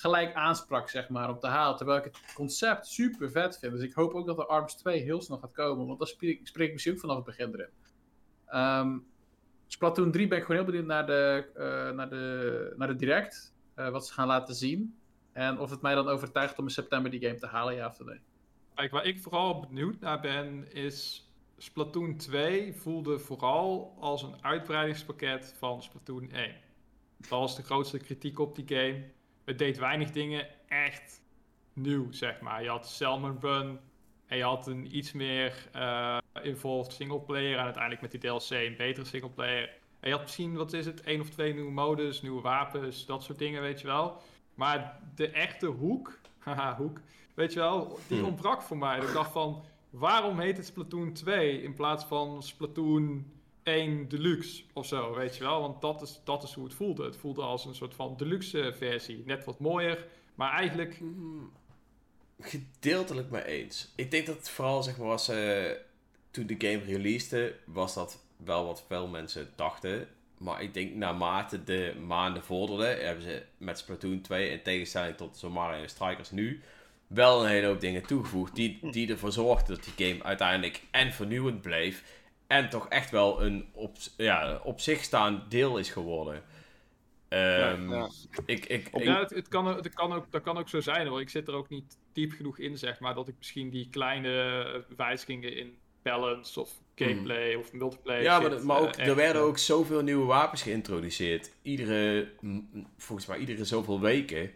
[0.00, 1.76] gelijk aansprak, zeg maar, om te halen.
[1.76, 3.72] Terwijl ik het concept super vet vind.
[3.72, 5.86] Dus ik hoop ook dat de ARMS 2 heel snel gaat komen.
[5.86, 7.70] Want dan spreek, spreek ik misschien ook vanaf het begin erin.
[8.46, 8.98] Ehm,
[9.66, 13.56] Splatoon 3 ben ik gewoon heel benieuwd naar de, eh, naar de, naar de direct.
[13.74, 14.98] eh, wat ze gaan laten zien.
[15.32, 18.04] En of het mij dan overtuigt om in september die game te halen, ja of
[18.04, 18.20] nee.
[18.74, 25.54] Kijk, waar ik vooral benieuwd naar ben, is Splatoon 2 voelde vooral als een uitbreidingspakket
[25.58, 26.54] van Splatoon 1.
[27.16, 29.04] Dat was de grootste kritiek op die game.
[29.48, 31.20] Het deed weinig dingen echt
[31.72, 32.62] nieuw, zeg maar.
[32.62, 33.78] Je had Salmon Run
[34.26, 38.76] en je had een iets meer eh involved singleplayer en uiteindelijk met die DLC een
[38.76, 39.68] betere singleplayer.
[40.00, 43.22] En je had misschien, wat is het, één of twee nieuwe modes, nieuwe wapens, dat
[43.22, 44.20] soort dingen, weet je wel.
[44.54, 47.00] Maar de echte hoek, haha, hoek,
[47.34, 48.26] weet je wel, die Hmm.
[48.26, 48.98] ontbrak voor mij.
[48.98, 53.26] Ik dacht van, waarom heet het Splatoon 2 in plaats van Splatoon
[53.68, 55.60] 1 Deluxe of zo, weet je wel?
[55.60, 57.04] Want dat is, dat is hoe het voelde.
[57.04, 59.22] Het voelde als een soort van deluxe versie.
[59.26, 61.00] Net wat mooier, maar eigenlijk
[62.40, 63.92] gedeeltelijk mee eens.
[63.96, 65.28] Ik denk dat vooral, zeg maar, was...
[65.28, 65.70] eh,
[66.30, 70.08] toen de game releasede, was dat wel wat veel mensen dachten.
[70.38, 75.36] Maar ik denk naarmate de maanden vorderden, hebben ze met Splatoon 2, in tegenstelling tot
[75.36, 76.60] zo'n Mario Strikers nu,
[77.06, 78.54] wel een hele hoop dingen toegevoegd.
[78.54, 82.02] Die, die ervoor zorgden dat die game uiteindelijk en vernieuwend bleef.
[82.48, 86.42] En toch echt wel een op, ja, op zich staand deel is geworden.
[87.28, 88.08] Ehm, ja.
[88.46, 91.06] Ik, ik, ik- Ja, het, het, kan, het kan ook, dat kan ook zo zijn
[91.06, 91.20] hoor.
[91.20, 94.84] Ik zit er ook niet diep genoeg in, zeg maar, dat ik misschien die kleine
[94.96, 98.22] wijzigingen in balance of gameplay of multiplayer.
[98.22, 101.50] Ja, maar, shit, dat- maar ook, eh, er werden eh, ook zoveel nieuwe wapens geïntroduceerd.
[101.62, 102.28] Iedere,
[102.96, 104.50] volgens mij iedere zoveel weken.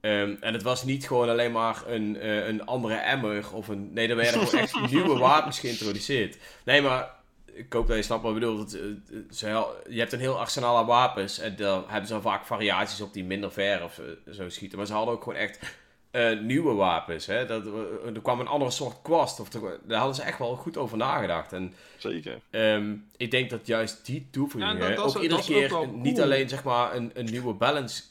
[0.00, 3.92] Ehm, en het was niet gewoon alleen maar een, eh, een andere emmer of een...
[3.92, 6.38] Nee, er werden gewoon echt nieuwe wapens geïntroduceerd.
[6.64, 7.16] Nee, maar
[7.58, 8.56] ik hoop dat je snapt wat ik bedoel.
[8.56, 8.80] Dat, eh,
[9.30, 9.46] ze
[9.88, 13.12] je hebt een heel arsenaal aan wapens en daar hebben ze dan vaak variaties op
[13.12, 14.78] die minder ver of eh, zo schieten.
[14.78, 15.58] Maar ze hadden ook gewoon echt
[16.10, 17.26] eh, nieuwe wapens.
[17.26, 17.46] Hè?
[17.46, 17.66] Dat,
[18.14, 19.40] er kwam een andere soort kwast.
[19.40, 21.52] Of er- daar hadden ze echt wel goed over nagedacht.
[21.52, 22.40] En Zeker.
[22.50, 26.64] Ehm, ik denk dat juist die toevoegingen Ja, is- ook iedere keer niet alleen zeg
[26.64, 28.02] maar een, een nieuwe balance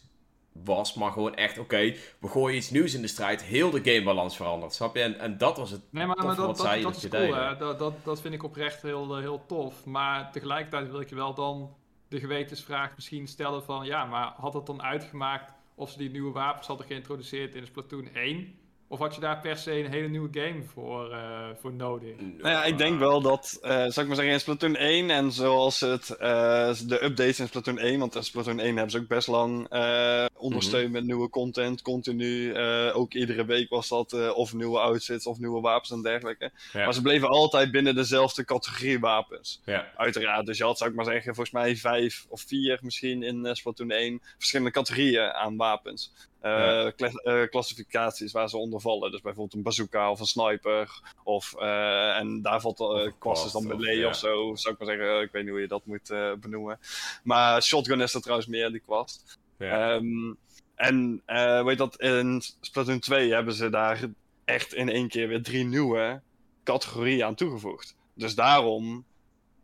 [0.63, 4.35] was, maar gewoon echt oké, we gooien iets nieuws in de strijd, heel de gamebalans
[4.35, 5.01] verandert, snap je?
[5.01, 7.09] En, en dat was het Nee, maar, maar dat, wat dat, zij dat dat is
[7.09, 7.57] cool, hè.
[7.57, 9.85] Dat, dat, dat vind ik oprecht heel, eh, heel tof.
[9.85, 11.75] Maar tegelijkertijd wil ik je wel dan
[12.07, 13.85] de gewetensvraag misschien stellen van...
[13.85, 18.09] Ja, maar had het dan uitgemaakt of ze die nieuwe wapens hadden geïntroduceerd in Splatoon
[18.13, 18.55] 1?
[18.89, 22.15] Of had je daar per se een hele nieuwe game voor, eh, voor nodig?
[22.19, 25.31] Nou ja, ik denk wel dat, eh zou ik maar zeggen, in Splatoon 1 en
[25.31, 29.07] zoals het, eh, de updates in Splatoon 1, want in Splatoon 1 hebben ze ook
[29.07, 32.53] best lang eh, ondersteund met nieuwe content, continu.
[32.53, 36.51] eh, ook iedere week was dat eh, of nieuwe outfits of nieuwe wapens en dergelijke.
[36.73, 36.83] Ja.
[36.83, 39.61] Maar ze bleven altijd binnen dezelfde categorie wapens.
[39.65, 43.23] Ja, Uiteraard, dus je had, zou ik maar zeggen, volgens mij vijf of vier misschien
[43.23, 46.13] in Splatoon 1 verschillende categorieën aan wapens.
[46.55, 46.91] Eh, Ja.
[46.91, 47.09] kla-
[47.41, 49.11] eh, klassificaties waar ze onder vallen.
[49.11, 51.01] Dus bijvoorbeeld een bazooka of een sniper.
[51.23, 54.07] Of, eh, en daar valt Of uh, een kwast is dan of- melee ja.
[54.07, 55.21] of zo, zou ik maar zeggen.
[55.21, 56.79] Ik weet niet hoe je dat moet eh, benoemen.
[57.23, 59.37] Maar shotgun is er trouwens meer, die kwast.
[59.57, 59.93] ja.
[59.95, 60.33] Ehm,
[60.75, 63.99] en eh, weet dat, in Splatoon 2 hebben ze daar
[64.45, 66.21] echt in één keer weer drie nieuwe
[66.63, 67.95] categorieën aan toegevoegd.
[68.13, 69.05] Dus daarom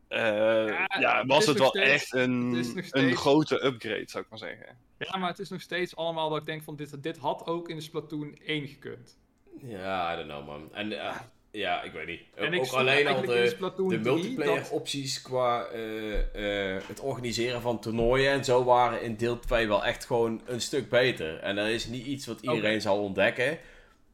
[0.08, 4.78] eh, ja, was het wel steeds- echt een, een grote upgrade, zou ik maar zeggen.
[4.98, 6.76] Ja, maar het is nog steeds allemaal dat ik denk van...
[6.76, 9.18] Dit, dit had ook in Splatoon 1 gekund.
[9.60, 10.70] ja, I don't know man.
[10.74, 11.16] En eh,
[11.52, 12.22] ja, ik weet niet.
[12.36, 17.00] En ook alleen al de, Splatoon de 3 multiplayer dat- opties qua eh, eh, het
[17.00, 21.40] organiseren van toernooien en zo waren in deel 2 wel echt gewoon een stuk beter.
[21.40, 23.58] En dat is niet iets wat iedereen zal ontdekken.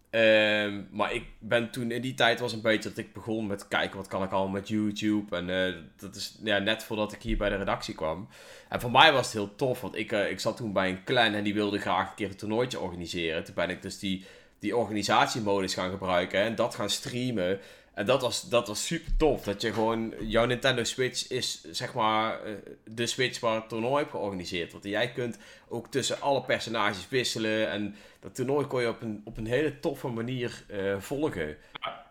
[0.09, 3.67] Ehm, maar ik ben toen in die tijd was een beetje dat ik begon met
[3.67, 5.35] kijken wat kan ik al met YouTube.
[5.35, 8.27] En eh, dat is ja, net voordat ik hier bij de redactie kwam.
[8.69, 11.03] En voor mij was het heel tof, want ik, eh, ik zat toen bij een
[11.03, 13.43] clan en die wilde graag een keer een toernooitje organiseren.
[13.43, 14.25] Toen ben ik dus die,
[14.59, 17.59] die organisatiemodus gaan gebruiken en dat gaan streamen.
[17.99, 19.43] En dat was, dat was super tof.
[19.43, 22.53] Dat je gewoon, jouw Nintendo Switch is zeg maar eh,
[22.85, 24.85] de Switch waar het toernooi op georganiseerd wordt.
[24.85, 25.37] En jij kunt
[25.67, 27.69] ook tussen alle personages wisselen.
[27.69, 31.57] En dat toernooi kon je op een, op een hele toffe manier eh, volgen.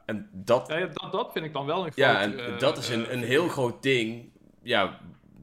[0.06, 1.94] En dat, Ja, dat, dat vind ik dan wel een groot...
[1.96, 4.30] ja, en eh, dat is een, een heel groot ding.
[4.62, 5.00] Ja,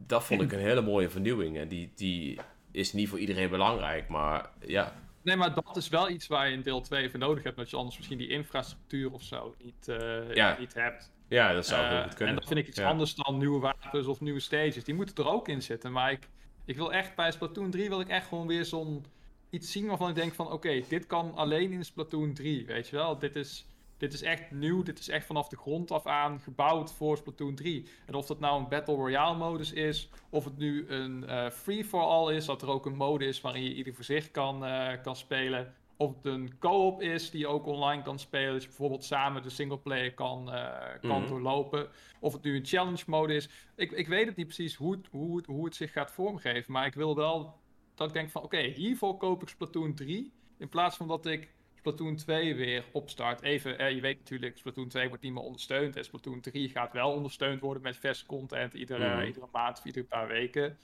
[0.07, 1.57] dat vond ik een hele mooie vernieuwing.
[1.57, 2.39] En die, die
[2.71, 4.93] is niet voor iedereen belangrijk, maar ja.
[5.25, 7.57] Nee, maar dat is wel iets waar je in deel 2 voor nodig hebt.
[7.57, 10.55] Dat je anders misschien die infrastructuur of zo niet, eh, Ja.
[10.59, 11.11] niet hebt.
[11.27, 12.27] Ja, dat zou Eh, goed kunnen.
[12.33, 12.89] En dat vind ik iets Ja.
[12.89, 14.83] anders dan nieuwe wapens of nieuwe stages.
[14.83, 15.91] Die moeten er ook in zitten.
[15.91, 16.29] Maar ik,
[16.65, 19.05] ik wil echt bij Splatoon 3 wil ik echt gewoon weer zo'n
[19.49, 22.65] iets zien waarvan ik denk van oké, dit kan alleen in Splatoon 3.
[22.65, 23.19] Weet je wel?
[23.19, 23.65] Dit is,
[23.97, 24.83] dit is echt nieuw.
[24.83, 27.87] Dit is echt vanaf de grond af aan gebouwd voor Splatoon 3.
[28.05, 32.33] En of dat nou een Battle Royale modus is, of het nu een eh, free-for-all
[32.35, 35.15] is, dat er ook een mode is waarin je ieder voor zich kan, eh, kan
[35.15, 35.73] spelen.
[35.97, 38.51] Of het een co-op is die je ook online kan spelen.
[38.53, 41.27] Dat je bijvoorbeeld samen de singleplayer kan, eh, kan Mhm.
[41.29, 41.87] doorlopen.
[42.19, 43.49] Of het nu een challenge mode is.
[43.75, 46.71] Ik, ik weet het niet precies hoe het, hoe, het, hoe het zich gaat vormgeven.
[46.71, 47.59] Maar ik wil wel
[47.95, 50.33] dat ik denk van oké, hiervoor koop ik Splatoon 3.
[50.57, 51.53] In plaats van dat ik
[51.85, 53.41] Splatoon 2 weer opstart.
[53.41, 55.95] Even, eh, je weet natuurlijk, Splatoon 2 wordt niet meer ondersteund.
[55.95, 59.25] En Splatoon 3 gaat wel ondersteund worden met vers content iedere, Mhm.
[59.25, 60.77] iedere maand of iedere paar weken.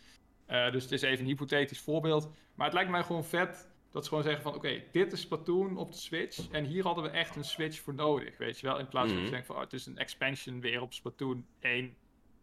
[0.45, 2.29] Eh, dus het is even een hypothetisch voorbeeld.
[2.55, 4.53] Maar het lijkt mij gewoon vet dat ze gewoon zeggen van...
[4.55, 6.49] Oké, dit is Splatoon op de Switch.
[6.51, 8.79] En hier hadden we echt een Switch voor nodig, weet je wel.
[8.79, 9.31] In plaats van dat Mhm.
[9.31, 9.55] denkt van...
[9.55, 11.95] Oh, het is een expansion weer op Splatoon 1.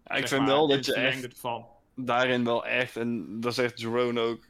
[0.05, 1.67] Ja, ik vind maar, wel dat je echt ervan.
[2.05, 4.41] Daarin wel echt, en dat zegt Jerome ook,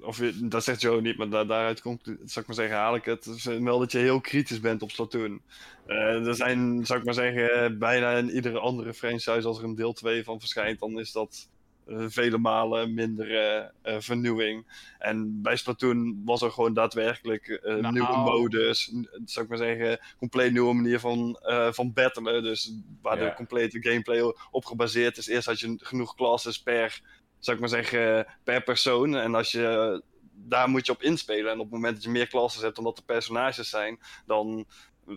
[0.00, 3.04] of dat zegt Joe niet, maar da- daaruit komt, zou ik maar zeggen, haal ik
[3.04, 3.44] het.
[3.44, 5.40] Wel dat je heel kritisch bent op Splatoon.
[5.86, 9.74] Eh, er zijn, zou ik maar zeggen, bijna in iedere andere franchise, als er een
[9.74, 11.48] deel 2 van verschijnt, dan is dat
[11.96, 14.66] vele malen minder eh, eh, vernieuwing.
[14.98, 17.92] En bij Splatoon was er gewoon daadwerkelijk eh, Nou.
[17.92, 18.92] nieuwe modus,
[19.24, 22.42] zou ik maar zeggen, compleet nieuwe manier van, eh, van battlen.
[22.42, 22.72] Dus
[23.02, 25.26] waar de complete gameplay op gebaseerd is.
[25.26, 27.00] Eerst had je genoeg classes per,
[27.38, 29.16] zou ik maar zeggen, per persoon.
[29.16, 30.02] En als je,
[30.32, 31.52] daar moet je op inspelen.
[31.52, 34.66] En op het moment dat je meer classes hebt dan dat er personages zijn, dan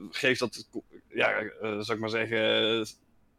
[0.10, 0.68] geeft dat,
[1.10, 2.88] ja, eh, zou ik maar zeggen,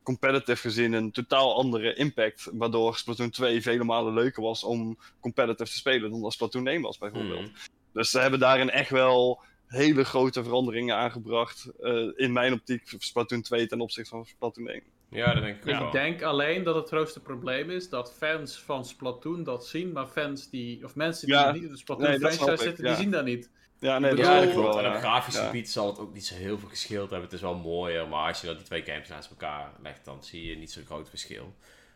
[0.05, 2.51] competitive gezien een totaal andere impact.
[2.52, 6.82] Waardoor Splatoon 2 vele malen leuker was om competitive te spelen dan dat Splatoon 1
[6.82, 7.39] was bijvoorbeeld.
[7.39, 7.52] Hmm.
[7.93, 11.70] Dus ze hebben daarin echt wel hele grote veranderingen aangebracht.
[11.81, 14.82] eh, in mijn optiek Splatoon 2 ten opzichte van Splatoon 1.
[15.09, 18.62] Ja, dat denk ik ook Ik denk alleen dat het grootste probleem is dat fans
[18.62, 22.09] van Splatoon dat zien, maar fans die, of mensen die Ja, niet in de Splatoon
[22.09, 22.90] nee, franchise zitten, ja.
[22.90, 23.51] die zien dat niet.
[23.85, 25.44] Ja, nee, dat is wel, En op grafisch Ja.
[25.47, 27.23] gebied zal het ook niet zo heel veel geschild hebben.
[27.28, 30.24] Het is wel mooier, maar als je dat die twee games naast elkaar legt, dan
[30.24, 31.55] zie je niet zo'n groot verschil.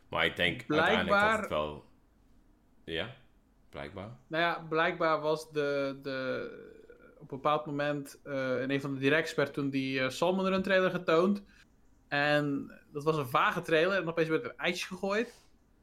[0.08, 1.84] Maar ik denk uiteindelijk dat Blijkbaar- het wel...
[2.84, 3.14] Ja,
[3.70, 4.16] blijkbaar.
[4.26, 6.50] Nou ja, blijkbaar was de, de
[7.14, 10.46] op een bepaald moment eh, in een van de directs werd toen die eh, Salmon
[10.46, 11.42] Run trailer getoond.
[12.08, 15.34] En dat was een vage trailer en opeens werd er ijsje gegooid.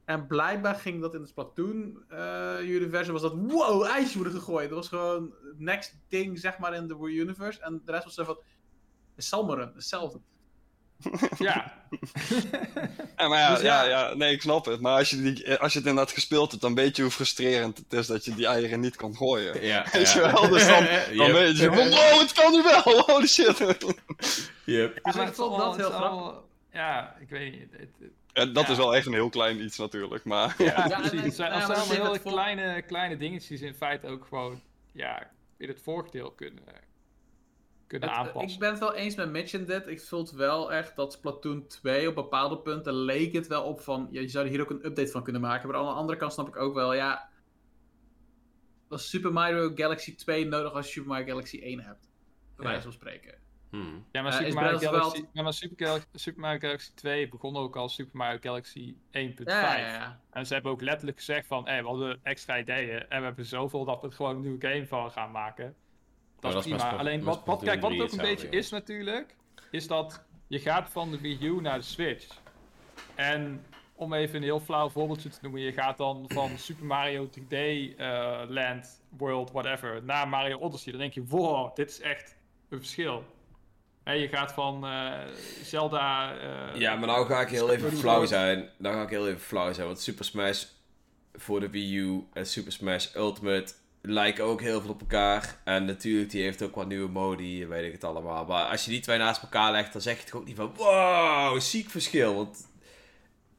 [0.06, 4.68] En blijkbaar ging dat in het Splatoon eh universum was dat wow, ijsje worden gegooid.
[4.68, 7.60] Dat was gewoon het next ding zeg maar in de Wii universe.
[7.60, 8.38] En de rest was zo van
[9.16, 10.20] Salmon Run, hetzelfde.
[11.38, 11.72] Ja,
[13.16, 13.82] Ja, maar ja, Dus ja.
[13.84, 14.08] ja.
[14.08, 14.80] Ja, nee, ik snap het.
[14.80, 17.76] Maar als je, die, als je het inderdaad gespeeld hebt, dan weet je hoe frustrerend
[17.76, 19.64] het is dat je die eieren niet kan gooien.
[19.64, 20.84] Ja, Weet je wel, dus dan,
[21.16, 21.32] dan Yep.
[21.32, 23.58] weet je van, wow, het kan nu wel, holy shit.
[23.58, 23.78] Yep.
[24.64, 26.40] Dus ik het vond is dat al- heel grappig.
[26.72, 27.60] Ja, ik weet niet.
[27.70, 28.70] Het- het- Ja, dat Ja.
[28.70, 30.54] is wel echt een heel klein iets natuurlijk, maar...
[30.58, 31.10] Ja, Ja, precies.
[31.18, 34.60] en- Het zijn, het allemaal het vol- kleine, kleine dingetjes in feite ook gewoon,
[34.92, 36.64] ja, in het voordeel kunnen,
[37.86, 38.52] kunnen Het- aanpassen.
[38.52, 39.86] ik ben het wel eens met Mitch in dit.
[39.86, 44.08] Ik vond wel echt dat Splatoon 2 op bepaalde punten leek het wel op van...
[44.10, 45.68] Ja, je zou er hier ook een update van kunnen maken.
[45.68, 47.28] Maar aan de andere kant snap ik ook wel, ja...
[48.88, 52.08] Was Super Mario Galaxy 2 nodig als je Super Mario Galaxy 1 hebt?
[52.56, 52.70] Bij Ja.
[52.70, 53.34] wijze van spreken.
[53.82, 54.04] Hmm.
[54.12, 57.94] Ja, maar Eh, Super Mario, Galaxy, ja, maar Super, Mario Galaxy 2 begon ook als
[57.94, 59.44] Super Mario Galaxy 1.5.
[59.44, 60.20] Ja, ja, ja.
[60.30, 63.44] En ze hebben ook letterlijk gezegd van, hé, we hadden extra ideeën en we hebben
[63.46, 65.74] zoveel dat we er gewoon een nieuwe game van gaan maken.
[66.40, 66.96] Dat is prima.
[66.96, 69.36] Alleen wat, wat, kijk, wat 3 het ook een beetje is natuurlijk,
[69.70, 72.40] is dat je gaat van de Wii U naar de Switch.
[73.14, 77.26] En om even een heel flauw voorbeeldje te noemen, je gaat dan van Super Mario
[77.26, 80.92] 3D eh, Land, World, whatever, naar Mario Odyssey.
[80.92, 82.36] Dan denk je, wow, dit is echt
[82.68, 83.24] een verschil.
[84.14, 85.12] Je gaat van eh,
[85.62, 86.32] Zelda...
[86.38, 88.68] eh, Ja, maar nou ga ik heel even flauw zijn.
[88.76, 89.86] Nou ga ik heel even flauw zijn.
[89.86, 90.64] Want Super Smash
[91.34, 93.72] voor de Wii U en Super Smash Ultimate
[94.02, 95.56] lijken ook heel veel op elkaar.
[95.64, 98.44] En natuurlijk, die heeft ook wat nieuwe modi, weet ik het allemaal.
[98.44, 100.72] Maar als je die twee naast elkaar legt, dan zeg je toch ook niet van...
[100.76, 102.34] Wow, ziek verschil.
[102.34, 102.68] Want...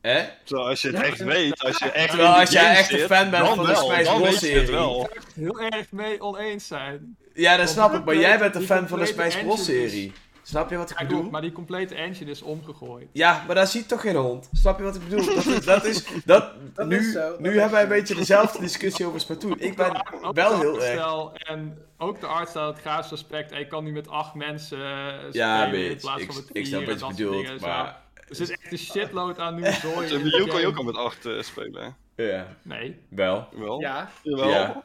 [0.01, 0.25] Hè?
[0.43, 1.25] Zo, als je het Ja, echt ja.
[1.25, 4.39] weet, als je echt Terwijl als jij echt een fan bent van de Smash Bros.
[4.39, 4.71] serie.
[4.71, 5.09] wel.
[5.35, 7.17] heel erg mee oneens zijn.
[7.33, 8.05] Ja, dat snap ik.
[8.05, 9.65] Maar jij bent een fan van de Smash Bros.
[9.65, 10.13] serie.
[10.47, 11.29] Snap je wat ik Ja, bedoel?
[11.29, 13.07] maar die complete engine is omgegooid.
[13.11, 14.49] Ja, maar daar ziet toch geen hond?
[14.53, 15.25] Snap je wat ik bedoel?
[15.35, 18.15] Dat is, dat is, dat, Dat nu is zo, dat nu hebben wij een beetje
[18.15, 19.59] dezelfde discussie over Splatoon.
[19.59, 20.99] Ik ben Ook wel heel erg...
[21.01, 23.55] artstijl En ook de artstyle, het grafische aspect.
[23.55, 26.49] Je kan nu met acht mensen eh, Ja, spelen in weet plaats ik, van met
[26.57, 28.01] ik snap vier wat je bedoelt, maar...
[28.27, 30.07] Dus het is echt een shitload aan nieuwe zooi.
[30.13, 31.95] In U kon je ook al met 8 eh, spelen.
[32.15, 32.99] Ja, Nee.
[33.09, 33.47] wel.
[33.51, 33.79] Wel?
[33.79, 34.49] Ja, Jawel.
[34.49, 34.83] Ja,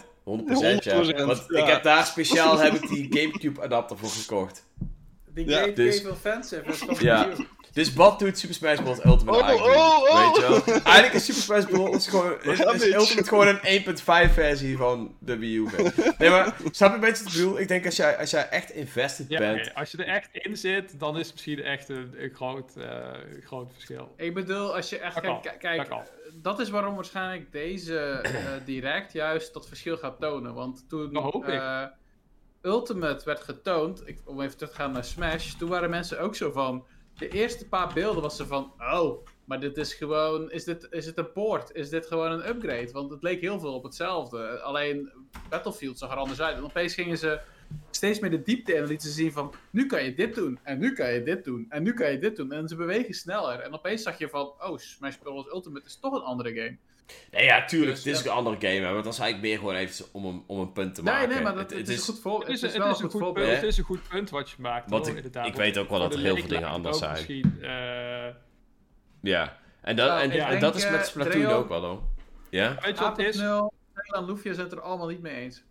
[0.00, 0.11] 100%.
[0.24, 1.02] 100%, ja.
[1.02, 1.58] 100%, Want ja.
[1.60, 4.66] ik heb daar speciaal heb ik die Gamecube adapter voor gekocht.
[5.34, 6.02] Die Ja, game dus-
[6.98, 7.28] Ja.
[7.72, 9.04] Dus wat doet Super Smash Bros.
[9.04, 9.76] Ultimate Oh, eigenlijk?
[9.76, 10.26] oh, oh.
[10.26, 10.74] Weet je wel?
[10.82, 12.08] Eigenlijk is Super Smash Bros.
[12.08, 12.92] gewoon, is.
[12.94, 13.60] Ultimate gewoon een
[14.28, 15.66] 1.5 versie van de Wii U.
[16.18, 17.58] Nee, maar snap je een beetje ik bedoel?
[17.60, 19.74] Ik denk als jij, als jij echt invested Ja, bent...
[19.74, 22.86] Als je er echt in zit, dan is het misschien echt een, een groot, eh,
[23.44, 24.12] groot verschil.
[24.16, 25.88] ik bedoel, als je echt k- kijk,
[26.34, 30.54] dat is waarom waarschijnlijk deze eh, direct juist dat verschil gaat tonen.
[30.54, 31.14] Want toen
[31.44, 31.84] eh,
[32.62, 36.34] Ultimate werd getoond, ik, om even terug te gaan naar Smash, toen waren mensen ook
[36.34, 40.64] zo van, de eerste paar beelden was ze van, oh, maar dit is gewoon, is
[40.64, 41.72] dit, is het een poort?
[41.72, 42.92] Is dit gewoon een upgrade?
[42.92, 44.60] Want het leek heel veel op hetzelfde.
[44.60, 45.12] Alleen
[45.48, 46.56] Battlefield zag er anders uit.
[46.56, 47.40] En opeens gingen ze
[47.90, 50.58] steeds meer de diepte in en lieten ze zien van, nu kan je dit doen,
[50.62, 52.52] en nu kan je dit doen, en nu kan je dit doen.
[52.52, 53.58] En ze bewegen sneller.
[53.60, 55.46] En opeens zag je van, oh, Smash Bros.
[55.46, 56.76] Ultimate is toch een andere game.
[57.30, 57.94] Nee, ja, tuurlijk.
[57.94, 58.30] Dus, dit is ja.
[58.30, 60.72] een andere game, hè, maar het was eigenlijk meer gewoon even om een, om een
[60.72, 61.28] punt te Nee, maken.
[61.28, 62.46] nee, maar dat, Het- het, het is een goed voorbeeld.
[62.46, 63.46] Het is, Het is het wel is een goed goed voorbeeld.
[63.46, 64.90] punt, het is een goed punt wat je maakt.
[64.90, 65.46] Want hoor, ik- inderdaad.
[65.46, 67.12] ik weet ook wel Voor dat er heel veel dingen het anders zijn.
[67.12, 67.68] Misschien, eh,
[69.22, 69.58] Ja.
[69.80, 71.84] En, dat, Nou, en, ik en denk, dat is eh, met Splatoon Dreo- ook wel,
[71.84, 72.02] hoor.
[72.50, 72.76] Ja?
[72.84, 73.36] weet je wat het is?
[74.26, 75.62] Lufia zijn het er allemaal niet mee eens.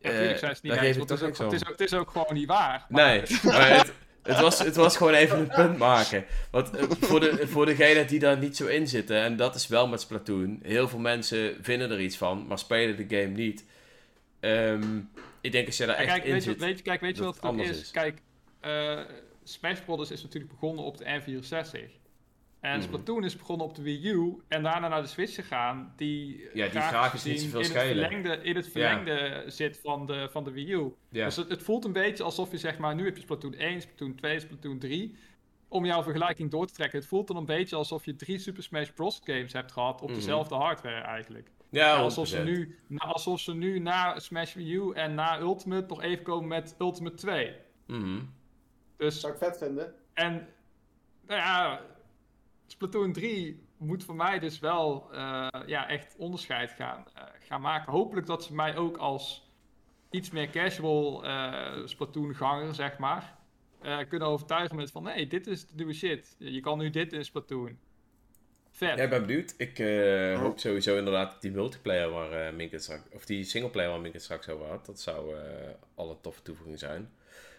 [0.00, 1.62] Ja, natuurlijk Eh, zijn ze het niet eens, want het is, ook, niks het, is
[1.66, 2.86] ook, het is ook gewoon niet waar.
[2.88, 3.92] Maar- Nee, maar het,
[4.22, 6.24] Het was, het was gewoon even een punt maken.
[6.50, 9.66] Want eh, voor, de, voor degenen die daar niet zo in zitten, en dat is
[9.66, 13.64] wel met Splatoon, heel veel mensen vinden er iets van, maar spelen de game niet.
[14.40, 14.98] Ehm,
[15.40, 16.60] ik denk als je daar Ja, echt kijk, in weet je, zit.
[16.60, 17.80] weet je, kijk, weet je dat wat het is?
[17.80, 17.90] is.
[17.90, 18.18] Kijk,
[18.60, 18.98] eh,
[19.44, 20.10] Smash Bros.
[20.10, 21.90] is natuurlijk begonnen op de N64.
[22.60, 22.82] En Mhm.
[22.82, 26.68] Splatoon is begonnen op de Wii U en daarna naar de Switch gegaan, die, Ja,
[26.68, 28.08] die grafisch niet zoveel in het schelen.
[28.08, 30.92] verlengde, in het verlengde zit van de, van de Wii U.
[31.08, 31.24] Ja.
[31.24, 33.80] Dus het, het voelt een beetje alsof je zeg maar, nu heb je Splatoon 1,
[33.80, 35.16] Splatoon 2, Splatoon 3.
[35.68, 38.62] Om jouw vergelijking door te trekken, het voelt dan een beetje alsof je drie Super
[38.62, 39.20] Smash Bros.
[39.24, 40.18] games hebt gehad op Mhm.
[40.18, 41.48] dezelfde hardware eigenlijk.
[41.70, 42.44] Ja, Ja, alsof, ze 100%.
[42.58, 46.48] nu, na, alsof ze nu na Smash Wii U en na Ultimate nog even komen
[46.48, 47.52] met Ultimate 2.
[47.86, 48.18] Mhm.
[48.96, 49.94] Dus, Zou ik vet vinden.
[50.14, 50.48] en,
[51.26, 51.80] nou ja,
[52.70, 57.92] Splatoon 3 moet voor mij dus wel eh, ja, echt onderscheid gaan, eh, gaan maken.
[57.92, 59.50] Hopelijk dat ze mij ook als
[60.10, 63.38] iets meer casual eh Splatoon-ganger, zeg maar,
[63.80, 66.36] eh, kunnen overtuigen met van, nee, dit is de nieuwe shit.
[66.38, 67.78] Je kan nu dit in Splatoon.
[68.70, 68.96] Vet.
[68.96, 69.54] Ja, ik ben benieuwd.
[69.56, 73.44] Ik eh, hoop sowieso inderdaad dat die multiplayer waar eh Mink het straks, of die
[73.44, 75.42] singleplayer waar Mink het straks over had, dat zou eh
[75.94, 77.10] al een toffe toevoeging zijn.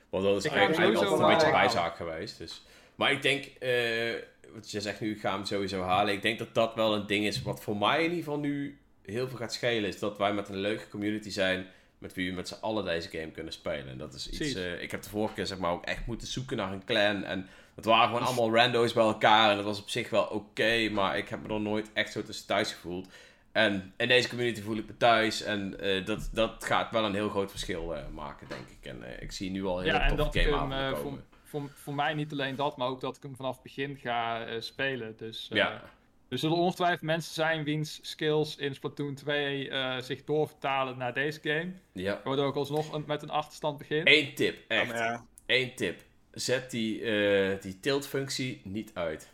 [0.10, 2.38] Want dat is Ik eigenlijk, altijd een beetje bijzaak geweest.
[2.38, 2.65] Dus.
[3.00, 4.14] Maar ik denk, eh,
[4.54, 6.14] wat je zegt nu, ik ga hem sowieso halen.
[6.14, 8.78] Ik denk dat dat wel een ding is wat voor mij in ieder geval nu
[9.06, 9.90] heel veel gaat schelen.
[9.90, 11.68] Is dat wij met een leuke community zijn
[11.98, 13.88] met wie we met z'n allen deze game kunnen spelen.
[13.88, 16.28] En dat is iets, eh, ik heb de vorige keer zeg maar ook echt moeten
[16.28, 17.24] zoeken naar een clan.
[17.24, 19.50] En het waren gewoon allemaal rando's bij elkaar.
[19.50, 22.24] En dat was op zich wel oké, maar ik heb me er nooit echt zo
[22.24, 23.08] tussen thuis gevoeld.
[23.52, 25.42] En in deze community voel ik me thuis.
[25.42, 28.90] En eh, dat, dat gaat wel een heel groot verschil maken, denk ik.
[28.90, 31.24] En ik zie nu al heel Ja, toffe eh, voor, komen.
[31.50, 34.46] Voor, voor mij niet alleen dat, maar ook dat ik hem vanaf het begin ga
[34.46, 35.18] eh, spelen.
[35.18, 35.84] Dus eh, Ja,
[36.30, 41.40] er zullen ongetwijfeld mensen zijn wiens skills in Splatoon 2 eh, zich doorvertalen naar deze
[41.44, 41.72] game.
[41.94, 42.22] ja.
[42.24, 44.02] Waardoor ik alsnog een- met een achterstand begin.
[44.08, 44.88] Eén tip, echt.
[44.88, 45.26] Ja, maar ja.
[45.46, 46.02] Eén tip.
[46.32, 49.32] Zet die, eh, die tilt-functie niet uit.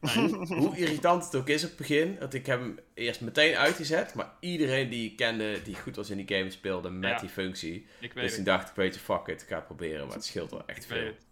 [0.00, 2.16] Hoe, hoe irritant het ook is op het begin.
[2.18, 4.14] Dat ik heb hem eerst meteen uitgezet.
[4.14, 7.18] Maar iedereen die ik kende die goed was in die game speelde met Ja.
[7.18, 7.86] die functie.
[8.00, 8.44] Ik weet Dus die het.
[8.46, 9.42] dacht ik, weet je, fuck it.
[9.42, 10.06] Ik ga het proberen.
[10.06, 11.04] Maar het scheelt wel echt Ik veel.
[11.06, 11.26] het.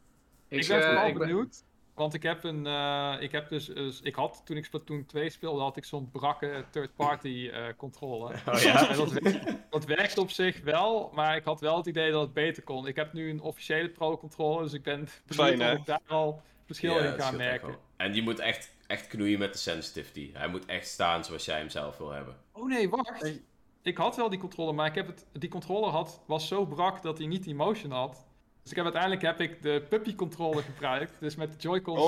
[0.49, 1.63] Ik, Ik ben eh, vooral benieuwd.
[1.95, 2.67] Want ik heb een.
[2.67, 3.67] eh, ik heb dus.
[3.67, 8.35] dus- ik had toen ik Splatoon 2 speelde, had ik zo'n brakke third-party eh controle.
[8.47, 8.93] Oh ja?
[8.95, 12.33] Dat, werkt- dat werkt op zich wel, maar ik had wel het idee dat het
[12.33, 12.87] beter kon.
[12.87, 16.43] Ik heb nu een officiële pro-controller, dus ik ben benieuwd Fijn, of ik daar al
[16.67, 17.77] verschil Ja, in ga merken.
[17.99, 20.31] En die moet echt, echt knoeien met de sensitivity.
[20.33, 22.37] Hij moet echt staan zoals jij hem zelf wil hebben.
[22.53, 23.21] Oh nee, wacht.
[23.21, 23.43] Hey.
[23.83, 27.03] Ik had wel die controller, maar ik heb het, die controller had, was zo brak
[27.03, 28.27] dat hij niet die motion had.
[28.63, 31.99] Dus ik heb, uiteindelijk heb ik de puppy controller gebruikt, dus met de Joy-Cons.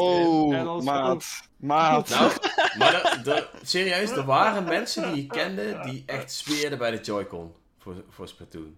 [0.55, 1.49] En Oh, maat.
[1.57, 2.09] Maat.
[2.09, 2.33] Nou,
[2.79, 7.01] maar de, de- serieus, er waren mensen die je kende die echt zweerden bij de
[7.01, 8.77] Joy-Con voor, voor Splatoon.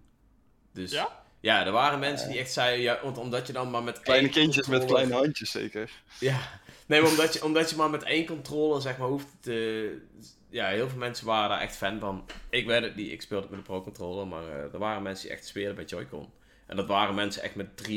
[0.71, 1.23] Dus Ja?
[1.39, 4.29] ja, er waren mensen die echt zeiden, ja, want omdat je dan maar met Kleine
[4.29, 5.91] kindjes met kleine handjes zeker.
[6.19, 6.39] Ja,
[6.87, 9.97] nee, maar omdat je, omdat je maar met één controller zeg maar hoeft te...
[10.49, 12.25] Ja, heel veel mensen waren daar echt fan van.
[12.49, 15.35] Ik weet het niet, ik speelde met een pro-controller, maar eh, er waren mensen die
[15.37, 16.29] echt zweerden bij Joy-Con.
[16.65, 17.93] En dat waren mensen echt met 3.500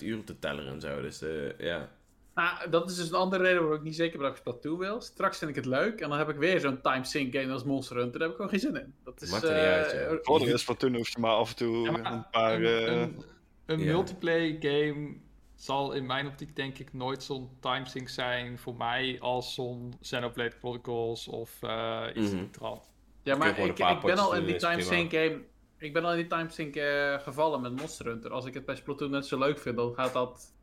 [0.00, 1.90] uur op de teller en zo, dus eh, ja.
[2.34, 4.78] Nou, dat is dus een andere reden waarom ik niet zeker ben dat ik Splatoon
[4.78, 5.00] wil.
[5.00, 7.64] Straks vind ik het leuk en dan heb ik weer zo'n time sync game als
[7.64, 8.18] Monster Hunter.
[8.18, 8.94] Daar heb ik gewoon geen zin in.
[9.04, 10.56] Dat is, Maakt er niet eh, uit, ja.
[10.56, 12.62] Splatoon hoef je maar af en toe Ja, maar een paar...
[12.62, 13.22] een, eh, een,
[13.66, 13.92] een ja.
[13.92, 15.16] multiplayer game
[15.58, 20.54] zal in mijn optiek denk ik nooit zo'n timesync zijn voor mij als zo'n Xenoblade
[20.58, 22.90] Chronicles of eh, iets in die trant.
[23.22, 25.40] Ja, maar ik, paar ik ben al in die doen, is time sync game.
[25.78, 28.30] Ik ben al in die time sync eh, gevallen met Monster Hunter.
[28.30, 30.54] Als ik het bij Splatoon net zo leuk vind, dan gaat dat.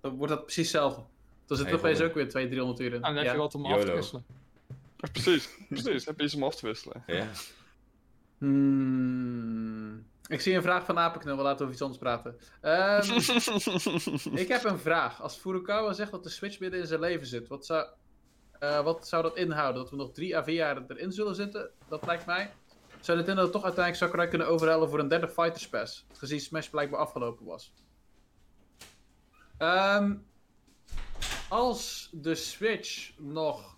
[0.00, 1.02] Dan wordt dat precies hetzelfde.
[1.46, 2.94] Dan zit er Hey, opeens ook weer 200, 300 uur in.
[2.94, 3.32] En dan heb Ja.
[3.32, 4.24] je wat om af te wisselen.
[4.96, 6.04] Precies, precies.
[6.04, 7.02] Heb je iets om af te wisselen.
[7.06, 7.26] ja.
[8.38, 10.06] Hmm.
[10.28, 12.38] Ik zie een vraag van Apenknul, we laten over iets anders praten.
[12.60, 15.22] Ehm, ik heb een vraag.
[15.22, 17.86] Als Furukawa zegt dat de Switch midden in zijn leven zit, wat zou,
[18.58, 19.82] eh, wat zou dat inhouden?
[19.82, 21.70] Dat we nog drie à vier jaar erin zullen zitten?
[21.88, 22.50] Dat lijkt mij.
[23.00, 26.06] Zou Nintendo toch uiteindelijk Sakurai kunnen overhalen voor een derde Fighters Pass?
[26.12, 27.72] Gezien Smash blijkbaar afgelopen was.
[29.58, 30.14] Ehm,
[31.48, 33.76] als de Switch nog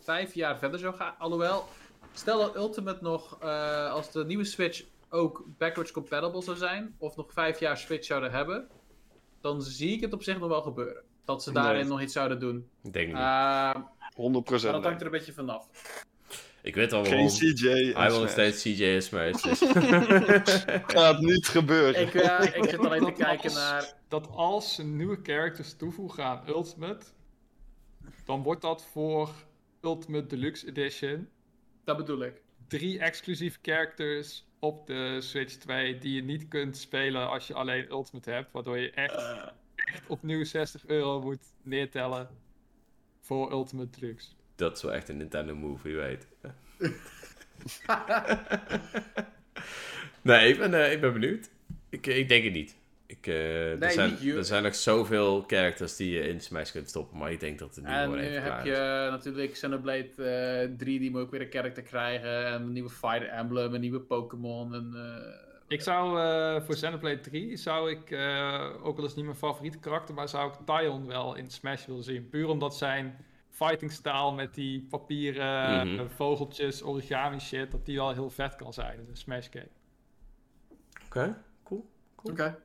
[0.00, 1.68] vijf jaar verder zou gaan, alhoewel,
[2.12, 7.16] stel dat Ultimate nog, eh, als de nieuwe Switch ook backwards compatible zou zijn, of
[7.16, 8.68] nog vijf jaar Switch zouden hebben,
[9.40, 11.02] dan zie ik het op zich nog wel gebeuren.
[11.24, 11.88] Dat ze daarin Nee.
[11.90, 12.68] nog iets zouden doen.
[12.82, 13.16] Ik denk niet.
[13.16, 13.84] Eh, maar
[14.14, 14.72] 100%.
[14.72, 15.68] dat hangt er een beetje vanaf.
[16.62, 17.28] ik weet al Geen waarom.
[17.28, 17.92] CJ.
[17.92, 19.42] Hij wil nog steeds CJ Smash.
[19.42, 19.62] Dus.
[20.86, 22.00] Gaat niet gebeuren.
[22.02, 23.94] Ik, eh, ik zit alleen te kijken als- naar...
[24.08, 27.06] Dat als ze nieuwe characters toevoegen aan Ultimate,
[28.24, 29.30] dan wordt dat voor
[29.82, 31.28] Ultimate Deluxe Edition
[31.84, 32.42] Dat bedoel ik.
[32.68, 37.90] drie exclusieve characters op de Switch 2 die je niet kunt spelen als je alleen
[37.90, 38.52] Ultimate hebt.
[38.52, 39.14] Waardoor je echt,
[39.74, 42.28] echt opnieuw 60 euro moet neertellen
[43.20, 44.28] voor Ultimate Deluxe.
[44.54, 46.28] Dat is wel echt een Nintendo move, je weet.
[50.22, 51.50] nee, ik ben, eh, ik ben benieuwd.
[51.88, 52.76] Ik, ik denk het niet.
[53.06, 56.88] Ik, eh, er, zijn, niet er zijn nog zoveel characters die je in Smash kunt
[56.88, 59.10] stoppen, maar ik denk dat het nu En nu even heb je is.
[59.10, 60.08] natuurlijk Xenoblade
[60.70, 62.46] eh 3, die moet ook weer een karakter krijgen.
[62.46, 64.74] En een nieuwe Fire Emblem, een nieuwe Pokémon.
[64.74, 69.16] En, eh, Ik zou eh, voor Xenoblade 3 zou ik, eh, ook al is het
[69.16, 72.28] niet mijn favoriete karakter, maar zou ik Tyon wel in Smash willen zien.
[72.28, 73.16] Puur omdat zijn
[73.50, 75.98] fighting style met die papieren Mhm.
[75.98, 79.68] eh, vogeltjes, origami shit, dat die wel heel vet kan zijn in een Smash game.
[81.06, 81.86] Oké, cool.
[82.22, 82.58] Oké.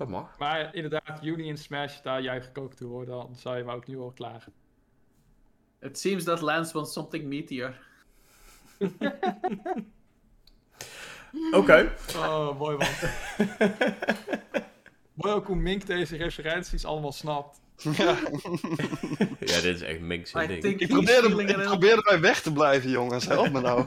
[0.00, 0.38] Dat mag.
[0.38, 3.72] Maar inderdaad, juni in Smash, daar juich ik ook toe hoor, dan zou je me
[3.72, 4.44] ook nu al klaar.
[5.80, 7.74] It seems that Lance wants something meteor.
[11.50, 11.92] Oké.
[12.16, 12.88] Oh, mooi man.
[15.14, 17.60] mooi ook hoe Mink deze referenties allemaal snapt.
[17.76, 17.92] Ja,
[19.40, 20.80] Ja, dit is echt Minx I ding.
[20.80, 23.26] ik probeerde, feeling ik probeerde bij weg te blijven, jongens.
[23.26, 23.86] Help me nou.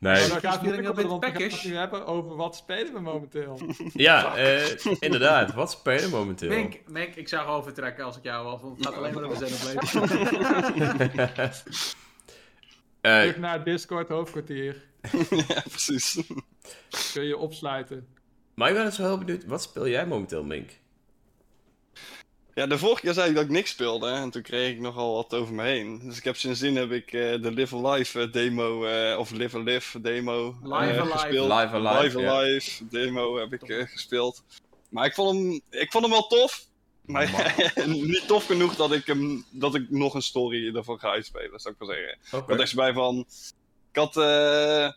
[0.00, 1.64] Nee, Maar dan gaat we gaan het peckish.
[1.64, 3.60] nu hebben over wat spelen we momenteel.
[3.92, 4.66] ja, eh,
[5.00, 5.54] inderdaad.
[5.54, 6.48] Wat spelen momenteel?
[6.48, 9.22] Mink, Mink, ik zou gewoon vertrekken als ik jou was, want het gaat alleen maar
[9.24, 11.52] over Xenoblade.
[13.00, 14.82] Eh, Terug naar het Discord hoofdkwartier.
[15.48, 16.20] ja, precies.
[17.12, 18.06] Kun je opsluiten.
[18.54, 19.44] maar ik ben dus wel heel benieuwd.
[19.44, 20.70] Wat speel jij momenteel, Mink?
[22.58, 25.14] Ja, de vorige keer zei ik dat ik niks speelde en toen kreeg ik nogal
[25.14, 26.00] wat over me heen.
[26.04, 29.58] Dus ik heb sindsdien heb ik eh, de Live Alive eh, demo, eh, of Live
[29.58, 31.06] Alive demo eh, Live Alive.
[31.06, 31.48] gespeeld.
[31.52, 32.30] Live Alive, Live.
[32.30, 34.42] Alive demo heb ik eh, gespeeld.
[34.90, 36.66] Maar ik vond hem, ik vond hem wel tof.
[37.04, 37.54] Maar
[37.86, 41.74] niet tof genoeg dat ik, hem, dat ik nog een story ervan ga uitspelen, zou
[41.74, 42.18] ik wel zeggen.
[42.32, 42.46] Oké.
[42.52, 43.18] Wat echt bij van.
[43.92, 44.92] Ik had eh,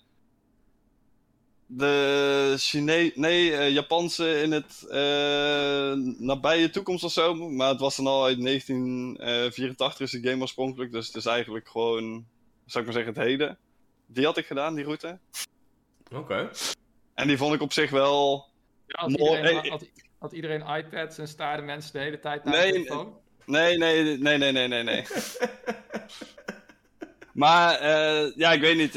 [1.73, 7.33] de Chine nee, eh, Japanse in het eh, nabije toekomst of zo.
[7.49, 10.91] Maar het was dan al uit 1984 is de game oorspronkelijk.
[10.91, 12.25] Dus het is eigenlijk gewoon,
[12.65, 13.57] zou ik maar zeggen, het heden.
[14.05, 15.19] Die had ik gedaan, die route.
[16.13, 16.49] Oké.
[17.13, 18.45] En die vond ik op zich wel.
[18.87, 19.37] Ja, had, Mooi.
[19.37, 19.85] iedereen, had,
[20.19, 23.17] had iedereen iPads en staarden mensen de hele tijd naar Nee, de telefoon?
[23.45, 25.05] Nee, nee, nee, nee, nee, nee, nee.
[27.33, 28.95] maar eh, ja, ik weet niet.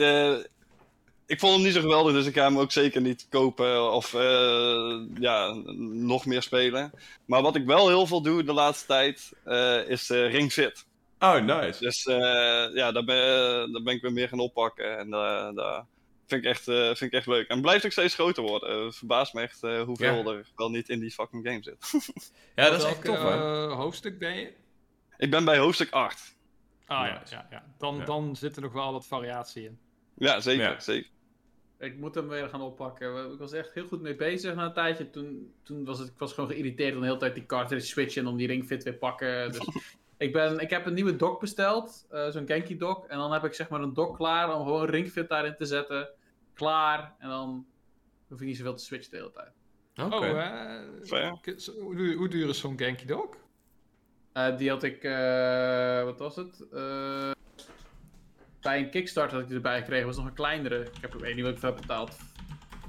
[1.26, 4.14] Ik vond hem niet zo geweldig, dus ik ga hem ook zeker niet kopen of
[4.14, 5.52] eh, ja,
[5.92, 6.90] nog meer spelen.
[7.24, 10.86] Maar wat ik wel heel veel doe de laatste tijd eh, is eh, Ring Fit.
[11.18, 11.84] Oh, nice.
[11.84, 12.16] Dus eh,
[12.74, 14.98] ja, daar ben, daar ben ik weer meer gaan oppakken.
[14.98, 15.84] En daar
[16.26, 17.48] vind ik, echt, eh, vind ik echt leuk.
[17.48, 18.84] En blijft ook steeds groter worden.
[18.84, 21.92] Het verbaast me echt eh, hoeveel er wel niet in die fucking game zit.
[22.54, 23.36] Ja, dat is echt tof, hè?
[23.66, 24.52] hoofdstuk ben je?
[25.16, 26.36] ik ben bij hoofdstuk 8.
[26.86, 27.64] Ah ja, ja, ja.
[27.78, 28.04] Dan, Ja.
[28.04, 29.78] dan zit er nog wel wat variatie in.
[30.18, 30.70] Ja, zeker.
[30.70, 30.80] Ja.
[30.80, 31.10] zeker.
[31.78, 33.32] Ik moet hem weer gaan oppakken.
[33.32, 35.10] Ik was echt heel goed mee bezig na een tijdje.
[35.10, 38.22] Toen, toen was het, ik was gewoon geïrriteerd om de hele tijd die cartridge switchen
[38.22, 39.52] en om die ring fit weer pakken.
[39.52, 39.68] Dus
[40.16, 43.06] ik, ben, ik heb een nieuwe dock besteld, eh, zo'n Genki dock.
[43.06, 45.64] En dan heb ik zeg maar een dock klaar om gewoon ring fit daarin te
[45.64, 46.08] zetten.
[46.54, 47.14] Klaar.
[47.18, 47.66] En dan
[48.28, 49.50] hoef je niet zoveel te switchen de hele tijd.
[50.12, 50.16] Oké.
[50.30, 53.28] Oh, eh, zo- hoe, duur- hoe duur is zo'n Genki Dog?
[54.32, 56.66] Eh, die had ik, eh, wat was het?
[58.64, 60.80] Bij een Kickstarter had ik erbij gekregen, was nog een kleinere.
[60.80, 62.16] Ik heb weet niet wat ik voor heb betaald.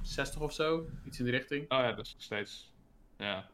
[0.01, 1.61] 60 of zo, iets in die richting.
[1.61, 2.73] Oh ja, dat is nog steeds.
[3.17, 3.49] Ja.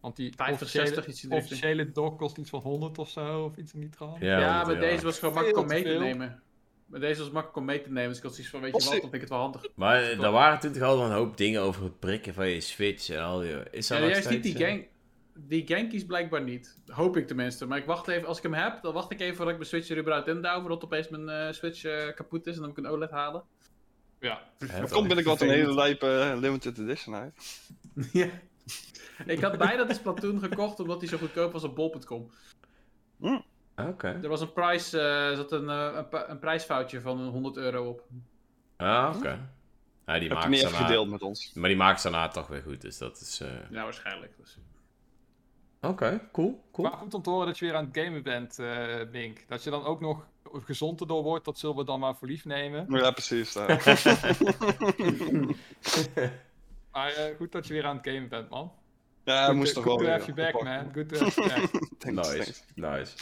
[0.00, 1.60] Want die 50, officiële, 60, iets in die richting.
[1.60, 4.20] officiële dog kost iets van 100 of zo, of iets in die trant.
[4.20, 4.80] Ja, Ja, maar ja.
[4.80, 6.42] deze was gewoon makkelijk om mee te nemen.
[6.86, 8.82] Maar deze was makkelijk om mee te nemen, dus ik had zoiets van, weet je
[8.82, 9.66] wat, dan vind ik het wel handig.
[9.74, 13.08] Maar daar waren toen toch al een hoop dingen over het prikken van je Switch
[13.08, 13.70] en al die...
[13.70, 14.82] Is dat Ja, nog juist niet die eh?
[15.34, 16.78] Die Genkies blijkbaar niet.
[16.86, 17.66] Hoop ik tenminste.
[17.66, 19.68] Maar ik wacht even, als ik hem heb, dan wacht ik even voordat ik mijn
[19.70, 22.68] Switch er überhaupt in douw, voordat opeens mijn eh, Switch eh, kapot is en dan
[22.68, 23.42] moet ik een OLED halen.
[24.20, 24.42] Ja.
[24.58, 27.60] Er dat komt binnenkort een hele lijpe eh, limited edition uit.
[28.12, 28.28] ja.
[29.26, 32.30] Ik had bijna de Splatoon gekocht, omdat hij zo goedkoop was op bol.com.
[33.76, 34.18] Oké.
[34.22, 37.88] Er was een prijs, eh, er zat een, eh, een, een prijsfoutje van 100 euro
[37.88, 38.06] op.
[38.76, 39.28] Ah, oké.
[40.06, 41.52] Ja, die Heb je maakt niet ze gedeeld met ons.
[41.54, 43.40] Maar die maakt ze daarna toch weer goed, dus dat is...
[43.40, 44.36] eh, Ja, waarschijnlijk.
[44.36, 44.58] Dus.
[45.82, 46.88] Oké, cool, cool.
[46.88, 49.38] Maar goed om te horen dat je weer aan het gamen bent, eh Bink.
[49.48, 52.44] Dat je dan ook nog gezond erdoor wordt, dat zullen we dan maar voor lief
[52.44, 52.86] nemen.
[52.88, 53.52] Ja, precies.
[53.52, 53.66] ja.
[56.92, 58.72] Maar eh, goed dat je weer aan het gamen bent, man.
[59.24, 60.92] Ja, Good moest to- toch wel good to have you back, man.
[60.92, 61.70] Good to have you back.
[61.98, 62.62] Thanks, nice, thanks.
[62.74, 63.14] nice.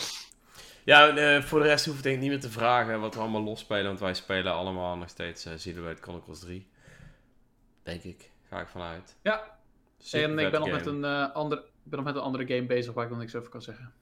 [0.84, 3.20] Ja, eh, voor de rest hoef ik denk ik niet meer te vragen wat we
[3.20, 5.52] allemaal losspelen, want wij spelen allemaal nog steeds uh,
[6.00, 6.66] Chronicles 3.
[7.82, 9.16] Denk ik, ga ik vanuit.
[9.22, 9.58] Ja,
[9.98, 12.46] Super en ik ben nog met een, eh, ander, ik ben nog met een andere
[12.46, 13.92] game bezig waar ik nog niks over kan zeggen.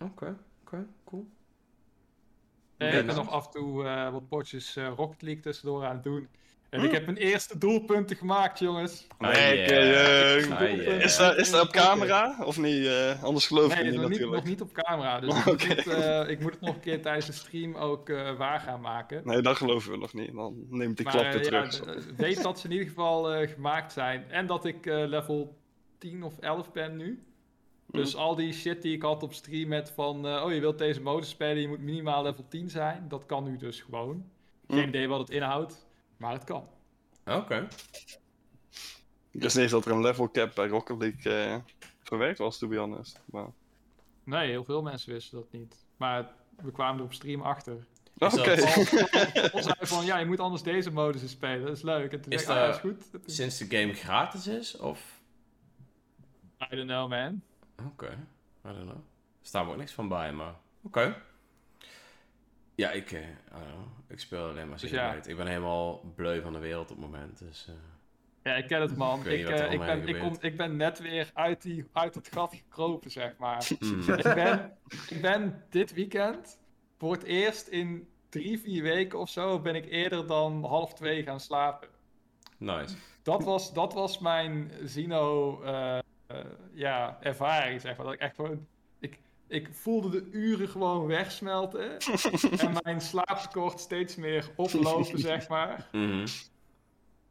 [0.00, 1.26] Oké, oké, cool.
[2.78, 6.02] Ik ben nog af en toe eh, wat potjes eh, Rocket League tussendoor aan het
[6.04, 6.28] doen.
[6.68, 6.86] En Hm.
[6.86, 9.06] ik heb mijn eerste doelpunten gemaakt, jongens.
[9.18, 10.36] Ah, Nee, yeah.
[10.36, 11.00] eh, Ah, yeah.
[11.04, 12.36] Is dat, is dat op camera?
[12.44, 12.86] Of niet?
[12.86, 14.44] eh, anders geloof Nee, ik niet is nog niet, nog natuurlijk.
[14.44, 15.20] niet op camera.
[15.20, 18.36] Dus ik, moet, eh, ik moet het nog een keer tijdens de stream ook eh,
[18.36, 19.20] waar gaan maken.
[19.24, 20.34] Nee, dat geloven we nog niet.
[20.34, 21.80] Dan neemt die klap weer ja, terug.
[21.96, 24.30] eh, weet dat ze in ieder geval eh, gemaakt zijn.
[24.30, 25.56] En dat ik eh, level
[25.98, 27.22] 10 of 11 ben nu.
[27.86, 28.18] Dus Hm.
[28.18, 30.26] al die shit die ik had op stream met van...
[30.26, 33.08] eh, oh, je wilt deze modus spelen, je moet minimaal level 10 zijn.
[33.08, 34.24] Dat kan nu dus gewoon.
[34.68, 34.88] Geen Hm.
[34.88, 36.68] idee wat het inhoudt, maar het kan.
[37.26, 37.68] Oké.
[39.30, 41.56] Ik wist niet eens dat er een level cap bij Rocket League eh,
[42.02, 43.20] verwerkt was, to be honest.
[43.24, 43.46] Maar...
[44.24, 45.76] Nee, heel veel mensen wisten dat niet.
[45.96, 46.30] Maar
[46.62, 47.86] we kwamen er op stream achter.
[48.18, 48.50] Is Oké.
[49.56, 51.66] Ons zei van, ja, je moet anders deze modus eens spelen.
[51.66, 52.12] Dat is leuk.
[52.12, 53.04] En toen Is ah, dat- is goed.
[53.26, 54.76] Sinds de game gratis is?
[54.76, 55.17] Of...
[56.60, 57.42] I don't know, man.
[57.86, 58.10] Oké.
[58.64, 59.00] I don't know.
[59.52, 60.54] Er me ook niks van bij, maar...
[60.82, 61.22] Oké.
[62.74, 63.12] Ja, ik...
[63.12, 63.86] eh, I don't know.
[64.06, 65.08] Ik speel alleen maar Dus ja.
[65.08, 65.28] player.
[65.28, 67.68] Ik ben helemaal bleu van de wereld op het moment, dus...
[67.68, 67.74] eh,
[68.42, 69.20] Ja, ik ken het, man.
[69.20, 72.28] Ik Ik, eh, ik, ben, ik, kom, ik ben net weer uit, die, uit het
[72.32, 73.68] gat gekropen, zeg maar.
[73.78, 74.00] hmm.
[74.12, 74.76] ik, ben,
[75.08, 76.58] ik ben dit weekend
[76.98, 79.60] voor het eerst in drie, vier weken of zo...
[79.60, 81.88] ben ik eerder dan half twee gaan slapen.
[82.56, 82.96] Nice.
[83.22, 85.60] Dat was, dat was mijn Zino
[86.28, 86.38] eh,
[86.72, 88.04] ja, ervaring, zeg maar.
[88.06, 88.66] Dat ik echt gewoon...
[88.98, 91.98] Ik, ik voelde de uren gewoon wegsmelten.
[92.58, 95.88] en mijn slaaptekort steeds meer oplopen, zeg maar.
[95.92, 96.26] Mhm.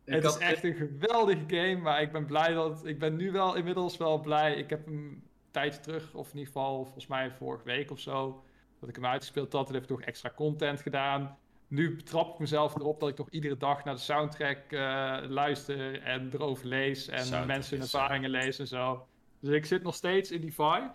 [0.05, 2.85] Het had- is echt een geweldige game, maar ik ben blij dat...
[2.85, 4.55] Ik ben nu wel inmiddels wel blij.
[4.55, 7.99] Ik heb hem een tijdje terug, of in ieder geval volgens mij vorige week of
[7.99, 8.43] zo...
[8.79, 9.69] dat ik hem uitgespeeld had.
[9.69, 11.37] Heb ik nog extra content gedaan.
[11.67, 16.01] Nu betrap ik mezelf erop dat ik toch iedere dag naar de soundtrack eh, luister...
[16.01, 19.07] en erover lees en Soundtrack mensen hun ervaringen lees en zo.
[19.39, 20.91] Dus ik zit nog steeds in die vibe.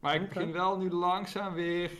[0.00, 1.90] Maar ik begin wel nu langzaam weer...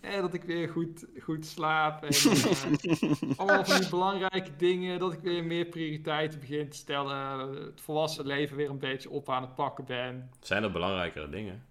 [0.00, 2.02] Eh, dat ik weer goed, goed slaap.
[2.02, 4.98] En, eh, allemaal van die belangrijke dingen.
[4.98, 7.38] Dat ik weer meer prioriteiten begin te stellen.
[7.64, 10.30] Het volwassen leven weer een beetje op aan het pakken ben.
[10.40, 11.64] Zijn er belangrijkere dingen?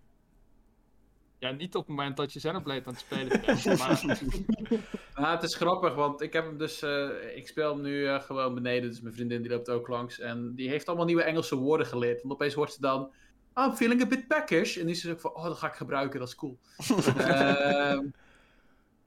[1.40, 3.80] Ja, niet op het moment dat je Xenoblade aan het spelen bent.
[3.80, 4.02] maar
[5.16, 6.82] Nou, het is grappig, want ik heb hem dus.
[6.82, 10.20] eh, ik speel hem nu eh, gewoon beneden, dus mijn vriendin die loopt ook langs.
[10.20, 12.22] En die heeft allemaal nieuwe Engelse woorden geleerd.
[12.22, 13.12] Want opeens hoort ze dan.
[13.54, 14.78] "Oh, I'm feeling a bit peckish.
[14.78, 16.58] En die is ook van, oh, dat ga ik gebruiken, dat is cool.
[17.18, 18.06] Ehm,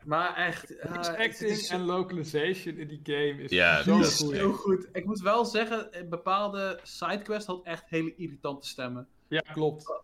[0.04, 0.66] maar echt.
[0.80, 4.10] voice het is acting zo- en localization in die game is Ja, zo dat dat
[4.10, 4.32] is goed.
[4.32, 4.88] heel goed.
[4.92, 9.08] Ik moet wel zeggen, eh, bepaalde sidequests had echt hele irritante stemmen.
[9.28, 10.00] Ja, klopt.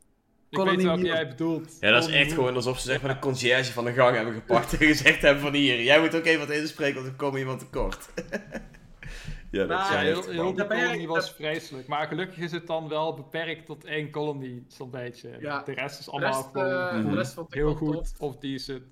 [0.52, 0.98] Ik weet Neal.
[0.98, 1.76] jij bedoelt.
[1.80, 4.34] Ja, dat is echt gewoon alsof ze zeg maar de conciërge van de gang hebben
[4.34, 7.36] gepakt en gezegd hebben van hier, jij moet ook even wat inspreken, want er komt
[7.36, 8.08] iemand tekort.
[9.50, 11.86] ja, dat Nou, zijn heel, heel die Daar ben jij- colony was vreselijk.
[11.88, 15.36] Maar gelukkig is het dan wel beperkt tot één colony, zo'n beetje.
[15.40, 15.62] Ja.
[15.62, 17.10] De rest is De allemaal rest, gewoon eh, Mhm.
[17.10, 18.20] de rest vond ik heel goed tof.
[18.20, 18.82] of decent.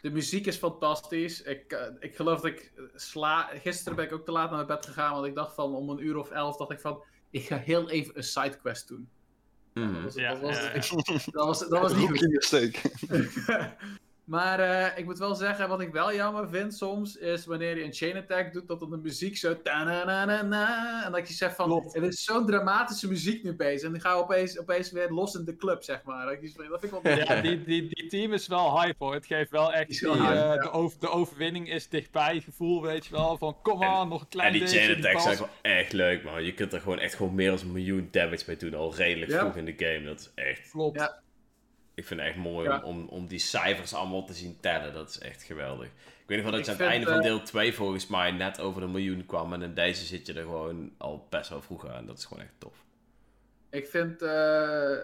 [0.00, 1.42] De muziek is fantastisch.
[1.42, 3.50] Ik, eh, ik geloof dat ik sla...
[3.62, 5.90] Gisteren ben ik ook te laat naar mijn bed gegaan, want ik dacht van om
[5.90, 7.02] een uur of elf dacht ik van...
[7.30, 9.08] Ik ga heel even een sidequest doen.
[9.74, 9.92] Mhm.
[9.92, 10.80] Dat was, Ja, dat was, ja, ja.
[11.32, 12.10] dat was, dat was niet.
[14.30, 17.84] maar eh, ik moet wel zeggen, wat ik wel jammer vind soms, is wanneer je
[17.84, 19.56] een chain attack doet, dat dan de muziek zo...
[19.62, 21.96] En dat je zegt van, Klopt.
[21.96, 23.86] er is zo'n dramatische muziek nu bezig.
[23.86, 26.26] En die gaan we opeens, opeens weer los in de club, zeg maar.
[26.26, 27.16] Dat, vind ik wel...
[27.16, 29.14] Ja, die, die, die team is wel hype hoor.
[29.14, 30.56] Het geeft wel echt Die eh, ja.
[30.56, 33.36] de, over, de overwinning is dichtbij gevoel, weet je wel.
[33.38, 34.78] Van kom aan, nog een klein En die beetje.
[34.78, 36.44] chain attacks pas- zijn wel echt leuk, man.
[36.44, 39.30] Je kunt er gewoon echt gewoon meer dan een miljoen damage mee doen, al redelijk
[39.30, 39.38] Ja.
[39.38, 40.04] vroeg in de game.
[40.04, 40.98] Dat is echt, Klopt.
[41.00, 41.20] Ja.
[42.00, 42.80] Ik vind het echt mooi Ja.
[42.82, 44.92] om, om, die cijfers allemaal te zien tellen.
[44.92, 45.86] Dat is echt geweldig.
[45.86, 48.30] Ik weet nog wel dat je aan het einde van eh, deel 2 volgens mij
[48.30, 49.52] net over de miljoen kwam.
[49.52, 52.06] En in deze zit je er gewoon al best wel vroeg aan.
[52.06, 52.84] Dat is gewoon echt tof.
[53.70, 54.28] Ik vind, eh,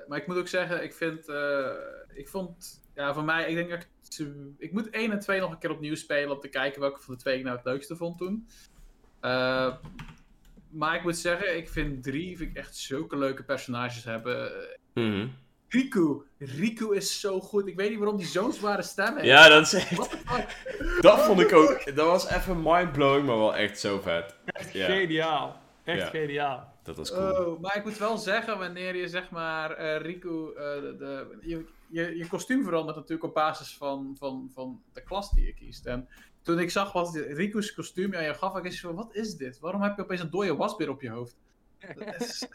[0.08, 1.70] maar ik moet ook zeggen, ik vind, eh,
[2.14, 3.86] ik vond, ja, voor mij, ik denk dat
[4.18, 4.28] ik,
[4.58, 7.14] ik moet 1 en 2 nog een keer opnieuw spelen om te kijken welke van
[7.14, 8.48] de twee ik nou het leukste vond toen.
[10.70, 14.52] Maar ik moet zeggen, ik vind 3 vind ik echt zulke leuke personages hebben.
[14.94, 15.28] Mhm.
[15.76, 17.66] Riku, Riku is zo goed.
[17.66, 19.26] Ik weet niet waarom die zo'n zware stem heeft.
[19.26, 19.96] Ja, dat is echt...
[21.00, 21.94] Dat vond ik ook...
[21.94, 24.34] Dat was even mindblowing, maar wel echt zo vet.
[24.72, 25.56] Ja, Geniaal.
[25.84, 26.72] Echt geniaal.
[26.82, 27.46] dat was cool.
[27.46, 31.38] Oh, maar ik moet wel zeggen, wanneer je zeg maar eh, Riku, eh, de, de-
[31.40, 35.54] je, je, je kostuum verandert natuurlijk op basis van, van, van de klas die je
[35.54, 35.86] kiest.
[35.86, 36.08] En
[36.42, 39.58] toen ik zag wat Riku's kostuum aan je gaf, ik van, wat is dit?
[39.58, 41.36] Waarom heb je opeens een dode wasbeer op je hoofd?
[41.96, 42.48] Dat is-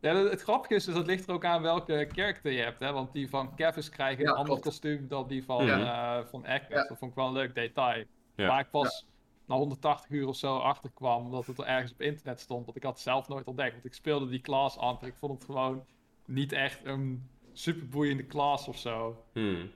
[0.00, 2.78] Ja, het, het grappige is dus, dat ligt er ook aan welke character je hebt.
[2.80, 2.92] Hè?
[2.92, 6.18] Want die van Kevis krijgen Ja, een ander kostuum dan die van, Ja.
[6.18, 6.68] eh van Agnes.
[6.82, 6.88] Ja.
[6.88, 8.04] Dat vond ik wel een leuk detail.
[8.36, 8.46] Ja.
[8.46, 9.06] Waar ik pas
[9.46, 12.64] na 180 uur of zo achterkwam, omdat het er ergens op internet stond.
[12.64, 13.72] Want ik had het zelf nooit ontdekt.
[13.72, 15.08] Want ik speelde die class amper.
[15.08, 15.84] Ik vond het gewoon
[16.26, 19.24] niet echt een superboeiende class of zo.
[19.32, 19.70] Hmm.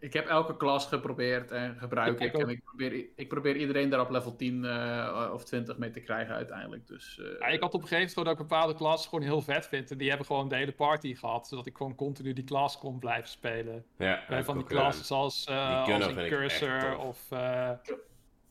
[0.00, 2.40] Ik heb elke klas geprobeerd en gebruik Ik ik.
[2.40, 6.00] En ik probeer, ik probeer iedereen daar op level 10 eh, of 20 mee te
[6.00, 6.86] krijgen uiteindelijk.
[6.86, 9.24] Dus, eh, Ja, ik had op een gegeven moment gewoon dat ik bepaalde klassen gewoon
[9.24, 9.90] heel vet vind.
[9.90, 11.48] En die hebben gewoon de hele party gehad.
[11.48, 13.84] Zodat ik gewoon continu die klas kon blijven spelen.
[13.96, 17.70] Ja, Bij van die eh, klassen zoals, eh die als echt Cursor of eh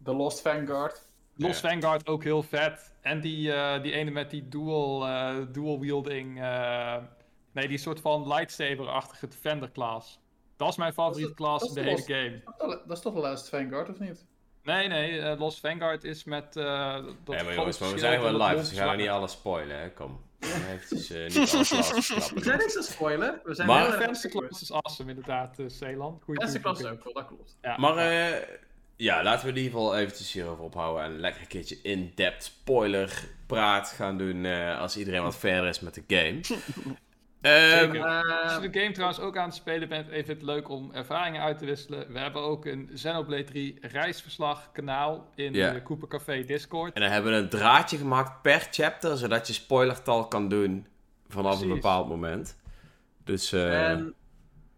[0.04, 1.08] The Lost Vanguard.
[1.36, 1.60] Lost.
[1.60, 2.94] Vanguard ook heel vet.
[3.02, 6.42] En die, eh, die ene met die dual, eh, dual wielding.
[6.42, 6.98] eh,
[7.52, 10.20] nee, die soort van lightsaber-achtige Defender class.
[10.60, 12.42] Dat is mijn favoriete dat in de hele game.
[12.88, 14.26] Dat is toch- de Lost Vanguard, of niet?
[14.64, 16.56] Nee, nee, eh, Lost Vanguard is met.
[16.56, 19.08] eh dat Ja, maar jongens, maar we zijn wel dat live, dus we gaan niet
[19.10, 19.92] alles spoilen, hè?
[19.92, 20.22] Kom.
[20.40, 21.70] Eventjes eh, niet alles
[22.32, 23.42] We zijn niks te spoilen.
[23.44, 26.24] We zijn Maar- Fantasy Class is awesome, inderdaad, uh, Zeeland.
[26.24, 27.58] Goeie Fantasy Class is ook wel, dat klopt.
[27.62, 27.78] Ja.
[27.78, 28.48] Maar eh,
[28.96, 33.28] ja, laten we in ieder geval eventjes hierover ophouden en lekker een keertje in-depth spoiler
[33.48, 36.40] praat gaan doen eh, als iedereen wat verder is met de game.
[37.42, 37.96] Ehm.
[37.96, 40.92] Eh, Als je de game trouwens ook aan het spelen bent, even het leuk om
[40.94, 42.12] ervaringen uit te wisselen.
[42.14, 46.94] We hebben ook een Xenoblade 3 reisverslag kanaal in de Cooper Café Discord.
[46.94, 50.88] en dan hebben we een draadje gemaakt per chapter, zodat je spoilertal kan doen
[51.28, 52.58] vanaf een bepaald moment.
[53.24, 54.14] Dus eh, En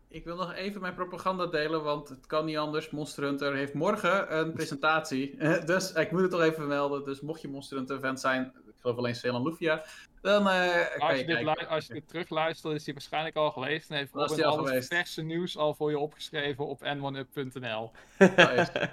[0.07, 2.89] ik wil nog even mijn propaganda delen, want het kan niet anders.
[2.89, 5.37] Monster Hunter heeft morgen een presentatie.
[5.65, 7.03] dus ik moet het toch even vermelden.
[7.03, 9.83] Dus mocht je Monster Hunter fan zijn, ik geloof alleen Celan Lufia,
[10.21, 13.89] dan eh, Als je dit als je dit terugluistert, is die waarschijnlijk al geweest.
[13.89, 17.91] En heeft Was Robin al het verse nieuws al voor je opgeschreven op n1up.nl.
[18.17, 18.89] Nice.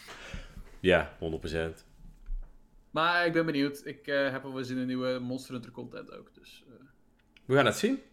[0.80, 1.16] ja,
[1.80, 1.84] 100%.
[2.90, 3.80] Maar ik ben benieuwd.
[3.84, 6.34] Ik eh, heb alweer zin in nieuwe Monster Hunter content ook.
[6.34, 6.86] Dus, eh.
[7.44, 7.94] We gaan het zien.
[7.94, 8.04] Jij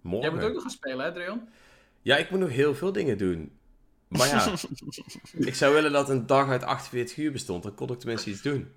[0.00, 0.34] Morgen.
[0.34, 1.48] moet ook nog gaan spelen, hè, Dreon?
[2.02, 3.58] Ja, ik moet nog heel veel dingen doen.
[4.08, 4.54] Maar ja,
[5.48, 7.62] ik zou willen dat een dag uit 48 uur bestond.
[7.62, 8.72] Dan kon ik tenminste iets doen.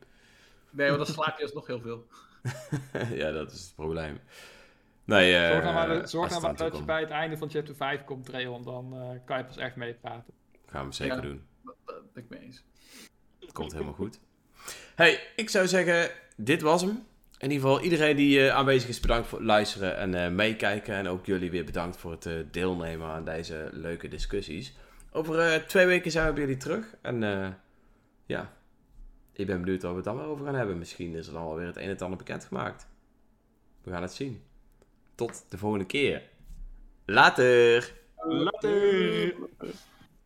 [0.69, 2.07] Nee, want dan slaap je alsnog heel veel.
[3.21, 4.19] ja, dat is het probleem.
[5.03, 7.37] Nee, eh Zorg nou maar, dat- zorg nou maar dat je komt, bij het einde
[7.37, 8.63] van chapter 5 komt, Treon.
[8.63, 10.33] Dan eh, kan je pas echt meepraten.
[10.65, 11.21] Gaan we zeker Ja.
[11.21, 11.45] doen.
[11.63, 11.75] Dat,
[12.13, 12.63] ben ik mee eens.
[13.39, 14.19] Het komt helemaal goed.
[14.95, 17.03] Hey, ik zou zeggen, dit was hem.
[17.37, 20.95] In ieder geval, iedereen die eh, aanwezig is, bedankt voor het luisteren en eh, meekijken.
[20.95, 24.73] En ook jullie weer bedankt voor het eh, deelnemen aan deze leuke discussies.
[25.11, 26.95] Over eh, twee weken zijn we bij jullie terug.
[27.01, 27.47] En eh,
[28.25, 28.53] ja,
[29.37, 30.77] ik ben benieuwd waar we het dan weer over gaan hebben.
[30.77, 32.87] Misschien is er dan wel weer het een en het ander bekendgemaakt.
[33.83, 34.43] We gaan het zien.
[35.15, 36.21] Tot de volgende keer.
[37.05, 37.93] Later!
[38.15, 39.35] Later!